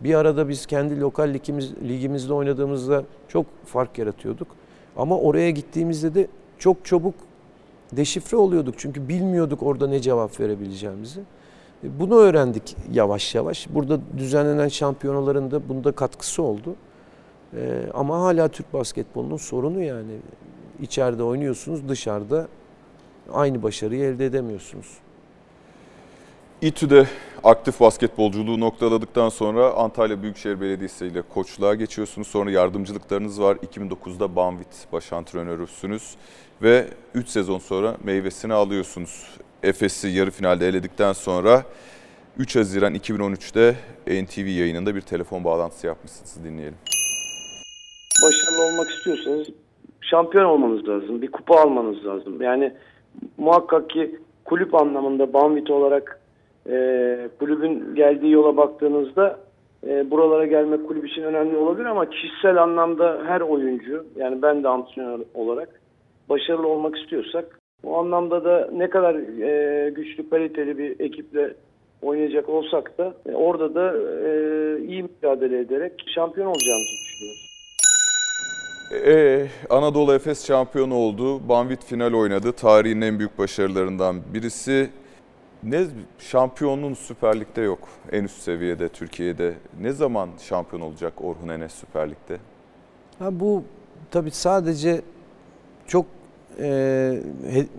Bir 0.00 0.14
arada 0.14 0.48
biz 0.48 0.66
kendi 0.66 1.00
lokal 1.00 1.34
ligimiz, 1.34 1.74
ligimizde 1.88 2.32
oynadığımızda 2.32 3.04
çok 3.28 3.46
fark 3.64 3.98
yaratıyorduk. 3.98 4.48
Ama 4.96 5.18
oraya 5.18 5.50
gittiğimizde 5.50 6.14
de 6.14 6.28
çok 6.58 6.84
çabuk 6.84 7.14
deşifre 7.92 8.36
oluyorduk. 8.36 8.74
Çünkü 8.78 9.08
bilmiyorduk 9.08 9.62
orada 9.62 9.86
ne 9.86 10.00
cevap 10.00 10.40
verebileceğimizi. 10.40 11.20
E, 11.84 12.00
bunu 12.00 12.14
öğrendik 12.14 12.76
yavaş 12.92 13.34
yavaş. 13.34 13.68
Burada 13.70 14.00
düzenlenen 14.18 14.68
şampiyonaların 14.68 15.50
da 15.50 15.68
bunda 15.68 15.92
katkısı 15.92 16.42
oldu. 16.42 16.74
Ee, 17.56 17.82
ama 17.94 18.20
hala 18.20 18.48
Türk 18.48 18.72
basketbolunun 18.72 19.36
sorunu 19.36 19.82
yani. 19.82 20.12
içeride 20.80 21.22
oynuyorsunuz, 21.22 21.88
dışarıda 21.88 22.48
aynı 23.32 23.62
başarıyı 23.62 24.04
elde 24.04 24.26
edemiyorsunuz. 24.26 24.86
İTÜ'de 26.62 27.06
aktif 27.44 27.80
basketbolculuğu 27.80 28.60
noktaladıktan 28.60 29.28
sonra 29.28 29.70
Antalya 29.70 30.22
Büyükşehir 30.22 30.60
Belediyesi 30.60 31.06
ile 31.06 31.22
koçluğa 31.22 31.74
geçiyorsunuz. 31.74 32.28
Sonra 32.28 32.50
yardımcılıklarınız 32.50 33.40
var. 33.40 33.56
2009'da 33.56 34.36
Banvit 34.36 34.86
baş 34.92 35.12
antrenörüsünüz 35.12 36.16
ve 36.62 36.86
3 37.14 37.28
sezon 37.28 37.58
sonra 37.58 37.96
meyvesini 38.04 38.52
alıyorsunuz. 38.52 39.26
Efes'i 39.62 40.08
yarı 40.08 40.30
finalde 40.30 40.68
eledikten 40.68 41.12
sonra 41.12 41.64
3 42.38 42.56
Haziran 42.56 42.94
2013'te 42.94 43.76
NTV 44.24 44.46
yayınında 44.46 44.94
bir 44.94 45.00
telefon 45.00 45.44
bağlantısı 45.44 45.86
yapmışsınız. 45.86 46.44
Dinleyelim 46.44 46.78
başarılı 48.22 48.62
olmak 48.62 48.90
istiyorsanız 48.90 49.48
şampiyon 50.00 50.44
olmanız 50.44 50.88
lazım. 50.88 51.22
Bir 51.22 51.30
kupa 51.30 51.60
almanız 51.60 52.06
lazım. 52.06 52.42
Yani 52.42 52.72
muhakkak 53.36 53.90
ki 53.90 54.18
kulüp 54.44 54.74
anlamında 54.74 55.32
Banvit 55.32 55.70
olarak 55.70 56.20
e, 56.70 57.28
kulübün 57.38 57.94
geldiği 57.94 58.32
yola 58.32 58.56
baktığınızda 58.56 59.38
e, 59.86 60.10
buralara 60.10 60.46
gelmek 60.46 60.88
kulüp 60.88 61.08
için 61.08 61.22
önemli 61.22 61.56
olabilir 61.56 61.86
ama 61.86 62.10
kişisel 62.10 62.62
anlamda 62.62 63.22
her 63.26 63.40
oyuncu 63.40 64.06
yani 64.16 64.42
ben 64.42 64.64
de 64.64 64.68
antrenör 64.68 65.20
olarak 65.34 65.80
başarılı 66.28 66.66
olmak 66.66 66.98
istiyorsak 66.98 67.58
o 67.84 67.98
anlamda 67.98 68.44
da 68.44 68.70
ne 68.72 68.90
kadar 68.90 69.14
e, 69.14 69.90
güçlü 69.90 70.30
kaliteli 70.30 70.78
bir 70.78 71.00
ekiple 71.00 71.54
oynayacak 72.02 72.48
olsak 72.48 72.98
da 72.98 73.14
e, 73.26 73.34
orada 73.34 73.74
da 73.74 73.96
e, 74.28 74.30
iyi 74.84 75.02
mücadele 75.02 75.58
ederek 75.58 75.92
şampiyon 76.14 76.46
olacağımızı 76.46 76.92
düşünüyoruz. 77.04 77.47
Ee, 78.92 79.46
Anadolu 79.70 80.14
Efes 80.14 80.46
şampiyonu 80.46 80.94
oldu. 80.94 81.48
Banvit 81.48 81.84
final 81.84 82.12
oynadı. 82.12 82.52
Tarihin 82.52 83.00
en 83.00 83.18
büyük 83.18 83.38
başarılarından 83.38 84.20
birisi. 84.34 84.90
Ne 85.62 85.86
şampiyonluğun 86.18 86.94
Süper 86.94 87.40
Lig'de 87.40 87.60
yok. 87.60 87.88
En 88.12 88.24
üst 88.24 88.42
seviyede 88.42 88.88
Türkiye'de. 88.88 89.54
Ne 89.80 89.92
zaman 89.92 90.28
şampiyon 90.40 90.82
olacak 90.82 91.12
Orhun 91.24 91.48
Enes 91.48 91.72
Süper 91.72 92.10
Lig'de? 92.10 92.38
Ha 93.18 93.40
bu 93.40 93.62
tabii 94.10 94.30
sadece 94.30 95.02
çok 95.86 96.06
e, 96.58 96.66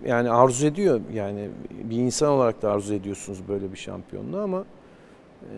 yani 0.06 0.30
arzu 0.30 0.66
ediyor 0.66 1.00
yani 1.12 1.48
bir 1.70 1.96
insan 1.96 2.28
olarak 2.28 2.62
da 2.62 2.72
arzu 2.72 2.94
ediyorsunuz 2.94 3.38
böyle 3.48 3.72
bir 3.72 3.78
şampiyonluğu 3.78 4.40
ama 4.40 4.64
e, 5.42 5.54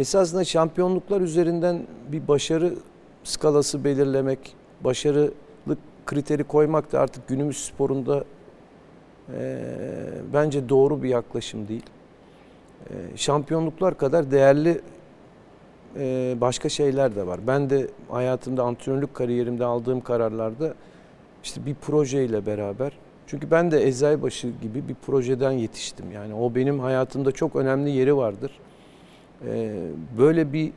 esasında 0.00 0.44
şampiyonluklar 0.44 1.20
üzerinden 1.20 1.86
bir 2.12 2.28
başarı 2.28 2.74
skalası 3.24 3.84
belirlemek, 3.84 4.54
başarılık 4.80 5.78
kriteri 6.06 6.44
koymak 6.44 6.92
da 6.92 7.00
artık 7.00 7.28
günümüz 7.28 7.64
sporunda 7.64 8.24
bence 10.32 10.68
doğru 10.68 11.02
bir 11.02 11.08
yaklaşım 11.08 11.68
değil. 11.68 11.86
Şampiyonluklar 13.16 13.98
kadar 13.98 14.30
değerli 14.30 14.80
başka 16.40 16.68
şeyler 16.68 17.16
de 17.16 17.26
var. 17.26 17.40
Ben 17.46 17.70
de 17.70 17.88
hayatımda 18.08 18.62
antrenörlük 18.62 19.14
kariyerimde 19.14 19.64
aldığım 19.64 20.00
kararlarda 20.00 20.74
işte 21.44 21.66
bir 21.66 21.74
projeyle 21.74 22.46
beraber 22.46 22.92
çünkü 23.26 23.50
ben 23.50 23.70
de 23.70 23.86
Eczacıbaşı 23.88 24.48
gibi 24.62 24.88
bir 24.88 24.94
projeden 24.94 25.52
yetiştim. 25.52 26.12
Yani 26.12 26.34
o 26.34 26.54
benim 26.54 26.80
hayatımda 26.80 27.32
çok 27.32 27.56
önemli 27.56 27.90
yeri 27.90 28.16
vardır. 28.16 28.60
Böyle 30.18 30.52
bir 30.52 30.72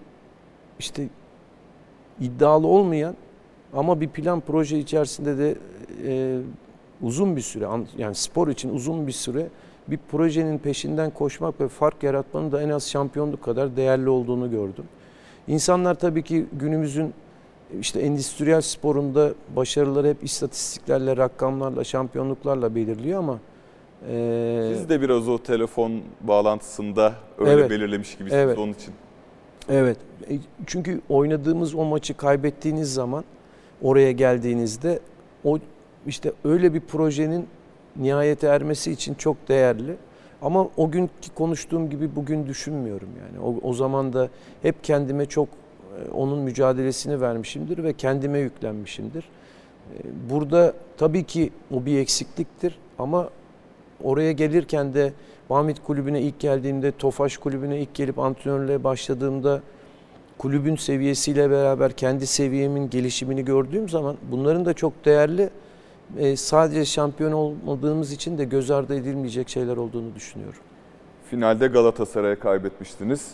işte 0.80 1.08
iddialı 2.22 2.68
olmayan 2.68 3.16
ama 3.74 4.02
bir 4.02 4.08
plan 4.08 4.40
proje 4.48 4.80
içerisinde 4.80 5.38
de 5.38 5.56
e, 6.08 6.38
uzun 7.02 7.36
bir 7.36 7.42
süre 7.42 7.66
an- 7.66 7.88
yani 7.98 8.16
spor 8.16 8.48
için 8.48 8.70
uzun 8.76 9.08
bir 9.08 9.12
süre 9.12 9.48
bir 9.88 10.00
projenin 10.12 10.58
peşinden 10.58 11.10
koşmak 11.12 11.62
ve 11.62 11.68
fark 11.68 12.04
yaratmanın 12.04 12.52
da 12.52 12.62
en 12.62 12.70
az 12.70 12.90
şampiyonluk 12.90 13.44
kadar 13.44 13.76
değerli 13.78 14.10
olduğunu 14.10 14.52
gördüm. 14.52 14.86
İnsanlar 15.48 15.96
tabii 15.96 16.24
ki 16.24 16.46
günümüzün 16.60 17.14
işte 17.82 18.00
endüstriyel 18.00 18.62
sporunda 18.62 19.30
başarıları 19.56 20.08
hep 20.08 20.24
istatistiklerle, 20.24 21.18
rakamlarla, 21.18 21.84
şampiyonluklarla 21.84 22.76
belirliyor 22.76 23.20
ama 23.20 23.40
e, 24.10 24.72
Siz 24.78 24.90
de 24.90 25.02
biraz 25.02 25.30
o 25.30 25.38
telefon 25.38 26.02
bağlantısında 26.22 27.14
öyle 27.38 27.52
Evet. 27.52 27.70
belirlemiş 27.70 28.18
gibisiniz 28.18 28.44
Evet. 28.44 28.58
onun 28.58 28.74
için. 28.74 28.94
Evet. 29.70 29.98
E, 30.30 30.38
Çünkü 30.66 31.02
oynadığımız 31.10 31.76
o 31.76 31.86
maçı 31.86 32.18
kaybettiğiniz 32.18 32.94
zaman 32.94 33.24
oraya 33.82 34.12
geldiğinizde 34.12 35.00
o 35.44 35.60
işte 36.08 36.32
öyle 36.44 36.74
bir 36.74 36.80
projenin 36.80 37.48
nihayete 37.96 38.48
ermesi 38.48 38.92
için 38.92 39.14
çok 39.14 39.48
değerli. 39.50 39.96
Ama 40.42 40.68
o 40.78 40.92
günkü 40.92 41.12
konuştuğum 41.36 41.90
gibi 41.90 42.16
bugün 42.16 42.48
düşünmüyorum 42.48 43.10
yani. 43.22 43.46
O, 43.46 43.70
o 43.70 43.74
zaman 43.74 44.14
da 44.14 44.30
hep 44.62 44.84
kendime 44.84 45.26
çok 45.26 45.48
e, 45.48 46.12
onun 46.12 46.40
mücadelesini 46.40 47.22
vermişimdir 47.22 47.84
ve 47.84 47.94
kendime 47.94 48.40
yüklenmişimdir. 48.40 49.24
E, 49.24 49.98
Burada 50.30 50.74
tabii 50.98 51.24
ki 51.24 51.50
o 51.74 51.86
bir 51.86 51.98
eksikliktir 52.00 52.80
ama 53.00 53.30
oraya 54.04 54.32
gelirken 54.32 54.94
de 54.94 55.14
Bahmet 55.50 55.84
Kulübü'ne 55.84 56.22
ilk 56.22 56.40
geldiğimde, 56.40 56.92
Tofaş 56.92 57.38
Kulübü'ne 57.38 57.80
ilk 57.80 57.94
gelip 57.94 58.20
antrenörlüğe 58.20 58.84
başladığımda 58.84 59.62
kulübün 60.38 60.76
seviyesiyle 60.76 61.50
beraber 61.50 61.92
kendi 61.92 62.28
seviyemin 62.28 62.90
gelişimini 62.90 63.46
gördüğüm 63.46 63.90
zaman 63.90 64.18
bunların 64.32 64.66
da 64.66 64.74
çok 64.74 65.06
değerli 65.06 65.50
e, 66.18 66.36
sadece 66.36 66.86
şampiyon 66.86 67.32
olmadığımız 67.32 68.12
için 68.12 68.38
de 68.38 68.44
göz 68.44 68.72
ardı 68.72 68.96
edilmeyecek 68.96 69.50
şeyler 69.50 69.78
olduğunu 69.78 70.16
düşünüyorum. 70.16 70.60
Finalde 71.30 71.68
Galatasaray'a 71.68 72.40
kaybetmiştiniz. 72.40 73.32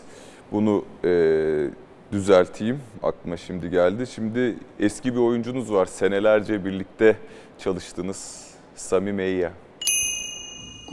Bunu 0.52 0.86
e, 1.04 1.68
düzelteyim. 2.12 2.80
Aklıma 3.04 3.38
şimdi 3.38 3.70
geldi. 3.70 4.08
Şimdi 4.08 4.56
eski 4.80 5.14
bir 5.14 5.20
oyuncunuz 5.20 5.74
var. 5.74 5.86
Senelerce 5.86 6.66
birlikte 6.66 7.16
çalıştınız. 7.58 8.48
Sami 8.76 9.14
Meyya. 9.14 9.52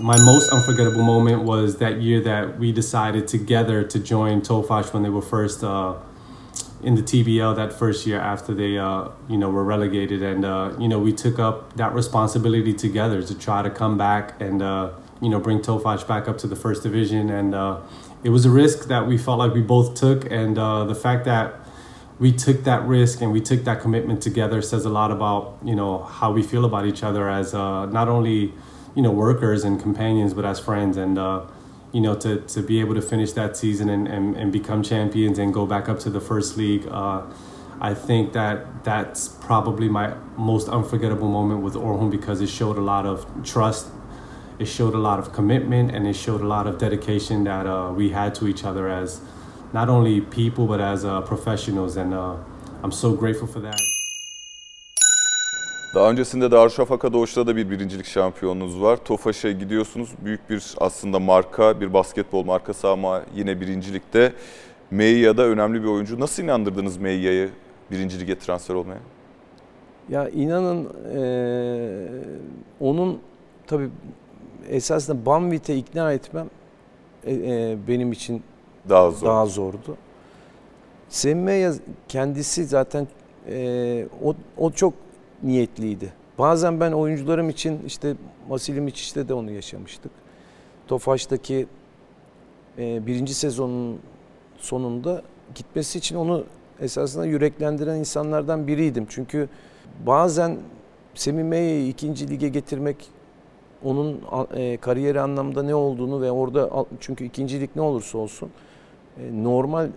My 0.00 0.16
most 0.20 0.50
unforgettable 0.50 1.02
moment 1.02 1.42
was 1.42 1.78
that 1.78 2.00
year 2.00 2.20
that 2.20 2.56
we 2.56 2.70
decided 2.70 3.26
together 3.26 3.82
to 3.82 3.98
join 3.98 4.42
Tofaş 4.42 4.94
when 4.94 5.02
they 5.02 5.08
were 5.08 5.20
first 5.20 5.64
uh, 5.64 5.96
in 6.84 6.94
the 6.94 7.02
TBL 7.02 7.56
that 7.56 7.72
first 7.72 8.06
year 8.06 8.20
after 8.20 8.54
they, 8.54 8.78
uh, 8.78 9.08
you 9.28 9.36
know, 9.36 9.50
were 9.50 9.64
relegated, 9.64 10.22
and 10.22 10.44
uh, 10.44 10.72
you 10.78 10.86
know 10.86 11.00
we 11.00 11.12
took 11.12 11.40
up 11.40 11.74
that 11.74 11.92
responsibility 11.94 12.72
together 12.72 13.22
to 13.22 13.36
try 13.36 13.60
to 13.60 13.70
come 13.70 13.98
back 13.98 14.40
and 14.40 14.62
uh, 14.62 14.90
you 15.20 15.28
know 15.28 15.40
bring 15.40 15.58
Tofaş 15.58 16.06
back 16.06 16.28
up 16.28 16.38
to 16.38 16.46
the 16.46 16.54
first 16.54 16.84
division, 16.84 17.28
and 17.28 17.52
uh, 17.52 17.80
it 18.22 18.30
was 18.30 18.46
a 18.46 18.50
risk 18.50 18.86
that 18.86 19.04
we 19.08 19.18
felt 19.18 19.40
like 19.40 19.52
we 19.52 19.62
both 19.62 19.96
took, 19.96 20.30
and 20.30 20.60
uh, 20.60 20.84
the 20.84 20.94
fact 20.94 21.24
that 21.24 21.56
we 22.20 22.30
took 22.30 22.62
that 22.62 22.86
risk 22.86 23.20
and 23.20 23.32
we 23.32 23.40
took 23.40 23.64
that 23.64 23.80
commitment 23.80 24.22
together 24.22 24.62
says 24.62 24.84
a 24.84 24.90
lot 24.90 25.10
about 25.10 25.58
you 25.64 25.74
know 25.74 26.04
how 26.04 26.30
we 26.30 26.44
feel 26.44 26.64
about 26.64 26.86
each 26.86 27.02
other 27.02 27.28
as 27.28 27.52
not 27.52 28.08
only 28.08 28.54
you 28.98 29.02
know 29.02 29.12
workers 29.12 29.62
and 29.62 29.80
companions 29.80 30.34
but 30.34 30.44
as 30.44 30.58
friends 30.58 30.96
and 30.96 31.18
uh, 31.18 31.40
you 31.92 32.00
know 32.00 32.16
to, 32.16 32.40
to 32.40 32.60
be 32.60 32.80
able 32.80 32.96
to 32.96 33.00
finish 33.00 33.30
that 33.30 33.56
season 33.56 33.88
and, 33.88 34.08
and, 34.08 34.34
and 34.36 34.50
become 34.52 34.82
champions 34.82 35.38
and 35.38 35.54
go 35.54 35.64
back 35.64 35.88
up 35.88 36.00
to 36.00 36.10
the 36.10 36.20
first 36.20 36.56
league 36.56 36.84
uh, 36.88 37.22
I 37.80 37.94
think 37.94 38.32
that 38.32 38.82
that's 38.82 39.28
probably 39.28 39.88
my 39.88 40.14
most 40.36 40.68
unforgettable 40.68 41.28
moment 41.28 41.60
with 41.62 41.74
Orhun 41.74 42.10
because 42.10 42.40
it 42.40 42.48
showed 42.48 42.76
a 42.76 42.80
lot 42.80 43.06
of 43.06 43.24
trust 43.44 43.86
it 44.58 44.66
showed 44.66 44.96
a 44.96 44.98
lot 45.08 45.20
of 45.20 45.32
commitment 45.32 45.92
and 45.94 46.04
it 46.08 46.16
showed 46.16 46.40
a 46.40 46.48
lot 46.48 46.66
of 46.66 46.78
dedication 46.78 47.44
that 47.44 47.68
uh, 47.68 47.92
we 47.94 48.10
had 48.10 48.34
to 48.34 48.48
each 48.48 48.64
other 48.64 48.88
as 48.88 49.20
not 49.72 49.88
only 49.88 50.20
people 50.20 50.66
but 50.66 50.80
as 50.80 51.04
uh, 51.04 51.20
professionals 51.20 51.96
and 51.96 52.12
uh, 52.12 52.34
I'm 52.82 52.90
so 52.90 53.14
grateful 53.14 53.46
for 53.46 53.60
that. 53.60 53.80
Daha 55.94 56.10
öncesinde 56.10 56.50
Darüşşafaka 56.50 57.12
Doğuş'ta 57.12 57.46
da 57.46 57.56
bir 57.56 57.70
birincilik 57.70 58.06
şampiyonunuz 58.06 58.82
var. 58.82 58.96
Tofaş'a 59.04 59.50
gidiyorsunuz. 59.50 60.10
Büyük 60.24 60.50
bir 60.50 60.74
aslında 60.80 61.18
marka, 61.18 61.80
bir 61.80 61.92
basketbol 61.94 62.44
markası 62.44 62.88
ama 62.88 63.22
yine 63.34 63.60
birincilikte. 63.60 64.32
Meyya'da 64.90 65.46
önemli 65.46 65.82
bir 65.82 65.88
oyuncu. 65.88 66.20
Nasıl 66.20 66.42
inandırdınız 66.42 66.96
Meyya'yı 66.96 67.50
birinci 67.90 68.20
lige 68.20 68.38
transfer 68.38 68.74
olmaya? 68.74 68.98
Ya 70.08 70.28
inanın 70.28 70.88
eee, 71.14 72.08
onun 72.80 73.20
tabii 73.66 73.88
esasında 74.68 75.26
Banvit'e 75.26 75.76
ikna 75.76 76.12
etmem 76.12 76.46
e, 77.24 77.34
e, 77.34 77.76
benim 77.88 78.12
için 78.12 78.42
Daha 78.88 79.10
zor. 79.10 79.26
daha 79.26 79.46
zordu. 79.46 79.96
Semmeya 81.08 81.72
kendisi 82.08 82.64
zaten 82.64 83.08
e, 83.48 84.06
o, 84.24 84.34
o 84.56 84.70
çok 84.70 84.94
niyetliydi. 85.42 86.12
Bazen 86.38 86.80
ben 86.80 86.92
oyuncularım 86.92 87.50
için 87.50 87.80
işte 87.86 88.14
Vasilimic 88.48 88.94
işte 88.94 89.28
de 89.28 89.34
onu 89.34 89.50
yaşamıştık. 89.50 90.12
Tofaş'taki 90.86 91.66
e, 92.78 93.06
birinci 93.06 93.34
sezonun 93.34 93.98
sonunda 94.58 95.22
gitmesi 95.54 95.98
için 95.98 96.16
onu 96.16 96.44
esasında 96.80 97.26
yüreklendiren 97.26 97.96
insanlardan 97.96 98.66
biriydim. 98.66 99.06
Çünkü 99.08 99.48
bazen 100.06 100.58
Semih 101.14 101.44
Meyye'yi 101.44 101.92
ikinci 101.92 102.30
lige 102.30 102.48
getirmek 102.48 102.96
onun 103.84 104.20
e, 104.54 104.76
kariyeri 104.76 105.20
anlamda 105.20 105.62
ne 105.62 105.74
olduğunu 105.74 106.20
ve 106.20 106.30
orada 106.30 106.86
çünkü 107.00 107.24
ikincilik 107.24 107.76
ne 107.76 107.82
olursa 107.82 108.18
olsun 108.18 108.50
e, 109.18 109.44
normal 109.44 109.88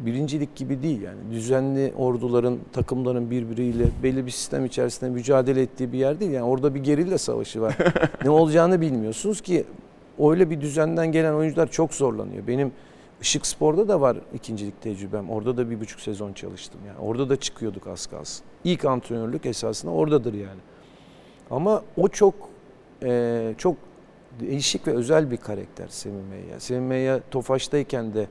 birincilik 0.00 0.56
gibi 0.56 0.82
değil 0.82 1.02
yani. 1.02 1.18
Düzenli 1.30 1.92
orduların 1.96 2.58
takımların 2.72 3.30
birbiriyle 3.30 3.84
belli 4.02 4.26
bir 4.26 4.30
sistem 4.30 4.64
içerisinde 4.64 5.10
mücadele 5.10 5.62
ettiği 5.62 5.92
bir 5.92 5.98
yer 5.98 6.20
değil. 6.20 6.30
Yani 6.30 6.44
orada 6.44 6.74
bir 6.74 6.80
gerilla 6.80 7.18
savaşı 7.18 7.60
var. 7.60 7.76
Ne 8.24 8.30
olacağını 8.30 8.80
bilmiyorsunuz 8.80 9.40
ki 9.40 9.64
öyle 10.18 10.50
bir 10.50 10.60
düzenden 10.60 11.12
gelen 11.12 11.34
oyuncular 11.34 11.70
çok 11.70 11.94
zorlanıyor. 11.94 12.46
Benim 12.46 12.72
Işık 13.20 13.46
Spor'da 13.46 13.88
da 13.88 14.00
var 14.00 14.16
ikincilik 14.34 14.82
tecrübem. 14.82 15.30
Orada 15.30 15.56
da 15.56 15.70
bir 15.70 15.80
buçuk 15.80 16.00
sezon 16.00 16.32
çalıştım 16.32 16.80
yani. 16.86 16.98
Orada 16.98 17.28
da 17.28 17.36
çıkıyorduk 17.36 17.86
az 17.86 18.06
kalsın. 18.06 18.46
İlk 18.64 18.84
antrenörlük 18.84 19.46
esasında 19.46 19.92
oradadır 19.92 20.34
yani. 20.34 20.60
Ama 21.50 21.82
o 21.96 22.08
çok 22.08 22.34
e, 23.02 23.54
çok 23.58 23.76
değişik 24.40 24.86
ve 24.86 24.92
özel 24.92 25.30
bir 25.30 25.36
karakter 25.36 25.88
Semih 25.88 26.24
Meyya. 26.30 26.60
Semih 26.60 26.88
Meyya 26.88 27.20
Tofaş'tayken 27.30 28.14
de 28.14 28.26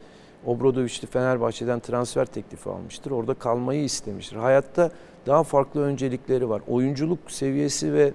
Obradoviç'li 0.46 1.08
Fenerbahçe'den 1.08 1.80
transfer 1.80 2.26
teklifi 2.26 2.70
almıştır. 2.70 3.12
Orada 3.12 3.34
kalmayı 3.34 3.84
istemiştir. 3.84 4.36
Hayatta 4.36 4.92
daha 5.28 5.44
farklı 5.44 5.82
öncelikleri 5.82 6.50
var. 6.50 6.62
Oyunculuk 6.68 7.32
seviyesi 7.32 7.94
ve 7.94 8.14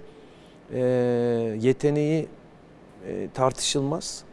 e, 0.73 0.81
yeteneği 1.61 2.29
e, 3.09 3.29
tartışılmaz. 3.35 4.25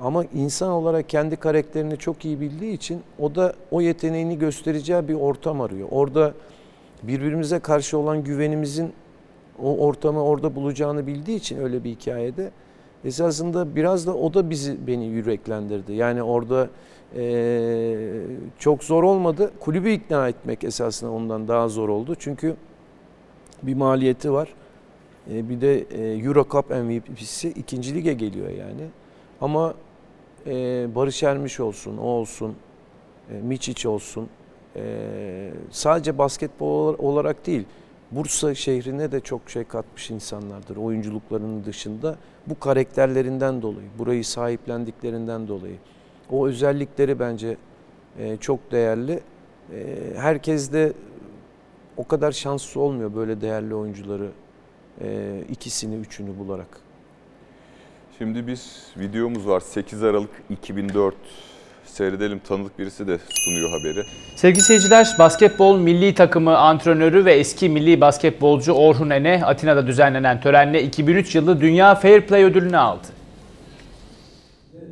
Ama 0.00 0.24
insan 0.34 0.70
olarak 0.70 1.08
kendi 1.08 1.36
karakterini 1.36 1.96
çok 1.96 2.24
iyi 2.24 2.40
bildiği 2.40 2.72
için 2.72 3.02
o 3.18 3.34
da 3.34 3.54
o 3.70 3.80
yeteneğini 3.80 4.38
göstereceği 4.38 5.08
bir 5.08 5.14
ortam 5.14 5.60
arıyor. 5.60 5.88
Orada 5.90 6.34
birbirimize 7.02 7.58
karşı 7.58 7.98
olan 7.98 8.24
güvenimizin 8.24 8.92
o 9.62 9.78
ortamı 9.78 10.24
orada 10.24 10.54
bulacağını 10.54 11.06
bildiği 11.06 11.36
için 11.36 11.58
öyle 11.58 11.84
bir 11.84 11.90
hikayede 11.90 12.50
esasında 13.04 13.76
biraz 13.76 14.06
da 14.06 14.16
o 14.16 14.34
da 14.34 14.50
bizi 14.50 14.86
beni 14.86 15.06
yüreklendirdi. 15.06 15.92
Yani 15.92 16.22
orada 16.22 16.68
eee, 17.16 18.22
çok 18.58 18.84
zor 18.84 19.02
olmadı. 19.02 19.52
Kulübü 19.60 19.90
ikna 19.90 20.28
etmek 20.28 20.64
esasında 20.64 21.10
ondan 21.10 21.48
daha 21.48 21.68
zor 21.68 21.88
oldu. 21.88 22.14
Çünkü 22.18 22.56
bir 23.62 23.74
maliyeti 23.74 24.32
var. 24.32 24.48
E, 25.30 25.48
bir 25.48 25.60
de 25.60 25.78
e, 25.78 26.18
Euro 26.18 26.46
Cup 26.50 26.70
MVP'si 26.70 27.48
ikinci 27.48 27.94
lige 27.94 28.12
geliyor 28.12 28.48
yani. 28.48 28.86
Ama 29.40 29.74
e, 30.46 30.54
Barış 30.94 31.22
Ermiş 31.22 31.60
olsun, 31.60 31.96
o 31.96 32.04
olsun, 32.06 32.56
e, 33.30 33.88
olsun. 33.88 34.28
E, 34.76 35.50
sadece 35.70 36.18
basketbol 36.18 36.94
olarak 36.98 37.46
değil, 37.46 37.64
Bursa 38.10 38.54
şehrine 38.54 39.12
de 39.12 39.20
çok 39.20 39.50
şey 39.50 39.64
katmış 39.64 40.10
insanlardır 40.10 40.76
oyunculuklarının 40.76 41.64
dışında. 41.64 42.16
Bu 42.46 42.60
karakterlerinden 42.60 43.62
dolayı, 43.62 43.88
burayı 43.98 44.24
sahiplendiklerinden 44.24 45.48
dolayı. 45.48 45.76
O 46.32 46.46
özellikleri 46.46 47.18
bence 47.18 47.56
e, 48.18 48.36
çok 48.36 48.72
değerli. 48.72 49.12
E, 49.12 49.20
herkes 50.16 50.72
de 50.72 50.92
o 51.96 52.06
kadar 52.08 52.32
şanslı 52.32 52.80
olmuyor 52.80 53.14
böyle 53.14 53.40
değerli 53.40 53.74
oyuncuları 53.74 54.28
e, 55.00 55.40
ikisini, 55.50 55.94
üçünü 55.94 56.38
bularak. 56.38 56.80
Şimdi 58.18 58.46
bir 58.46 58.60
videomuz 58.96 59.48
var 59.48 59.60
8 59.60 60.02
Aralık 60.02 60.30
2004. 60.50 61.14
Seyredelim 61.84 62.38
tanıdık 62.38 62.78
birisi 62.78 63.06
de 63.06 63.18
sunuyor 63.28 63.70
haberi. 63.70 64.06
Sevgili 64.36 64.62
seyirciler, 64.62 65.16
basketbol 65.18 65.78
milli 65.78 66.14
takımı 66.14 66.58
antrenörü 66.58 67.24
ve 67.24 67.32
eski 67.32 67.68
milli 67.68 68.00
basketbolcu 68.00 68.72
Orhun 68.72 69.10
Ene, 69.10 69.44
Atina'da 69.44 69.86
düzenlenen 69.86 70.40
törenle 70.40 70.82
2003 70.82 71.34
yılı 71.34 71.60
Dünya 71.60 71.94
Fair 71.94 72.20
Play 72.20 72.44
ödülünü 72.44 72.76
aldı. 72.76 73.06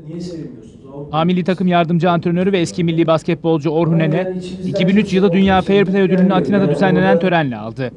Niye 0.07 0.21
sevmiyorsunuz? 0.21 0.70
A 1.13 1.45
takım 1.45 1.67
yardımcı 1.67 2.11
antrenörü 2.11 2.53
ve 2.53 2.59
eski 2.59 2.85
milli 2.85 3.07
basketbolcu 3.07 3.71
Orhun 3.71 4.01
Ene, 4.01 4.35
2003 4.67 5.13
yılı 5.13 5.33
Dünya 5.33 5.63
Fair 5.63 5.85
Play 5.85 6.03
ödülünü 6.03 6.35
Atina'da 6.35 6.71
düzenlenen 6.71 7.19
törenle 7.19 7.57
aldı. 7.57 7.91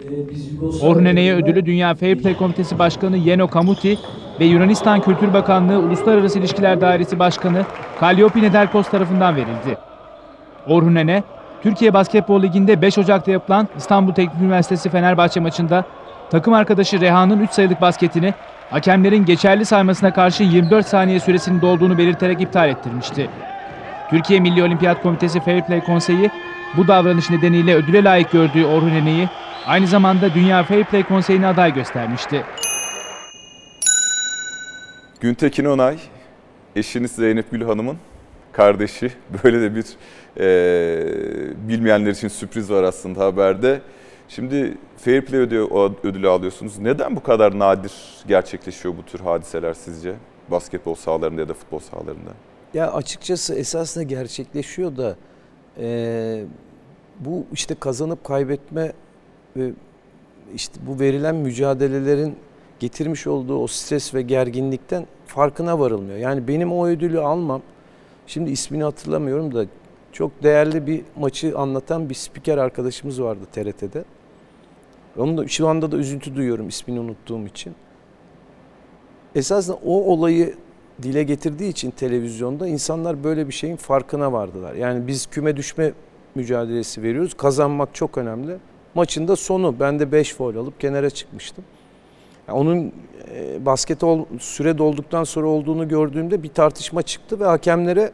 Orhun 0.81 1.05
Ene'ye 1.05 1.35
ödülü 1.35 1.65
Dünya 1.65 1.95
Fair 1.95 2.17
Play 2.17 2.37
Komitesi 2.37 2.79
Başkanı 2.79 3.17
Yeno 3.17 3.47
Kamuti 3.47 3.97
ve 4.39 4.45
Yunanistan 4.45 5.01
Kültür 5.01 5.33
Bakanlığı 5.33 5.79
Uluslararası 5.79 6.39
İlişkiler 6.39 6.81
Dairesi 6.81 7.19
Başkanı 7.19 7.63
Kalliopi 7.99 8.41
Nedelkos 8.41 8.89
tarafından 8.89 9.35
verildi. 9.35 9.77
Orhun 10.67 10.95
Ene, 10.95 11.23
Türkiye 11.63 11.93
Basketbol 11.93 12.41
Ligi'nde 12.41 12.81
5 12.81 12.97
Ocak'ta 12.97 13.31
yapılan 13.31 13.67
İstanbul 13.77 14.13
Teknik 14.13 14.41
Üniversitesi 14.41 14.89
Fenerbahçe 14.89 15.39
maçında 15.39 15.85
takım 16.33 16.53
arkadaşı 16.53 17.01
Reha'nın 17.01 17.39
3 17.39 17.51
sayılık 17.51 17.81
basketini 17.81 18.33
hakemlerin 18.69 19.25
geçerli 19.25 19.65
saymasına 19.65 20.13
karşı 20.13 20.43
24 20.43 20.85
saniye 20.85 21.19
süresinin 21.19 21.61
dolduğunu 21.61 21.97
belirterek 21.97 22.41
iptal 22.41 22.69
ettirmişti. 22.69 23.29
Türkiye 24.09 24.39
Milli 24.39 24.63
Olimpiyat 24.63 25.01
Komitesi 25.01 25.39
Fair 25.39 25.61
Play 25.61 25.83
Konseyi 25.83 26.29
bu 26.77 26.87
davranış 26.87 27.29
nedeniyle 27.29 27.75
ödüle 27.75 28.03
layık 28.03 28.31
gördüğü 28.31 28.65
Orhun 28.65 28.89
Ene'yi 28.89 29.29
aynı 29.65 29.87
zamanda 29.87 30.33
Dünya 30.33 30.63
Fair 30.63 30.83
Play 30.83 31.03
Konseyi'ne 31.03 31.47
aday 31.47 31.73
göstermişti. 31.73 32.43
Güntekin 35.21 35.65
Onay, 35.65 35.97
eşiniz 36.75 37.11
Zeynep 37.11 37.51
Gül 37.51 37.61
Hanım'ın 37.61 37.97
kardeşi. 38.51 39.11
Böyle 39.43 39.61
de 39.61 39.75
bir 39.75 39.85
e, 40.39 40.47
bilmeyenler 41.67 42.11
için 42.11 42.27
sürpriz 42.27 42.71
var 42.71 42.83
aslında 42.83 43.25
haberde. 43.25 43.81
Şimdi 44.35 44.77
Fair 44.97 45.25
Play 45.25 45.39
ödülü, 45.39 45.67
ödülü 46.03 46.29
alıyorsunuz. 46.29 46.79
Neden 46.79 47.15
bu 47.15 47.23
kadar 47.23 47.59
nadir 47.59 47.93
gerçekleşiyor 48.27 48.97
bu 48.97 49.03
tür 49.03 49.19
hadiseler 49.19 49.73
sizce? 49.73 50.15
Basketbol 50.51 50.95
sahalarında 50.95 51.41
ya 51.41 51.49
da 51.49 51.53
futbol 51.53 51.79
sahalarında. 51.79 52.29
Ya 52.73 52.91
açıkçası 52.91 53.55
esasında 53.55 54.03
gerçekleşiyor 54.03 54.97
da 54.97 55.15
e, 55.77 56.45
bu 57.19 57.45
işte 57.53 57.75
kazanıp 57.75 58.23
kaybetme 58.23 58.93
ve 59.57 59.71
işte 60.55 60.79
bu 60.87 60.99
verilen 60.99 61.35
mücadelelerin 61.35 62.35
getirmiş 62.79 63.27
olduğu 63.27 63.57
o 63.57 63.67
stres 63.67 64.13
ve 64.13 64.21
gerginlikten 64.21 65.07
farkına 65.25 65.79
varılmıyor. 65.79 66.17
Yani 66.17 66.47
benim 66.47 66.73
o 66.73 66.87
ödülü 66.87 67.19
almam, 67.19 67.61
şimdi 68.27 68.51
ismini 68.51 68.83
hatırlamıyorum 68.83 69.55
da 69.55 69.65
çok 70.11 70.43
değerli 70.43 70.87
bir 70.87 71.01
maçı 71.15 71.57
anlatan 71.57 72.09
bir 72.09 72.15
spiker 72.15 72.57
arkadaşımız 72.57 73.21
vardı 73.21 73.41
TRT'de. 73.51 74.03
Onun 75.17 75.37
da 75.37 75.47
şu 75.47 75.67
anda 75.67 75.91
da 75.91 75.97
üzüntü 75.97 76.35
duyuyorum 76.35 76.67
ismini 76.67 76.99
unuttuğum 76.99 77.45
için. 77.45 77.73
Esasında 79.35 79.77
o 79.85 79.91
olayı 79.91 80.55
dile 81.01 81.23
getirdiği 81.23 81.69
için 81.69 81.91
televizyonda 81.91 82.67
insanlar 82.67 83.23
böyle 83.23 83.47
bir 83.47 83.53
şeyin 83.53 83.75
farkına 83.75 84.33
vardılar. 84.33 84.73
Yani 84.73 85.07
biz 85.07 85.25
küme 85.25 85.57
düşme 85.57 85.93
mücadelesi 86.35 87.03
veriyoruz. 87.03 87.33
Kazanmak 87.33 87.95
çok 87.95 88.17
önemli. 88.17 88.57
Maçın 88.95 89.27
da 89.27 89.35
sonu. 89.35 89.75
Ben 89.79 89.99
de 89.99 90.11
5 90.11 90.33
foul 90.33 90.55
alıp 90.55 90.79
kenara 90.79 91.09
çıkmıştım. 91.09 91.63
Yani 92.47 92.57
onun 92.57 92.91
e, 93.35 93.65
basket 93.65 94.01
süre 94.39 94.77
dolduktan 94.77 95.23
sonra 95.23 95.47
olduğunu 95.47 95.87
gördüğümde 95.87 96.43
bir 96.43 96.49
tartışma 96.49 97.01
çıktı 97.01 97.39
ve 97.39 97.45
hakemlere 97.45 98.11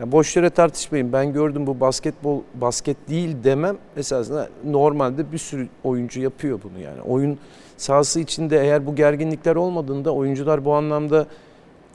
ya 0.00 0.12
boş 0.12 0.36
yere 0.36 0.50
tartışmayın. 0.50 1.12
Ben 1.12 1.32
gördüm 1.32 1.66
bu 1.66 1.80
basketbol 1.80 2.42
basket 2.54 3.08
değil 3.08 3.36
demem 3.44 3.76
esasında 3.96 4.48
normalde 4.64 5.32
bir 5.32 5.38
sürü 5.38 5.68
oyuncu 5.84 6.20
yapıyor 6.20 6.60
bunu 6.64 6.78
yani. 6.78 7.02
Oyun 7.02 7.38
sahası 7.76 8.20
içinde 8.20 8.60
eğer 8.60 8.86
bu 8.86 8.94
gerginlikler 8.94 9.56
olmadığında 9.56 10.14
oyuncular 10.14 10.64
bu 10.64 10.74
anlamda 10.74 11.26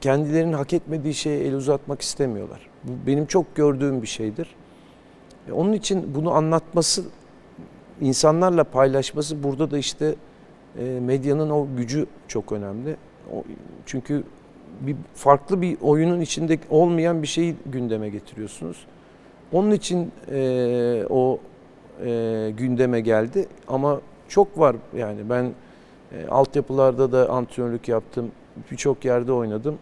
kendilerinin 0.00 0.52
hak 0.52 0.72
etmediği 0.72 1.14
şeye 1.14 1.40
el 1.44 1.54
uzatmak 1.54 2.02
istemiyorlar. 2.02 2.60
Bu 2.84 3.06
benim 3.06 3.26
çok 3.26 3.56
gördüğüm 3.56 4.02
bir 4.02 4.06
şeydir. 4.06 4.54
E, 5.48 5.52
onun 5.52 5.72
için 5.72 6.14
bunu 6.14 6.30
anlatması, 6.32 7.04
insanlarla 8.00 8.64
paylaşması 8.64 9.42
burada 9.42 9.70
da 9.70 9.78
işte 9.78 10.14
e, 10.78 11.00
medyanın 11.00 11.50
o 11.50 11.66
gücü 11.76 12.06
çok 12.28 12.52
önemli. 12.52 12.96
Çünkü 13.86 14.24
bir 14.80 14.96
farklı 15.14 15.62
bir 15.62 15.76
oyunun 15.82 16.20
içinde 16.20 16.58
olmayan 16.70 17.22
bir 17.22 17.26
şeyi 17.26 17.54
gündeme 17.66 18.08
getiriyorsunuz. 18.08 18.86
Onun 19.52 19.70
için 19.70 20.12
e, 20.30 21.04
o 21.10 21.38
e, 22.04 22.50
gündeme 22.58 23.00
geldi 23.00 23.46
ama 23.68 24.00
çok 24.28 24.58
var 24.58 24.76
yani 24.96 25.30
ben 25.30 25.52
e, 26.12 26.26
altyapılarda 26.28 27.12
da 27.12 27.30
antrenörlük 27.30 27.88
yaptım. 27.88 28.30
Birçok 28.70 29.04
yerde 29.04 29.32
oynadım. 29.32 29.78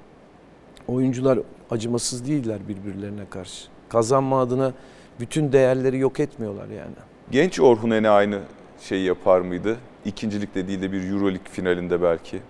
Oyuncular 0.88 1.38
acımasız 1.70 2.28
değiller 2.28 2.58
birbirlerine 2.68 3.24
karşı. 3.30 3.68
Kazanma 3.88 4.40
adına 4.40 4.72
bütün 5.20 5.52
değerleri 5.52 5.98
yok 5.98 6.20
etmiyorlar 6.20 6.68
yani. 6.68 6.94
Genç 7.30 7.60
Orhun 7.60 7.90
Ene 7.90 8.08
aynı 8.08 8.38
şeyi 8.80 9.06
yapar 9.06 9.40
mıydı? 9.40 9.76
İkincilikte 10.04 10.68
değil 10.68 10.82
de 10.82 10.92
bir 10.92 11.10
Euroleague 11.10 11.52
finalinde 11.52 12.02
belki. 12.02 12.40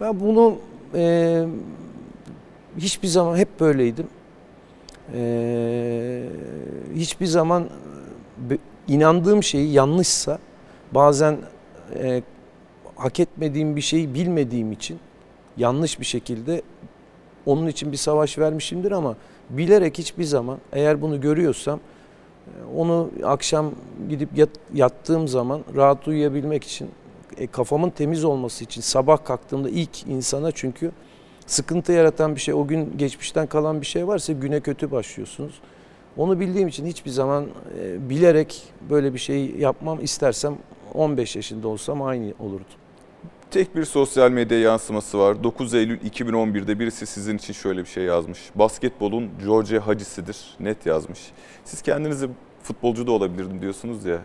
Ben 0.00 0.20
bunu 0.20 0.56
e, 0.94 1.44
hiçbir 2.78 3.08
zaman 3.08 3.36
hep 3.36 3.60
böyleydim. 3.60 4.06
E, 5.14 6.22
hiçbir 6.94 7.26
zaman 7.26 7.68
inandığım 8.88 9.42
şeyi 9.42 9.72
yanlışsa 9.72 10.38
bazen 10.92 11.38
e, 11.94 12.22
hak 12.96 13.20
etmediğim 13.20 13.76
bir 13.76 13.80
şeyi 13.80 14.14
bilmediğim 14.14 14.72
için 14.72 14.98
yanlış 15.56 16.00
bir 16.00 16.04
şekilde 16.04 16.62
onun 17.46 17.66
için 17.66 17.92
bir 17.92 17.96
savaş 17.96 18.38
vermişimdir 18.38 18.92
ama 18.92 19.16
bilerek 19.50 19.98
hiçbir 19.98 20.24
zaman 20.24 20.58
eğer 20.72 21.02
bunu 21.02 21.20
görüyorsam 21.20 21.80
onu 22.76 23.10
akşam 23.24 23.72
gidip 24.08 24.38
yat, 24.38 24.50
yattığım 24.74 25.28
zaman 25.28 25.60
rahat 25.76 26.08
uyuyabilmek 26.08 26.64
için 26.64 26.88
e, 27.38 27.46
kafamın 27.46 27.90
temiz 27.90 28.24
olması 28.24 28.64
için 28.64 28.80
sabah 28.80 29.24
kalktığımda 29.24 29.70
ilk 29.70 30.06
insana 30.06 30.52
çünkü 30.52 30.92
sıkıntı 31.46 31.92
yaratan 31.92 32.34
bir 32.34 32.40
şey 32.40 32.54
o 32.54 32.66
gün 32.66 32.98
geçmişten 32.98 33.46
kalan 33.46 33.80
bir 33.80 33.86
şey 33.86 34.06
varsa 34.06 34.32
güne 34.32 34.60
kötü 34.60 34.90
başlıyorsunuz. 34.90 35.60
Onu 36.16 36.40
bildiğim 36.40 36.68
için 36.68 36.86
hiçbir 36.86 37.10
zaman 37.10 37.46
e, 37.80 38.10
bilerek 38.10 38.62
böyle 38.90 39.14
bir 39.14 39.18
şey 39.18 39.50
yapmam 39.50 40.04
istersem 40.04 40.56
15 40.94 41.36
yaşında 41.36 41.68
olsam 41.68 42.02
aynı 42.02 42.34
olurdu. 42.38 42.64
Tek 43.50 43.76
bir 43.76 43.84
sosyal 43.84 44.30
medya 44.30 44.60
yansıması 44.60 45.18
var. 45.18 45.44
9 45.44 45.74
Eylül 45.74 46.00
2011'de 46.00 46.78
birisi 46.78 47.06
sizin 47.06 47.36
için 47.36 47.52
şöyle 47.52 47.80
bir 47.80 47.88
şey 47.88 48.04
yazmış. 48.04 48.50
Basketbolun 48.54 49.30
George 49.44 49.78
Hacisi'dir. 49.78 50.56
Net 50.60 50.86
yazmış. 50.86 51.20
Siz 51.64 51.82
kendinizi 51.82 52.28
futbolcu 52.62 53.06
da 53.06 53.12
olabilirdim 53.12 53.62
diyorsunuz 53.62 54.04
ya. 54.04 54.18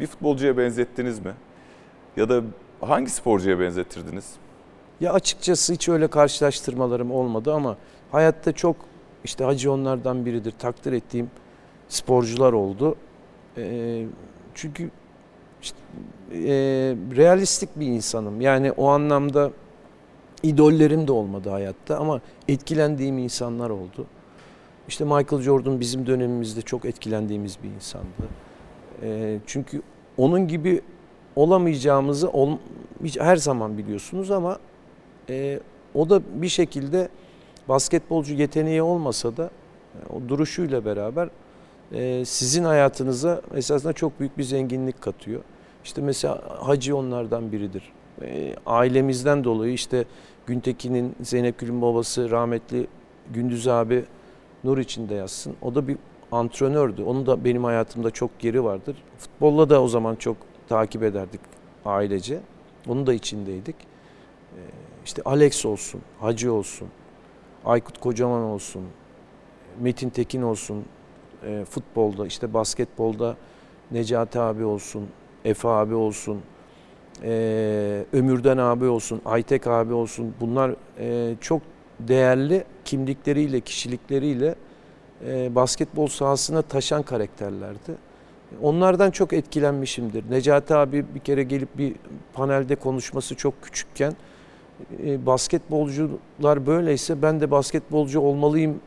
Bir 0.00 0.06
futbolcuya 0.06 0.56
benzettiniz 0.58 1.18
mi? 1.18 1.32
Ya 2.16 2.28
da 2.28 2.42
hangi 2.80 3.10
sporcuya 3.10 3.60
benzettirdiniz? 3.60 4.32
Ya 5.00 5.12
açıkçası 5.12 5.72
hiç 5.72 5.88
öyle 5.88 6.08
karşılaştırmalarım 6.08 7.10
olmadı 7.10 7.54
ama 7.54 7.76
hayatta 8.12 8.52
çok 8.52 8.76
işte 9.24 9.44
Hacı 9.44 9.72
onlardan 9.72 10.26
biridir. 10.26 10.54
Takdir 10.58 10.92
ettiğim 10.92 11.30
sporcular 11.88 12.52
oldu. 12.52 12.96
Ee, 13.56 14.06
çünkü 14.54 14.90
işte, 15.62 15.78
e, 16.32 16.44
realistik 17.16 17.68
bir 17.76 17.86
insanım. 17.86 18.40
Yani 18.40 18.72
o 18.72 18.88
anlamda 18.88 19.50
idollerim 20.42 21.08
de 21.08 21.12
olmadı 21.12 21.50
hayatta 21.50 21.98
ama 21.98 22.20
etkilendiğim 22.48 23.18
insanlar 23.18 23.70
oldu. 23.70 24.06
İşte 24.88 25.04
Michael 25.04 25.42
Jordan 25.42 25.80
bizim 25.80 26.06
dönemimizde 26.06 26.62
çok 26.62 26.84
etkilendiğimiz 26.84 27.58
bir 27.62 27.68
insandı. 27.68 28.28
E, 29.02 29.38
çünkü 29.46 29.82
onun 30.16 30.48
gibi 30.48 30.82
olamayacağımızı 31.36 32.30
ol, 32.30 32.56
her 33.18 33.36
zaman 33.36 33.78
biliyorsunuz 33.78 34.30
ama 34.30 34.58
e, 35.28 35.60
o 35.94 36.10
da 36.10 36.20
bir 36.34 36.48
şekilde 36.48 37.08
basketbolcu 37.68 38.34
yeteneği 38.34 38.82
olmasa 38.82 39.36
da 39.36 39.44
e, 39.44 40.12
o 40.12 40.28
duruşuyla 40.28 40.84
beraber 40.84 41.28
e, 41.92 42.24
sizin 42.24 42.64
hayatınıza 42.64 43.42
esasında 43.54 43.92
çok 43.92 44.20
büyük 44.20 44.38
bir 44.38 44.42
zenginlik 44.42 45.00
katıyor. 45.00 45.40
İşte 45.84 46.02
mesela 46.02 46.42
Hacı 46.60 46.96
onlardan 46.96 47.52
biridir. 47.52 47.92
E, 48.22 48.54
ailemizden 48.66 49.44
dolayı 49.44 49.72
işte 49.72 50.04
Güntekin'in 50.46 51.16
Zeynep 51.22 51.58
Gül'ün 51.58 51.82
babası 51.82 52.30
rahmetli 52.30 52.86
Gündüz 53.34 53.68
abi 53.68 54.04
nur 54.64 54.78
içinde 54.78 55.14
yazsın. 55.14 55.54
O 55.62 55.74
da 55.74 55.88
bir 55.88 55.96
antrenördü. 56.32 57.02
Onun 57.02 57.26
da 57.26 57.44
benim 57.44 57.64
hayatımda 57.64 58.10
çok 58.10 58.30
yeri 58.42 58.64
vardır. 58.64 58.96
Futbolla 59.18 59.70
da 59.70 59.82
o 59.82 59.88
zaman 59.88 60.16
çok 60.16 60.36
takip 60.68 61.02
ederdik 61.02 61.40
ailece. 61.84 62.40
Onun 62.88 63.06
da 63.06 63.14
içindeydik. 63.14 63.76
Ee, 63.76 64.60
işte 65.04 65.22
Alex 65.24 65.66
olsun, 65.66 66.00
Hacı 66.20 66.52
olsun, 66.52 66.88
Aykut 67.64 67.98
Kocaman 68.00 68.42
olsun, 68.42 68.82
Metin 69.80 70.10
Tekin 70.10 70.42
olsun, 70.42 70.84
e, 71.46 71.64
futbolda 71.64 72.26
işte 72.26 72.54
basketbolda 72.54 73.36
Necati 73.90 74.40
abi 74.40 74.64
olsun, 74.64 75.06
Efe 75.44 75.68
abi 75.68 75.94
olsun, 75.94 76.40
e, 77.22 78.04
Ömürden 78.12 78.58
abi 78.58 78.84
olsun, 78.84 79.22
Aytek 79.24 79.66
abi 79.66 79.92
olsun. 79.92 80.34
Bunlar 80.40 80.74
e, 80.98 81.34
çok 81.40 81.62
değerli 82.00 82.64
kimlikleriyle, 82.84 83.60
kişilikleriyle 83.60 84.54
e, 85.26 85.54
basketbol 85.54 86.06
sahasına 86.06 86.62
taşan 86.62 87.02
karakterlerdi. 87.02 88.05
Onlardan 88.62 89.10
çok 89.10 89.32
etkilenmişimdir. 89.32 90.24
Necati 90.30 90.74
abi 90.74 91.04
bir 91.14 91.20
kere 91.20 91.42
gelip 91.42 91.78
bir 91.78 91.92
panelde 92.32 92.76
konuşması 92.76 93.34
çok 93.34 93.62
küçükken 93.62 94.12
e, 95.04 95.26
basketbolcular 95.26 96.66
böyleyse 96.66 97.22
ben 97.22 97.40
de 97.40 97.50
basketbolcu 97.50 98.20
olmalıyım 98.20 98.80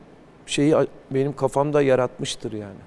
şeyi 0.46 0.76
benim 1.12 1.36
kafamda 1.36 1.82
yaratmıştır 1.82 2.52
yani. 2.52 2.80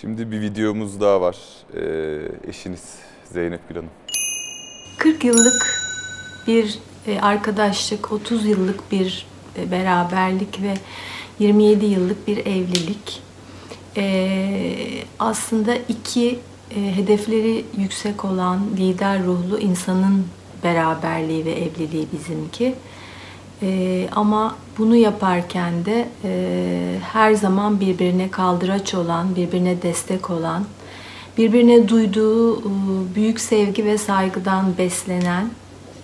Şimdi 0.00 0.30
bir 0.30 0.40
videomuz 0.40 1.00
daha 1.00 1.20
var. 1.20 1.36
Ee, 1.74 2.48
eşiniz 2.48 2.98
Zeynep 3.32 3.68
Gül 3.68 3.76
Hanım. 3.76 3.90
40 4.98 5.24
yıllık 5.24 5.80
bir 6.46 6.78
e, 7.06 7.20
arkadaşlık, 7.20 8.12
30 8.12 8.46
yıllık 8.46 8.92
bir 8.92 9.26
e, 9.58 9.70
beraberlik 9.70 10.62
ve 10.62 10.74
27 11.38 11.84
yıllık 11.84 12.26
bir 12.26 12.36
evlilik. 12.36 13.22
Ee, 13.96 14.74
aslında 15.18 15.74
iki 15.88 16.38
e, 16.76 16.96
hedefleri 16.96 17.64
yüksek 17.76 18.24
olan 18.24 18.60
lider 18.76 19.24
ruhlu 19.24 19.58
insanın 19.58 20.26
beraberliği 20.64 21.44
ve 21.44 21.52
evliliği 21.52 22.06
bizimki. 22.12 22.74
Ee, 23.62 24.08
ama 24.12 24.56
bunu 24.78 24.96
yaparken 24.96 25.84
de 25.84 26.08
e, 26.24 26.98
her 27.12 27.34
zaman 27.34 27.80
birbirine 27.80 28.30
kaldıraç 28.30 28.94
olan, 28.94 29.36
birbirine 29.36 29.82
destek 29.82 30.30
olan, 30.30 30.64
birbirine 31.38 31.88
duyduğu 31.88 32.58
e, 32.60 32.62
büyük 33.14 33.40
sevgi 33.40 33.84
ve 33.84 33.98
saygıdan 33.98 34.78
beslenen 34.78 35.50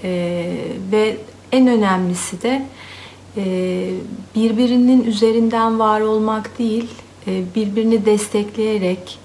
e, 0.05 0.43
ve 0.93 1.17
en 1.53 1.67
önemlisi 1.67 2.43
de 2.43 2.67
e, 3.37 3.45
birbirinin 4.35 5.05
üzerinden 5.05 5.79
var 5.79 6.01
olmak 6.01 6.59
değil, 6.59 6.85
e, 6.85 7.10
birbirini 7.27 8.07
destekleyerek 8.07 9.19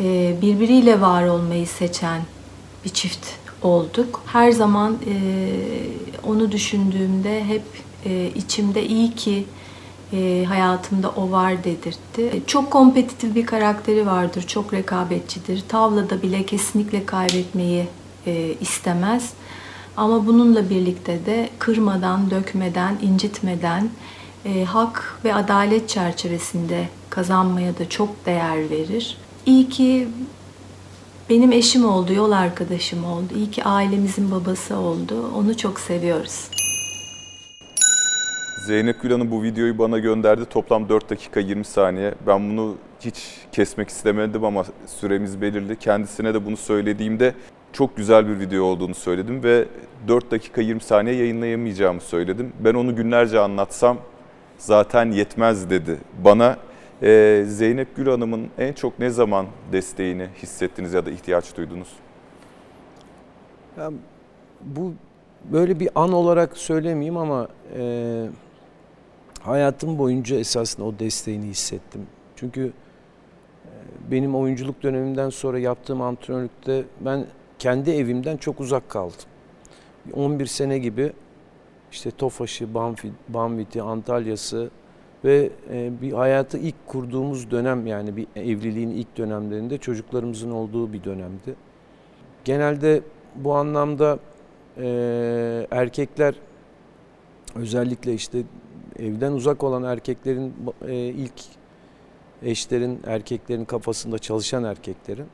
e, 0.00 0.36
birbiriyle 0.42 1.00
var 1.00 1.26
olmayı 1.26 1.66
seçen 1.66 2.22
bir 2.84 2.90
çift 2.90 3.26
olduk. 3.62 4.22
Her 4.26 4.52
zaman 4.52 4.92
e, 4.92 5.16
onu 6.26 6.52
düşündüğümde 6.52 7.44
hep 7.44 7.62
içimde 8.34 8.86
iyi 8.86 9.14
ki 9.14 9.44
hayatımda 10.48 11.10
o 11.10 11.30
var 11.30 11.64
dedirtti. 11.64 12.42
Çok 12.46 12.70
kompetitif 12.70 13.34
bir 13.34 13.46
karakteri 13.46 14.06
vardır, 14.06 14.42
çok 14.42 14.74
rekabetçidir. 14.74 15.62
Tavlada 15.68 16.22
bile 16.22 16.46
kesinlikle 16.46 17.06
kaybetmeyi 17.06 17.86
istemez. 18.60 19.32
Ama 19.96 20.26
bununla 20.26 20.70
birlikte 20.70 21.26
de 21.26 21.50
kırmadan, 21.58 22.30
dökmeden, 22.30 22.98
incitmeden, 23.02 23.90
e, 24.44 24.64
hak 24.64 25.18
ve 25.24 25.34
adalet 25.34 25.88
çerçevesinde 25.88 26.88
kazanmaya 27.10 27.78
da 27.78 27.88
çok 27.88 28.26
değer 28.26 28.70
verir. 28.70 29.18
İyi 29.46 29.68
ki 29.68 30.08
benim 31.30 31.52
eşim 31.52 31.84
oldu, 31.84 32.12
yol 32.12 32.32
arkadaşım 32.32 33.04
oldu. 33.04 33.32
İyi 33.36 33.50
ki 33.50 33.64
ailemizin 33.64 34.30
babası 34.30 34.76
oldu. 34.76 35.30
Onu 35.36 35.56
çok 35.56 35.80
seviyoruz. 35.80 36.48
Zeynep 38.66 39.02
Gül 39.02 39.10
Hanım 39.10 39.30
bu 39.30 39.42
videoyu 39.42 39.78
bana 39.78 39.98
gönderdi. 39.98 40.44
Toplam 40.44 40.88
4 40.88 41.10
dakika 41.10 41.40
20 41.40 41.64
saniye. 41.64 42.14
Ben 42.26 42.50
bunu 42.50 42.74
hiç 43.00 43.24
kesmek 43.52 43.88
istemedim 43.88 44.44
ama 44.44 44.64
süremiz 44.86 45.40
belirli. 45.40 45.76
Kendisine 45.78 46.34
de 46.34 46.46
bunu 46.46 46.56
söylediğimde 46.56 47.34
çok 47.72 47.96
güzel 47.96 48.28
bir 48.28 48.40
video 48.40 48.64
olduğunu 48.64 48.94
söyledim 48.94 49.42
ve 49.42 49.64
4 50.08 50.30
dakika 50.30 50.60
20 50.60 50.80
saniye 50.80 51.16
yayınlayamayacağımı 51.16 52.00
söyledim. 52.00 52.52
Ben 52.60 52.74
onu 52.74 52.96
günlerce 52.96 53.40
anlatsam 53.40 53.98
zaten 54.62 55.10
yetmez 55.10 55.70
dedi 55.70 55.98
bana. 56.24 56.56
Ee, 57.02 57.44
Zeynep 57.48 57.96
Gül 57.96 58.06
Hanım'ın 58.06 58.48
en 58.58 58.72
çok 58.72 58.98
ne 58.98 59.10
zaman 59.10 59.46
desteğini 59.72 60.28
hissettiniz 60.42 60.92
ya 60.92 61.06
da 61.06 61.10
ihtiyaç 61.10 61.56
duydunuz? 61.56 61.88
Ya, 63.78 63.90
bu 64.60 64.94
böyle 65.52 65.80
bir 65.80 65.88
an 65.94 66.12
olarak 66.12 66.56
söylemeyeyim 66.56 67.16
ama 67.16 67.48
e, 67.78 68.26
hayatım 69.40 69.98
boyunca 69.98 70.36
esasında 70.36 70.86
o 70.86 70.98
desteğini 70.98 71.46
hissettim. 71.46 72.06
Çünkü 72.36 72.66
e, 72.66 72.70
benim 74.10 74.34
oyunculuk 74.34 74.82
dönemimden 74.82 75.30
sonra 75.30 75.58
yaptığım 75.58 76.02
antrenörlükte 76.02 76.84
ben 77.00 77.26
kendi 77.58 77.90
evimden 77.90 78.36
çok 78.36 78.60
uzak 78.60 78.88
kaldım. 78.88 79.16
11 80.12 80.46
sene 80.46 80.78
gibi 80.78 81.12
işte 81.92 82.10
Tofaş'ı, 82.10 82.74
Banvit'i, 83.28 83.82
Antalya'sı 83.82 84.70
ve 85.24 85.50
e, 85.70 85.90
bir 86.02 86.12
hayatı 86.12 86.58
ilk 86.58 86.86
kurduğumuz 86.86 87.50
dönem 87.50 87.86
yani 87.86 88.16
bir 88.16 88.26
evliliğin 88.36 88.90
ilk 88.90 89.16
dönemlerinde 89.16 89.78
çocuklarımızın 89.78 90.50
olduğu 90.50 90.92
bir 90.92 91.04
dönemdi. 91.04 91.54
Genelde 92.44 93.02
bu 93.36 93.54
anlamda 93.54 94.18
e, 94.78 95.66
erkekler 95.70 96.34
özellikle 97.54 98.14
işte 98.14 98.42
evden 98.98 99.32
uzak 99.32 99.64
olan 99.64 99.82
erkeklerin 99.82 100.54
e, 100.88 100.94
ilk 100.96 101.42
eşlerin, 102.42 103.00
erkeklerin 103.06 103.64
kafasında 103.64 104.18
çalışan 104.18 104.64
erkeklerin 104.64 105.26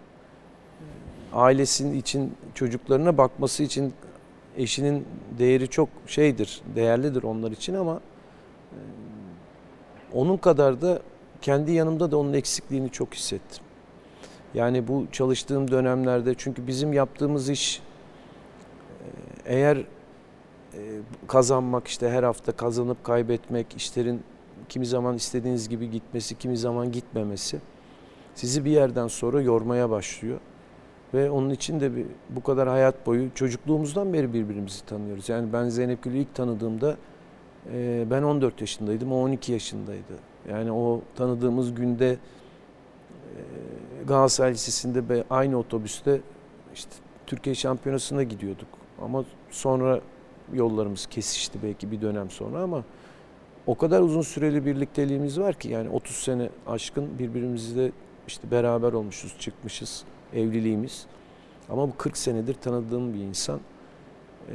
ailesinin 1.33 1.97
için 1.99 2.35
çocuklarına 2.55 3.19
bakması 3.19 3.63
için 3.63 3.93
eşinin 4.59 5.07
değeri 5.39 5.69
çok 5.69 5.89
şeydir, 6.07 6.61
değerlidir 6.77 7.23
onlar 7.23 7.51
için 7.51 7.75
ama 7.75 8.01
e, 8.73 8.79
onun 10.13 10.37
kadar 10.37 10.83
da 10.83 11.03
kendi 11.43 11.73
yanımda 11.73 12.11
da 12.11 12.19
onun 12.19 12.33
eksikliğini 12.33 12.91
çok 12.91 13.15
hissettim. 13.15 13.65
Yani 14.55 14.89
bu 14.89 15.07
çalıştığım 15.13 15.71
dönemlerde 15.71 16.35
çünkü 16.39 16.67
bizim 16.67 16.93
yaptığımız 16.93 17.51
iş 17.51 17.81
e, 19.01 19.55
eğer 19.55 19.77
e, 19.77 19.85
kazanmak 21.27 21.89
işte 21.89 22.11
her 22.11 22.23
hafta 22.23 22.53
kazanıp 22.53 23.05
kaybetmek, 23.05 23.77
işlerin 23.77 24.23
kimi 24.69 24.87
zaman 24.87 25.17
istediğiniz 25.17 25.69
gibi 25.69 25.91
gitmesi, 25.91 26.39
kimi 26.39 26.57
zaman 26.57 26.93
gitmemesi 26.93 27.61
sizi 28.35 28.65
bir 28.65 28.71
yerden 28.71 29.09
sonra 29.09 29.41
yormaya 29.41 29.91
başlıyor. 29.91 30.41
Ve 31.15 31.31
onun 31.31 31.51
için 31.51 31.81
de 31.81 31.97
bir, 31.97 32.07
bu 32.31 32.43
kadar 32.43 32.69
hayat 32.69 33.07
boyu 33.07 33.35
çocukluğumuzdan 33.35 34.13
beri 34.13 34.35
birbirimizi 34.35 34.85
tanıyoruz. 34.85 35.29
Yani 35.29 35.53
ben 35.53 35.69
Zeynep 35.69 36.03
Gül'ü 36.03 36.17
ilk 36.17 36.35
tanıdığımda 36.35 36.97
e, 37.73 38.05
ben 38.11 38.23
14 38.23 38.61
yaşındaydım, 38.61 39.13
o 39.13 39.17
12 39.17 39.53
yaşındaydı. 39.53 40.15
Yani 40.51 40.73
o 40.73 41.01
tanıdığımız 41.17 41.75
günde 41.75 42.11
e, 42.11 42.19
Galatasaray 44.07 44.53
Lisesi'nde 44.53 45.25
aynı 45.31 45.59
otobüste 45.59 46.21
işte 46.75 46.91
Türkiye 47.27 47.55
Şampiyonası'na 47.55 48.23
gidiyorduk. 48.23 48.69
Ama 49.03 49.25
sonra 49.51 50.01
yollarımız 50.53 51.07
kesişti 51.07 51.59
belki 51.63 51.91
bir 51.91 52.01
dönem 52.01 52.31
sonra 52.31 52.63
ama 52.63 52.85
o 53.67 53.75
kadar 53.75 54.01
uzun 54.01 54.23
süreli 54.23 54.67
birlikteliğimiz 54.67 55.41
var 55.41 55.55
ki 55.55 55.69
yani 55.69 55.89
30 55.89 56.17
sene 56.17 56.49
aşkın 56.67 57.19
birbirimizle 57.19 57.93
işte 58.27 58.51
beraber 58.51 58.93
olmuşuz, 58.93 59.37
çıkmışız 59.39 60.05
evliliğimiz. 60.35 61.07
Ama 61.68 61.89
bu 61.89 61.97
40 61.97 62.16
senedir 62.16 62.55
tanıdığım 62.55 63.14
bir 63.14 63.18
insan. 63.18 63.61
Ee, 64.49 64.55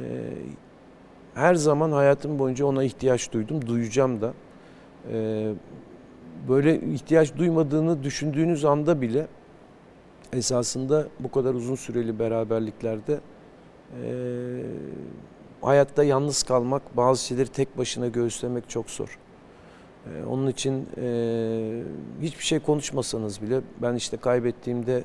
her 1.34 1.54
zaman 1.54 1.92
hayatım 1.92 2.38
boyunca 2.38 2.66
ona 2.66 2.84
ihtiyaç 2.84 3.32
duydum, 3.32 3.66
duyacağım 3.66 4.20
da. 4.20 4.34
E, 5.12 5.52
böyle 6.48 6.80
ihtiyaç 6.80 7.36
duymadığını 7.36 8.02
düşündüğünüz 8.02 8.64
anda 8.64 9.00
bile 9.00 9.26
esasında 10.32 11.06
bu 11.20 11.30
kadar 11.30 11.54
uzun 11.54 11.74
süreli 11.74 12.18
beraberliklerde 12.18 13.20
e, 14.02 14.10
hayatta 15.62 16.04
yalnız 16.04 16.42
kalmak, 16.42 16.96
bazı 16.96 17.24
şeyleri 17.24 17.48
tek 17.48 17.78
başına 17.78 18.08
göğüslemek 18.08 18.70
çok 18.70 18.90
zor. 18.90 19.18
E, 20.06 20.24
onun 20.24 20.46
için 20.46 20.88
e, 20.96 21.82
hiçbir 22.22 22.44
şey 22.44 22.58
konuşmasanız 22.58 23.42
bile 23.42 23.60
ben 23.82 23.94
işte 23.94 24.16
kaybettiğimde 24.16 24.92
kay, 24.92 25.02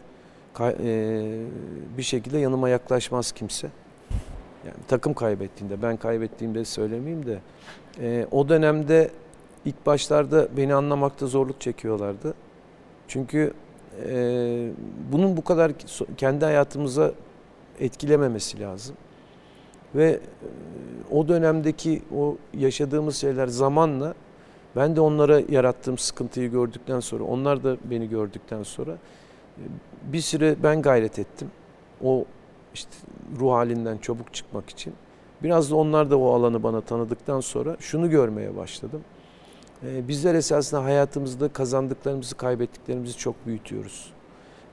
bir 1.98 2.04
şekilde 2.04 2.38
yanıma 2.38 2.70
yaklaşmaz 2.70 3.32
kimse. 3.32 3.68
Yani 4.66 4.78
takım 4.88 5.14
kaybettiğinde, 5.14 5.82
ben 5.82 5.98
kaybettiğimde 5.98 6.66
söylemeyeyim 6.66 7.26
de 7.26 7.40
o 8.32 8.50
dönemde 8.50 9.10
ilk 9.66 9.86
başlarda 9.86 10.48
beni 10.58 10.74
anlamakta 10.74 11.28
zorluk 11.28 11.62
çekiyorlardı. 11.62 12.34
Çünkü 13.08 13.54
bunun 15.12 15.38
bu 15.38 15.44
kadar 15.44 15.72
kendi 16.18 16.46
hayatımıza 16.46 17.12
etkilememesi 17.80 18.60
lazım. 18.60 18.96
Ve 19.96 20.20
o 21.12 21.28
dönemdeki 21.28 22.02
o 22.16 22.38
yaşadığımız 22.54 23.16
şeyler 23.16 23.48
zamanla 23.48 24.14
ben 24.76 24.96
de 24.96 25.02
onlara 25.02 25.42
yarattığım 25.50 25.98
sıkıntıyı 25.98 26.52
gördükten 26.52 27.00
sonra, 27.00 27.24
onlar 27.24 27.64
da 27.64 27.78
beni 27.84 28.10
gördükten 28.10 28.64
sonra 28.64 28.98
bir 30.04 30.22
süre 30.22 30.56
ben 30.64 30.82
gayret 30.82 31.20
ettim. 31.20 31.52
O 32.04 32.26
işte 32.74 32.92
ruh 33.40 33.52
halinden 33.52 33.98
çabuk 33.98 34.34
çıkmak 34.34 34.70
için. 34.70 34.94
Biraz 35.44 35.72
da 35.72 35.76
onlar 35.76 36.12
da 36.12 36.20
o 36.20 36.34
alanı 36.34 36.64
bana 36.64 36.82
tanıdıktan 36.82 37.40
sonra 37.40 37.78
şunu 37.80 38.10
görmeye 38.10 38.58
başladım. 38.58 39.02
Ee, 39.84 40.08
bizler 40.08 40.36
esasında 40.36 40.84
hayatımızda 40.84 41.48
kazandıklarımızı, 41.48 42.36
kaybettiklerimizi 42.36 43.18
çok 43.18 43.46
büyütüyoruz. 43.46 44.14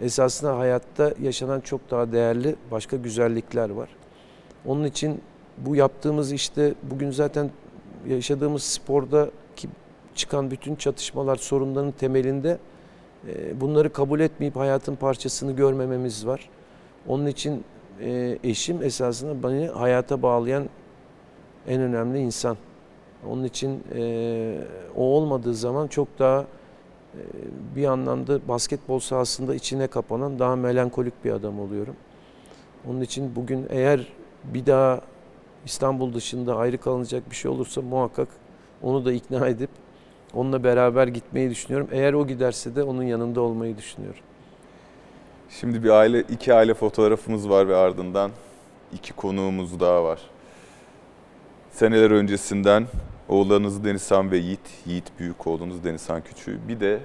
Esasında 0.01 0.59
hayatta 0.59 1.15
yaşanan 1.23 1.61
çok 1.61 1.91
daha 1.91 2.13
değerli 2.13 2.57
başka 2.71 2.97
güzellikler 2.97 3.71
var. 3.71 3.89
Onun 4.67 4.85
için 4.85 5.21
bu 5.59 5.77
yaptığımız 5.77 6.33
işte 6.33 6.75
bugün 6.83 7.11
zaten 7.11 7.51
yaşadığımız 8.09 8.63
sporda 8.63 9.31
ki 9.57 9.69
çıkan 10.15 10.51
bütün 10.51 10.75
çatışmalar, 10.77 11.37
sorunların 11.37 11.93
temelinde 11.93 12.59
bunları 13.55 13.93
kabul 13.93 14.21
etmeyip 14.21 14.57
hayatın 14.57 14.97
parçasını 14.97 15.53
görmememiz 15.53 16.27
var. 16.27 16.49
Onun 17.09 17.27
için 17.27 17.65
e, 18.01 18.39
eşim 18.45 18.83
esasında 18.83 19.49
beni 19.49 19.67
hayata 19.67 20.23
bağlayan 20.23 20.69
en 21.69 21.81
önemli 21.81 22.19
insan. 22.19 22.57
Onun 23.29 23.45
için 23.45 23.85
e, 23.95 24.59
o 24.97 25.03
olmadığı 25.03 25.55
zaman 25.55 25.87
çok 25.87 26.19
daha 26.19 26.41
e, 26.41 26.47
bir 27.77 27.87
anlamda 27.87 28.49
basketbol 28.49 28.99
sahasında 28.99 29.55
içine 29.55 29.87
kapanan 29.87 30.39
daha 30.39 30.57
melankolik 30.57 31.25
bir 31.25 31.31
adam 31.31 31.61
oluyorum. 31.61 31.97
Onun 32.91 33.01
için 33.01 33.37
bugün 33.37 33.67
eğer 33.71 34.07
bir 34.45 34.67
daha 34.67 35.01
İstanbul 35.65 36.15
dışında 36.15 36.57
ayrı 36.57 36.79
kalınacak 36.79 37.31
bir 37.31 37.37
şey 37.37 37.51
olursa 37.51 37.83
muhakkak 37.83 38.29
onu 38.83 39.05
da 39.05 39.13
ikna 39.13 39.49
edip 39.49 39.71
onunla 40.37 40.65
beraber 40.65 41.07
gitmeyi 41.07 41.51
düşünüyorum. 41.51 41.89
Eğer 41.93 42.13
o 42.13 42.27
giderse 42.27 42.77
de 42.77 42.83
onun 42.83 43.03
yanında 43.03 43.41
olmayı 43.41 43.77
düşünüyorum. 43.77 44.21
Şimdi 45.51 45.85
bir 45.85 45.91
aile, 45.91 46.21
iki 46.21 46.55
aile 46.55 46.75
fotoğrafımız 46.75 47.49
var 47.49 47.69
ve 47.69 47.77
ardından 47.77 48.31
iki 48.93 49.13
konuğumuz 49.13 49.81
daha 49.81 50.05
var. 50.05 50.21
Seneler 51.71 52.11
öncesinden 52.11 52.87
oğullarınız 53.29 53.85
Denizhan 53.85 54.31
ve 54.31 54.37
Yiğit, 54.37 54.61
Yiğit 54.87 55.05
büyük 55.19 55.47
oğlunuz 55.47 55.85
Denizhan 55.85 56.23
küçüğü. 56.23 56.59
Bir 56.69 56.81
de 56.81 57.01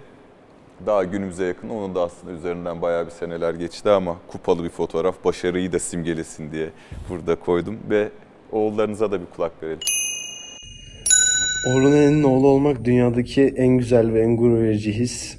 daha 0.86 1.04
günümüze 1.04 1.46
yakın, 1.46 1.70
onun 1.70 1.96
da 1.96 2.02
aslında 2.02 2.34
üzerinden 2.34 2.82
bayağı 2.82 3.06
bir 3.06 3.12
seneler 3.12 3.54
geçti 3.54 3.90
ama 3.90 4.16
kupalı 4.28 4.64
bir 4.64 4.70
fotoğraf, 4.70 5.26
başarıyı 5.26 5.72
da 5.72 5.80
simgelesin 5.80 6.52
diye 6.52 6.70
burada 7.10 7.36
koydum 7.36 7.78
ve 7.90 8.10
oğullarınıza 8.52 9.12
da 9.12 9.22
bir 9.22 9.26
kulak 9.26 9.64
verelim. 9.64 10.01
Enen'in 11.66 12.24
oğlu 12.24 12.47
olmak 12.47 12.86
dünyadaki 12.86 13.41
en 13.41 13.78
güzel 13.78 14.14
ve 14.14 14.22
en 14.22 14.38
gurur 14.38 14.64
verici 14.64 14.91
his. 14.91 15.38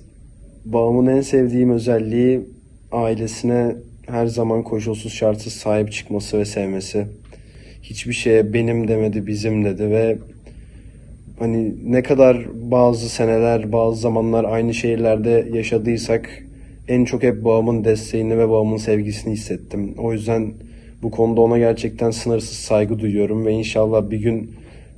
Babamın 0.64 1.06
en 1.06 1.20
sevdiğim 1.20 1.70
özelliği 1.70 2.40
ailesine 2.92 3.76
her 4.06 4.26
zaman 4.26 4.62
koşulsuz 4.62 5.12
şartsız 5.12 5.52
sahip 5.52 5.92
çıkması 5.92 6.38
ve 6.38 6.44
sevmesi. 6.44 7.06
Hiçbir 7.82 8.12
şeye 8.12 8.52
benim 8.52 8.88
demedi, 8.88 9.26
bizim 9.26 9.64
dedi 9.64 9.90
ve 9.90 10.18
hani 11.38 11.74
ne 11.84 12.02
kadar 12.02 12.46
bazı 12.70 13.08
seneler, 13.08 13.72
bazı 13.72 14.00
zamanlar 14.00 14.44
aynı 14.44 14.74
şehirlerde 14.74 15.48
yaşadıysak 15.52 16.44
en 16.88 17.04
çok 17.04 17.22
hep 17.22 17.44
babamın 17.44 17.84
desteğini 17.84 18.38
ve 18.38 18.48
babamın 18.48 18.76
sevgisini 18.76 19.32
hissettim. 19.32 19.94
O 19.98 20.12
yüzden 20.12 20.52
bu 21.02 21.10
konuda 21.10 21.40
ona 21.40 21.58
gerçekten 21.58 22.10
sınırsız 22.10 22.58
saygı 22.58 22.98
duyuyorum 22.98 23.46
ve 23.46 23.52
inşallah 23.52 24.10
bir 24.10 24.18
gün 24.18 24.50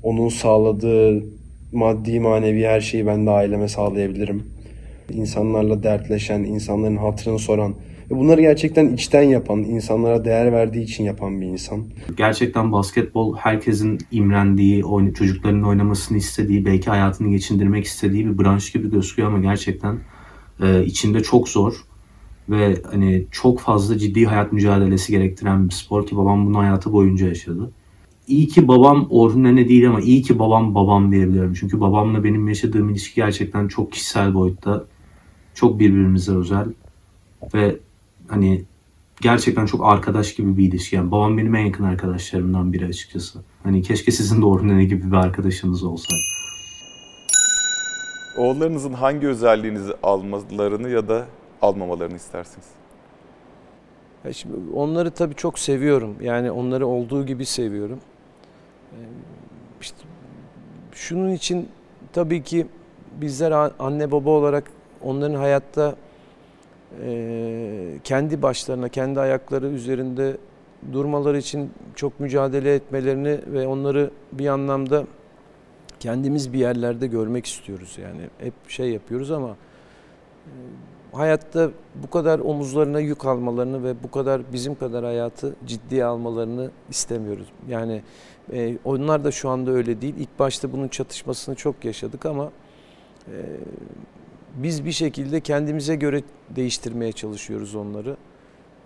onun 0.05 0.29
sağladığı 0.29 1.25
maddi 1.73 2.21
manevi 2.21 2.65
her 2.65 2.81
şeyi 2.81 3.07
ben 3.07 3.27
de 3.27 3.31
aileme 3.31 3.69
sağlayabilirim. 3.69 4.43
İnsanlarla 5.13 5.83
dertleşen, 5.83 6.41
insanların 6.45 6.97
hatırını 6.97 7.39
soran 7.39 7.75
ve 8.11 8.17
bunları 8.17 8.41
gerçekten 8.41 8.89
içten 8.89 9.23
yapan, 9.23 9.59
insanlara 9.59 10.25
değer 10.25 10.53
verdiği 10.53 10.83
için 10.83 11.05
yapan 11.05 11.41
bir 11.41 11.47
insan. 11.47 11.85
Gerçekten 12.17 12.73
basketbol 12.73 13.37
herkesin 13.37 13.99
imrendiği, 14.11 14.85
çocukların 15.15 15.63
oynamasını 15.63 16.19
istediği, 16.19 16.65
belki 16.65 16.91
hayatını 16.91 17.31
geçindirmek 17.31 17.85
istediği 17.85 18.27
bir 18.27 18.39
branş 18.39 18.73
gibi 18.73 18.91
gözüküyor 18.91 19.29
ama 19.29 19.39
gerçekten 19.39 19.99
e, 20.63 20.85
içinde 20.85 21.23
çok 21.23 21.49
zor 21.49 21.75
ve 22.49 22.77
hani 22.91 23.27
çok 23.31 23.61
fazla 23.61 23.99
ciddi 23.99 24.25
hayat 24.25 24.53
mücadelesi 24.53 25.13
gerektiren 25.13 25.69
bir 25.69 25.75
spor 25.75 26.07
ki 26.07 26.17
babam 26.17 26.47
bunu 26.47 26.59
hayatı 26.59 26.93
boyunca 26.93 27.29
yaşadı. 27.29 27.71
İyi 28.29 28.49
ki 28.49 28.69
babam 28.69 29.07
Orhun 29.11 29.45
ne 29.45 29.69
değil 29.69 29.89
ama 29.89 30.01
iyi 30.01 30.23
ki 30.23 30.39
babam 30.39 30.75
babam 30.75 31.13
diyebiliyorum. 31.13 31.55
Çünkü 31.55 31.81
babamla 31.81 32.25
benim 32.25 32.49
yaşadığım 32.49 32.91
ilişki 32.91 33.15
gerçekten 33.15 33.69
çok 33.69 33.93
kişisel 33.93 34.35
boyutta. 34.35 34.85
Çok 35.55 35.79
birbirimize 35.79 36.33
özel. 36.33 36.67
Ve 37.55 37.77
hani 38.29 38.65
gerçekten 39.21 39.67
çok 39.67 39.87
arkadaş 39.87 40.35
gibi 40.35 40.57
bir 40.57 40.69
ilişki. 40.69 40.97
Yani 40.97 41.11
babam 41.11 41.39
benim 41.39 41.55
en 41.55 41.67
yakın 41.67 41.85
arkadaşlarımdan 41.85 42.73
biri 42.73 42.87
açıkçası. 42.87 43.39
Hani 43.63 43.83
keşke 43.83 44.13
sizin 44.13 44.43
de 44.43 44.47
Orhun 44.47 44.69
Ene 44.69 44.85
gibi 44.85 45.11
bir 45.11 45.17
arkadaşınız 45.17 45.85
olsaydı. 45.85 46.23
Oğullarınızın 48.39 48.93
hangi 48.93 49.27
özelliğinizi 49.27 49.93
almalarını 50.03 50.91
ya 50.91 51.09
da 51.09 51.27
almamalarını 51.63 52.17
istersiniz? 52.17 52.67
Ya 54.25 54.33
şimdi 54.33 54.55
onları 54.75 55.11
tabii 55.11 55.35
çok 55.35 55.59
seviyorum. 55.59 56.17
Yani 56.21 56.51
onları 56.51 56.87
olduğu 56.87 57.27
gibi 57.27 57.47
seviyorum. 57.47 57.99
İşte 59.81 59.99
şunun 60.93 61.31
için 61.31 61.69
tabii 62.13 62.43
ki 62.43 62.67
bizler 63.21 63.71
anne 63.79 64.11
baba 64.11 64.31
olarak 64.31 64.65
onların 65.03 65.35
hayatta 65.35 65.97
kendi 68.05 68.43
başlarına, 68.43 68.89
kendi 68.89 69.21
ayakları 69.21 69.67
üzerinde 69.67 70.37
durmaları 70.93 71.39
için 71.39 71.71
çok 71.95 72.21
mücadele 72.21 72.75
etmelerini 72.75 73.41
ve 73.47 73.67
onları 73.67 74.11
bir 74.33 74.47
anlamda 74.47 75.05
kendimiz 76.01 76.53
bir 76.53 76.59
yerlerde 76.59 77.07
görmek 77.07 77.47
istiyoruz. 77.47 77.99
Yani 78.03 78.21
hep 78.39 78.55
şey 78.69 78.91
yapıyoruz 78.91 79.31
ama 79.31 79.57
hayatta 81.19 81.71
bu 81.95 82.11
kadar 82.11 82.39
omuzlarına 82.39 83.01
yük 83.01 83.25
almalarını 83.25 83.85
ve 83.85 84.03
bu 84.03 84.11
kadar 84.11 84.53
bizim 84.53 84.75
kadar 84.75 85.05
hayatı 85.05 85.57
ciddiye 85.67 86.05
almalarını 86.05 86.71
istemiyoruz. 86.91 87.47
Yani 87.69 88.03
e, 88.53 88.79
onlar 88.85 89.25
da 89.25 89.31
şu 89.31 89.49
anda 89.49 89.71
öyle 89.71 90.01
değil. 90.01 90.15
İlk 90.19 90.39
başta 90.39 90.73
bunun 90.73 90.89
çatışmasını 90.89 91.55
çok 91.55 91.85
yaşadık 91.85 92.27
ama 92.27 92.51
e, 93.29 93.37
biz 94.55 94.85
bir 94.85 94.93
şekilde 94.93 95.41
kendimize 95.41 95.97
göre 95.97 96.23
değiştirmeye 96.51 97.13
çalışıyoruz 97.13 97.75
onları. 97.75 98.17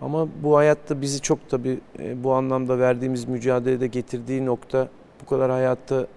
Ama 0.01 0.27
bu 0.43 0.57
hayatta 0.57 1.01
bizi 1.01 1.21
çok 1.21 1.49
tabii 1.49 1.79
e, 1.99 2.23
bu 2.23 2.33
anlamda 2.33 2.79
verdiğimiz 2.79 3.25
mücadelede 3.25 3.87
getirdiği 3.87 4.45
nokta 4.45 4.89
bu 5.21 5.25
kadar 5.25 5.51
hayatta 5.51 6.07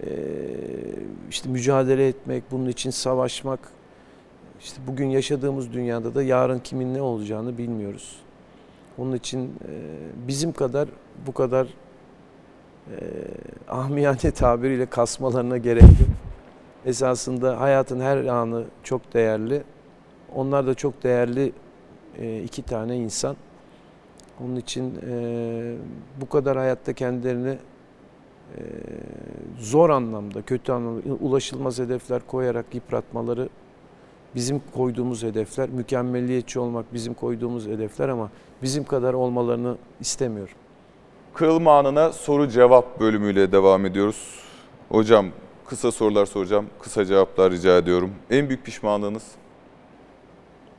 e, 0.00 0.08
işte 1.30 1.48
mücadele 1.48 2.08
etmek, 2.08 2.44
bunun 2.50 2.68
için 2.68 2.90
savaşmak. 2.90 3.81
İşte 4.62 4.80
bugün 4.86 5.06
yaşadığımız 5.06 5.72
dünyada 5.72 6.14
da 6.14 6.22
yarın 6.22 6.58
kimin 6.58 6.94
ne 6.94 7.02
olacağını 7.02 7.58
bilmiyoruz. 7.58 8.16
Onun 8.98 9.12
için 9.12 9.44
e, 9.44 9.72
bizim 10.28 10.52
kadar 10.52 10.88
bu 11.26 11.32
kadar 11.32 11.66
ahmiyane 13.68 14.30
tabiriyle 14.30 14.86
kasmalarına 14.86 15.56
gerek 15.58 15.82
yok 15.82 16.08
esasında 16.86 17.60
hayatın 17.60 18.00
her 18.00 18.24
anı 18.24 18.64
çok 18.82 19.14
değerli. 19.14 19.62
Onlar 20.34 20.66
da 20.66 20.74
çok 20.74 21.02
değerli 21.02 21.52
e, 22.18 22.42
iki 22.42 22.62
tane 22.62 22.96
insan. 22.96 23.36
Onun 24.44 24.56
için 24.56 24.98
e, 25.08 25.74
bu 26.20 26.28
kadar 26.28 26.56
hayatta 26.56 26.92
kendilerini 26.92 27.58
zor 29.58 29.90
anlamda, 29.90 30.42
kötü 30.42 30.72
anlamda 30.72 31.14
ulaşılmaz 31.20 31.78
hedefler 31.78 32.22
koyarak 32.26 32.74
yıpratmaları 32.74 33.48
bizim 34.34 34.62
koyduğumuz 34.74 35.22
hedefler. 35.22 35.68
Mükemmelliyetçi 35.68 36.60
olmak 36.60 36.94
bizim 36.94 37.14
koyduğumuz 37.14 37.66
hedefler 37.66 38.08
ama 38.08 38.30
bizim 38.62 38.84
kadar 38.84 39.14
olmalarını 39.14 39.76
istemiyorum. 40.00 40.54
Kırılma 41.34 41.78
anına 41.78 42.12
soru 42.12 42.48
cevap 42.48 43.00
bölümüyle 43.00 43.52
devam 43.52 43.86
ediyoruz. 43.86 44.40
Hocam 44.88 45.26
kısa 45.66 45.92
sorular 45.92 46.26
soracağım. 46.26 46.66
Kısa 46.80 47.04
cevaplar 47.04 47.52
rica 47.52 47.78
ediyorum. 47.78 48.12
En 48.30 48.48
büyük 48.48 48.64
pişmanlığınız? 48.64 49.24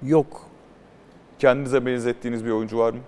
Yok. 0.03 0.41
Kendinize 1.39 1.85
benzettiğiniz 1.85 2.45
bir 2.45 2.51
oyuncu 2.51 2.77
var 2.77 2.93
mı? 2.93 2.99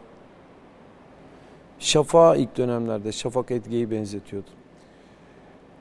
Şafak'a 1.80 2.36
ilk 2.36 2.58
dönemlerde 2.58 3.12
Şafak 3.12 3.52
Edge'yi 3.52 3.92
benzetiyordum. 3.92 4.54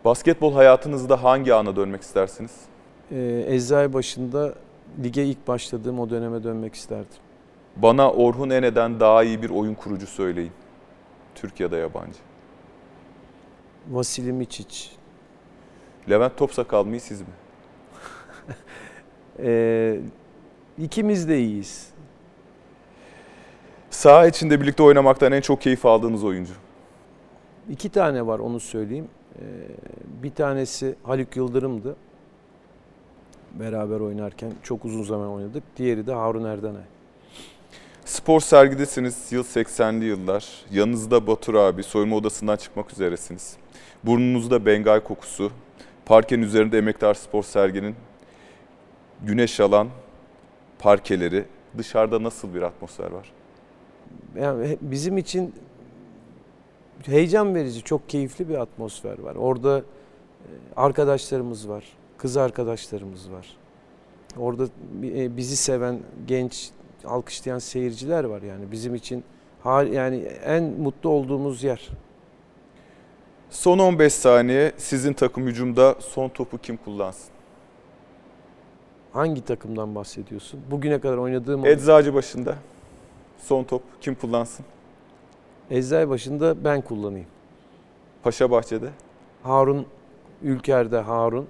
Basketbol 0.04 0.54
hayatınızda 0.54 1.24
hangi 1.24 1.54
ana 1.54 1.76
dönmek 1.76 2.02
istersiniz? 2.02 2.52
Ee, 3.12 3.44
Eczai 3.48 3.92
başında 3.92 4.54
lige 5.02 5.24
ilk 5.24 5.48
başladığım 5.48 6.00
o 6.00 6.10
döneme 6.10 6.44
dönmek 6.44 6.74
isterdim. 6.74 7.16
Bana 7.76 8.10
Orhun 8.10 8.50
Ene'den 8.50 9.00
daha 9.00 9.22
iyi 9.22 9.42
bir 9.42 9.50
oyun 9.50 9.74
kurucu 9.74 10.06
söyleyin. 10.06 10.52
Türkiye'de 11.34 11.76
yabancı. 11.76 12.18
Vasili 13.90 14.32
Miçic. 14.32 14.88
Levent 16.10 16.36
Topsakal 16.36 16.84
mı 16.84 17.00
siz 17.00 17.20
mi? 17.20 17.26
ee, 19.38 20.00
ikimiz 20.78 21.28
de 21.28 21.40
iyiyiz. 21.40 21.88
Saha 23.90 24.26
içinde 24.26 24.60
birlikte 24.60 24.82
oynamaktan 24.82 25.32
en 25.32 25.40
çok 25.40 25.60
keyif 25.60 25.86
aldığınız 25.86 26.24
oyuncu? 26.24 26.52
İki 27.70 27.88
tane 27.88 28.26
var 28.26 28.38
onu 28.38 28.60
söyleyeyim. 28.60 29.08
Ee, 29.38 29.42
bir 30.22 30.34
tanesi 30.34 30.94
Haluk 31.02 31.36
Yıldırım'dı. 31.36 31.96
Beraber 33.60 34.00
oynarken 34.00 34.52
çok 34.62 34.84
uzun 34.84 35.02
zaman 35.02 35.28
oynadık. 35.28 35.62
Diğeri 35.76 36.06
de 36.06 36.12
Harun 36.12 36.44
Erdenay. 36.44 36.82
Spor 38.04 38.40
sergidesiniz. 38.40 39.32
Yıl 39.32 39.44
80'li 39.44 40.04
yıllar. 40.04 40.64
Yanınızda 40.72 41.26
Batur 41.26 41.54
abi. 41.54 41.82
Soyunma 41.82 42.16
odasından 42.16 42.56
çıkmak 42.56 42.92
üzeresiniz. 42.92 43.56
Burnunuzda 44.04 44.66
Bengal 44.66 45.00
kokusu. 45.00 45.52
Parkenin 46.06 46.42
üzerinde 46.42 46.78
emektar 46.78 47.14
spor 47.14 47.42
serginin 47.42 47.94
güneş 49.22 49.60
alan 49.60 49.88
parkeleri. 50.78 51.44
Dışarıda 51.78 52.22
nasıl 52.22 52.54
bir 52.54 52.62
atmosfer 52.62 53.10
var? 53.10 53.32
Yani 54.36 54.78
bizim 54.80 55.18
için 55.18 55.54
heyecan 57.06 57.54
verici, 57.54 57.82
çok 57.82 58.08
keyifli 58.08 58.48
bir 58.48 58.54
atmosfer 58.54 59.18
var. 59.18 59.34
Orada 59.34 59.82
arkadaşlarımız 60.76 61.68
var, 61.68 61.84
kız 62.18 62.36
arkadaşlarımız 62.36 63.30
var. 63.30 63.56
Orada 64.38 64.66
bizi 65.36 65.56
seven, 65.56 66.00
genç, 66.26 66.70
alkışlayan 67.04 67.58
seyirciler 67.58 68.24
var 68.24 68.42
yani 68.42 68.72
bizim 68.72 68.94
için 68.94 69.24
yani 69.92 70.16
en 70.44 70.64
mutlu 70.64 71.10
olduğumuz 71.10 71.62
yer. 71.62 71.90
Son 73.50 73.78
15 73.78 74.12
saniye 74.12 74.72
sizin 74.76 75.12
takım 75.12 75.46
hücumda 75.46 75.94
son 76.00 76.28
topu 76.28 76.58
kim 76.58 76.76
kullansın? 76.76 77.34
Hangi 79.12 79.44
takımdan 79.44 79.94
bahsediyorsun? 79.94 80.60
Bugüne 80.70 81.00
kadar 81.00 81.16
oynadığım... 81.16 81.66
Eczacı 81.66 82.14
başında. 82.14 82.54
Son 83.38 83.64
top 83.64 83.82
kim 84.00 84.14
kullansın? 84.14 84.66
Eczacı 85.70 86.08
başında 86.08 86.64
ben 86.64 86.80
kullanayım. 86.80 87.26
Paşa 88.22 88.50
Bahçe'de? 88.50 88.88
Harun, 89.42 89.86
Ülker'de 90.42 90.98
Harun. 90.98 91.46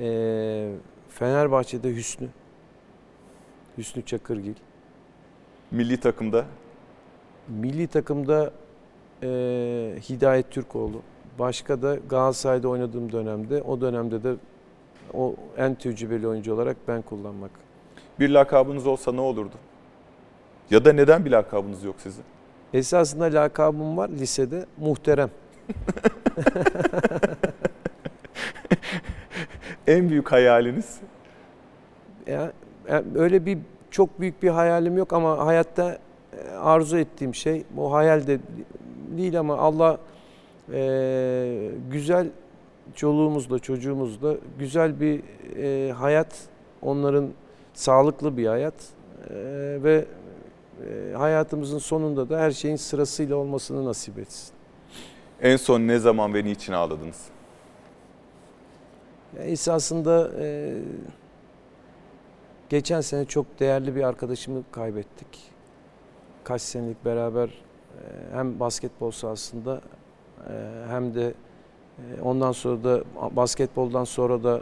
Ee, 0.00 0.72
Fenerbahçe'de 1.08 1.96
Hüsnü. 1.96 2.28
Hüsnü 3.78 4.04
Çakırgil. 4.04 4.54
Milli 5.70 6.00
takımda? 6.00 6.44
Milli 7.48 7.86
takımda 7.86 8.52
e, 9.22 9.28
Hidayet 10.10 10.50
Türkoğlu. 10.50 11.02
Başka 11.38 11.82
da 11.82 11.96
Galatasaray'da 12.08 12.68
oynadığım 12.68 13.12
dönemde, 13.12 13.62
o 13.62 13.80
dönemde 13.80 14.22
de 14.22 14.34
o 15.14 15.34
en 15.56 15.74
tecrübeli 15.74 16.28
oyuncu 16.28 16.54
olarak 16.54 16.76
ben 16.88 17.02
kullanmak. 17.02 17.50
Bir 18.20 18.28
lakabınız 18.30 18.86
olsa 18.86 19.12
ne 19.12 19.20
olurdu? 19.20 19.54
Ya 20.70 20.84
da 20.84 20.92
neden 20.92 21.24
bir 21.24 21.30
lakabınız 21.30 21.84
yok 21.84 21.96
sizin? 21.98 22.24
Esasında 22.74 23.24
lakabım 23.24 23.96
var 23.96 24.08
lisede, 24.08 24.66
muhterem. 24.78 25.30
en 29.86 30.08
büyük 30.08 30.32
hayaliniz? 30.32 31.00
Ya, 32.26 32.52
yani 32.88 33.04
öyle 33.14 33.46
bir 33.46 33.58
çok 33.90 34.20
büyük 34.20 34.42
bir 34.42 34.48
hayalim 34.48 34.96
yok 34.96 35.12
ama 35.12 35.46
hayatta 35.46 35.98
arzu 36.60 36.98
ettiğim 36.98 37.34
şey, 37.34 37.64
bu 37.70 37.92
hayal 37.92 38.26
de 38.26 38.38
değil 39.16 39.38
ama 39.38 39.56
Allah 39.56 39.98
e, 40.72 41.70
güzel 41.90 42.28
çoluğumuzla, 42.94 43.58
çocuğumuzla 43.58 44.34
güzel 44.58 45.00
bir 45.00 45.22
e, 45.56 45.92
hayat, 45.92 46.34
onların 46.82 47.28
sağlıklı 47.74 48.36
bir 48.36 48.46
hayat 48.46 48.74
e, 49.30 49.34
ve 49.82 50.04
e, 50.88 51.14
hayatımızın 51.16 51.78
sonunda 51.78 52.28
da 52.28 52.38
her 52.38 52.50
şeyin 52.50 52.76
sırasıyla 52.76 53.36
olmasını 53.36 53.84
nasip 53.84 54.18
etsin. 54.18 54.54
En 55.40 55.56
son 55.56 55.80
ne 55.80 55.98
zaman 55.98 56.34
ve 56.34 56.44
niçin 56.44 56.72
ağladınız? 56.72 57.31
Ya 59.38 59.44
esasında 59.44 60.30
e, 60.40 60.74
geçen 62.68 63.00
sene 63.00 63.24
çok 63.24 63.60
değerli 63.60 63.96
bir 63.96 64.02
arkadaşımı 64.02 64.62
kaybettik. 64.72 65.26
Kaç 66.44 66.62
senelik 66.62 67.04
beraber 67.04 67.48
e, 67.48 67.52
hem 68.32 68.60
basketbol 68.60 69.10
sahasında 69.10 69.80
e, 70.48 70.52
hem 70.88 71.14
de 71.14 71.34
e, 71.98 72.20
ondan 72.22 72.52
sonra 72.52 72.84
da 72.84 73.02
basketboldan 73.36 74.04
sonra 74.04 74.44
da 74.44 74.60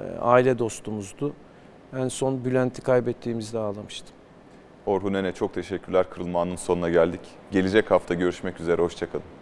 e, 0.00 0.18
aile 0.18 0.58
dostumuzdu. 0.58 1.32
En 1.96 2.08
son 2.08 2.44
Bülent'i 2.44 2.82
kaybettiğimizde 2.82 3.58
ağlamıştım. 3.58 4.16
Orhun 4.86 5.14
Ene 5.14 5.32
çok 5.32 5.54
teşekkürler. 5.54 6.10
Kırılma 6.10 6.40
anının 6.40 6.56
sonuna 6.56 6.90
geldik. 6.90 7.20
Gelecek 7.50 7.90
hafta 7.90 8.14
görüşmek 8.14 8.60
üzere. 8.60 8.82
Hoşçakalın. 8.82 9.41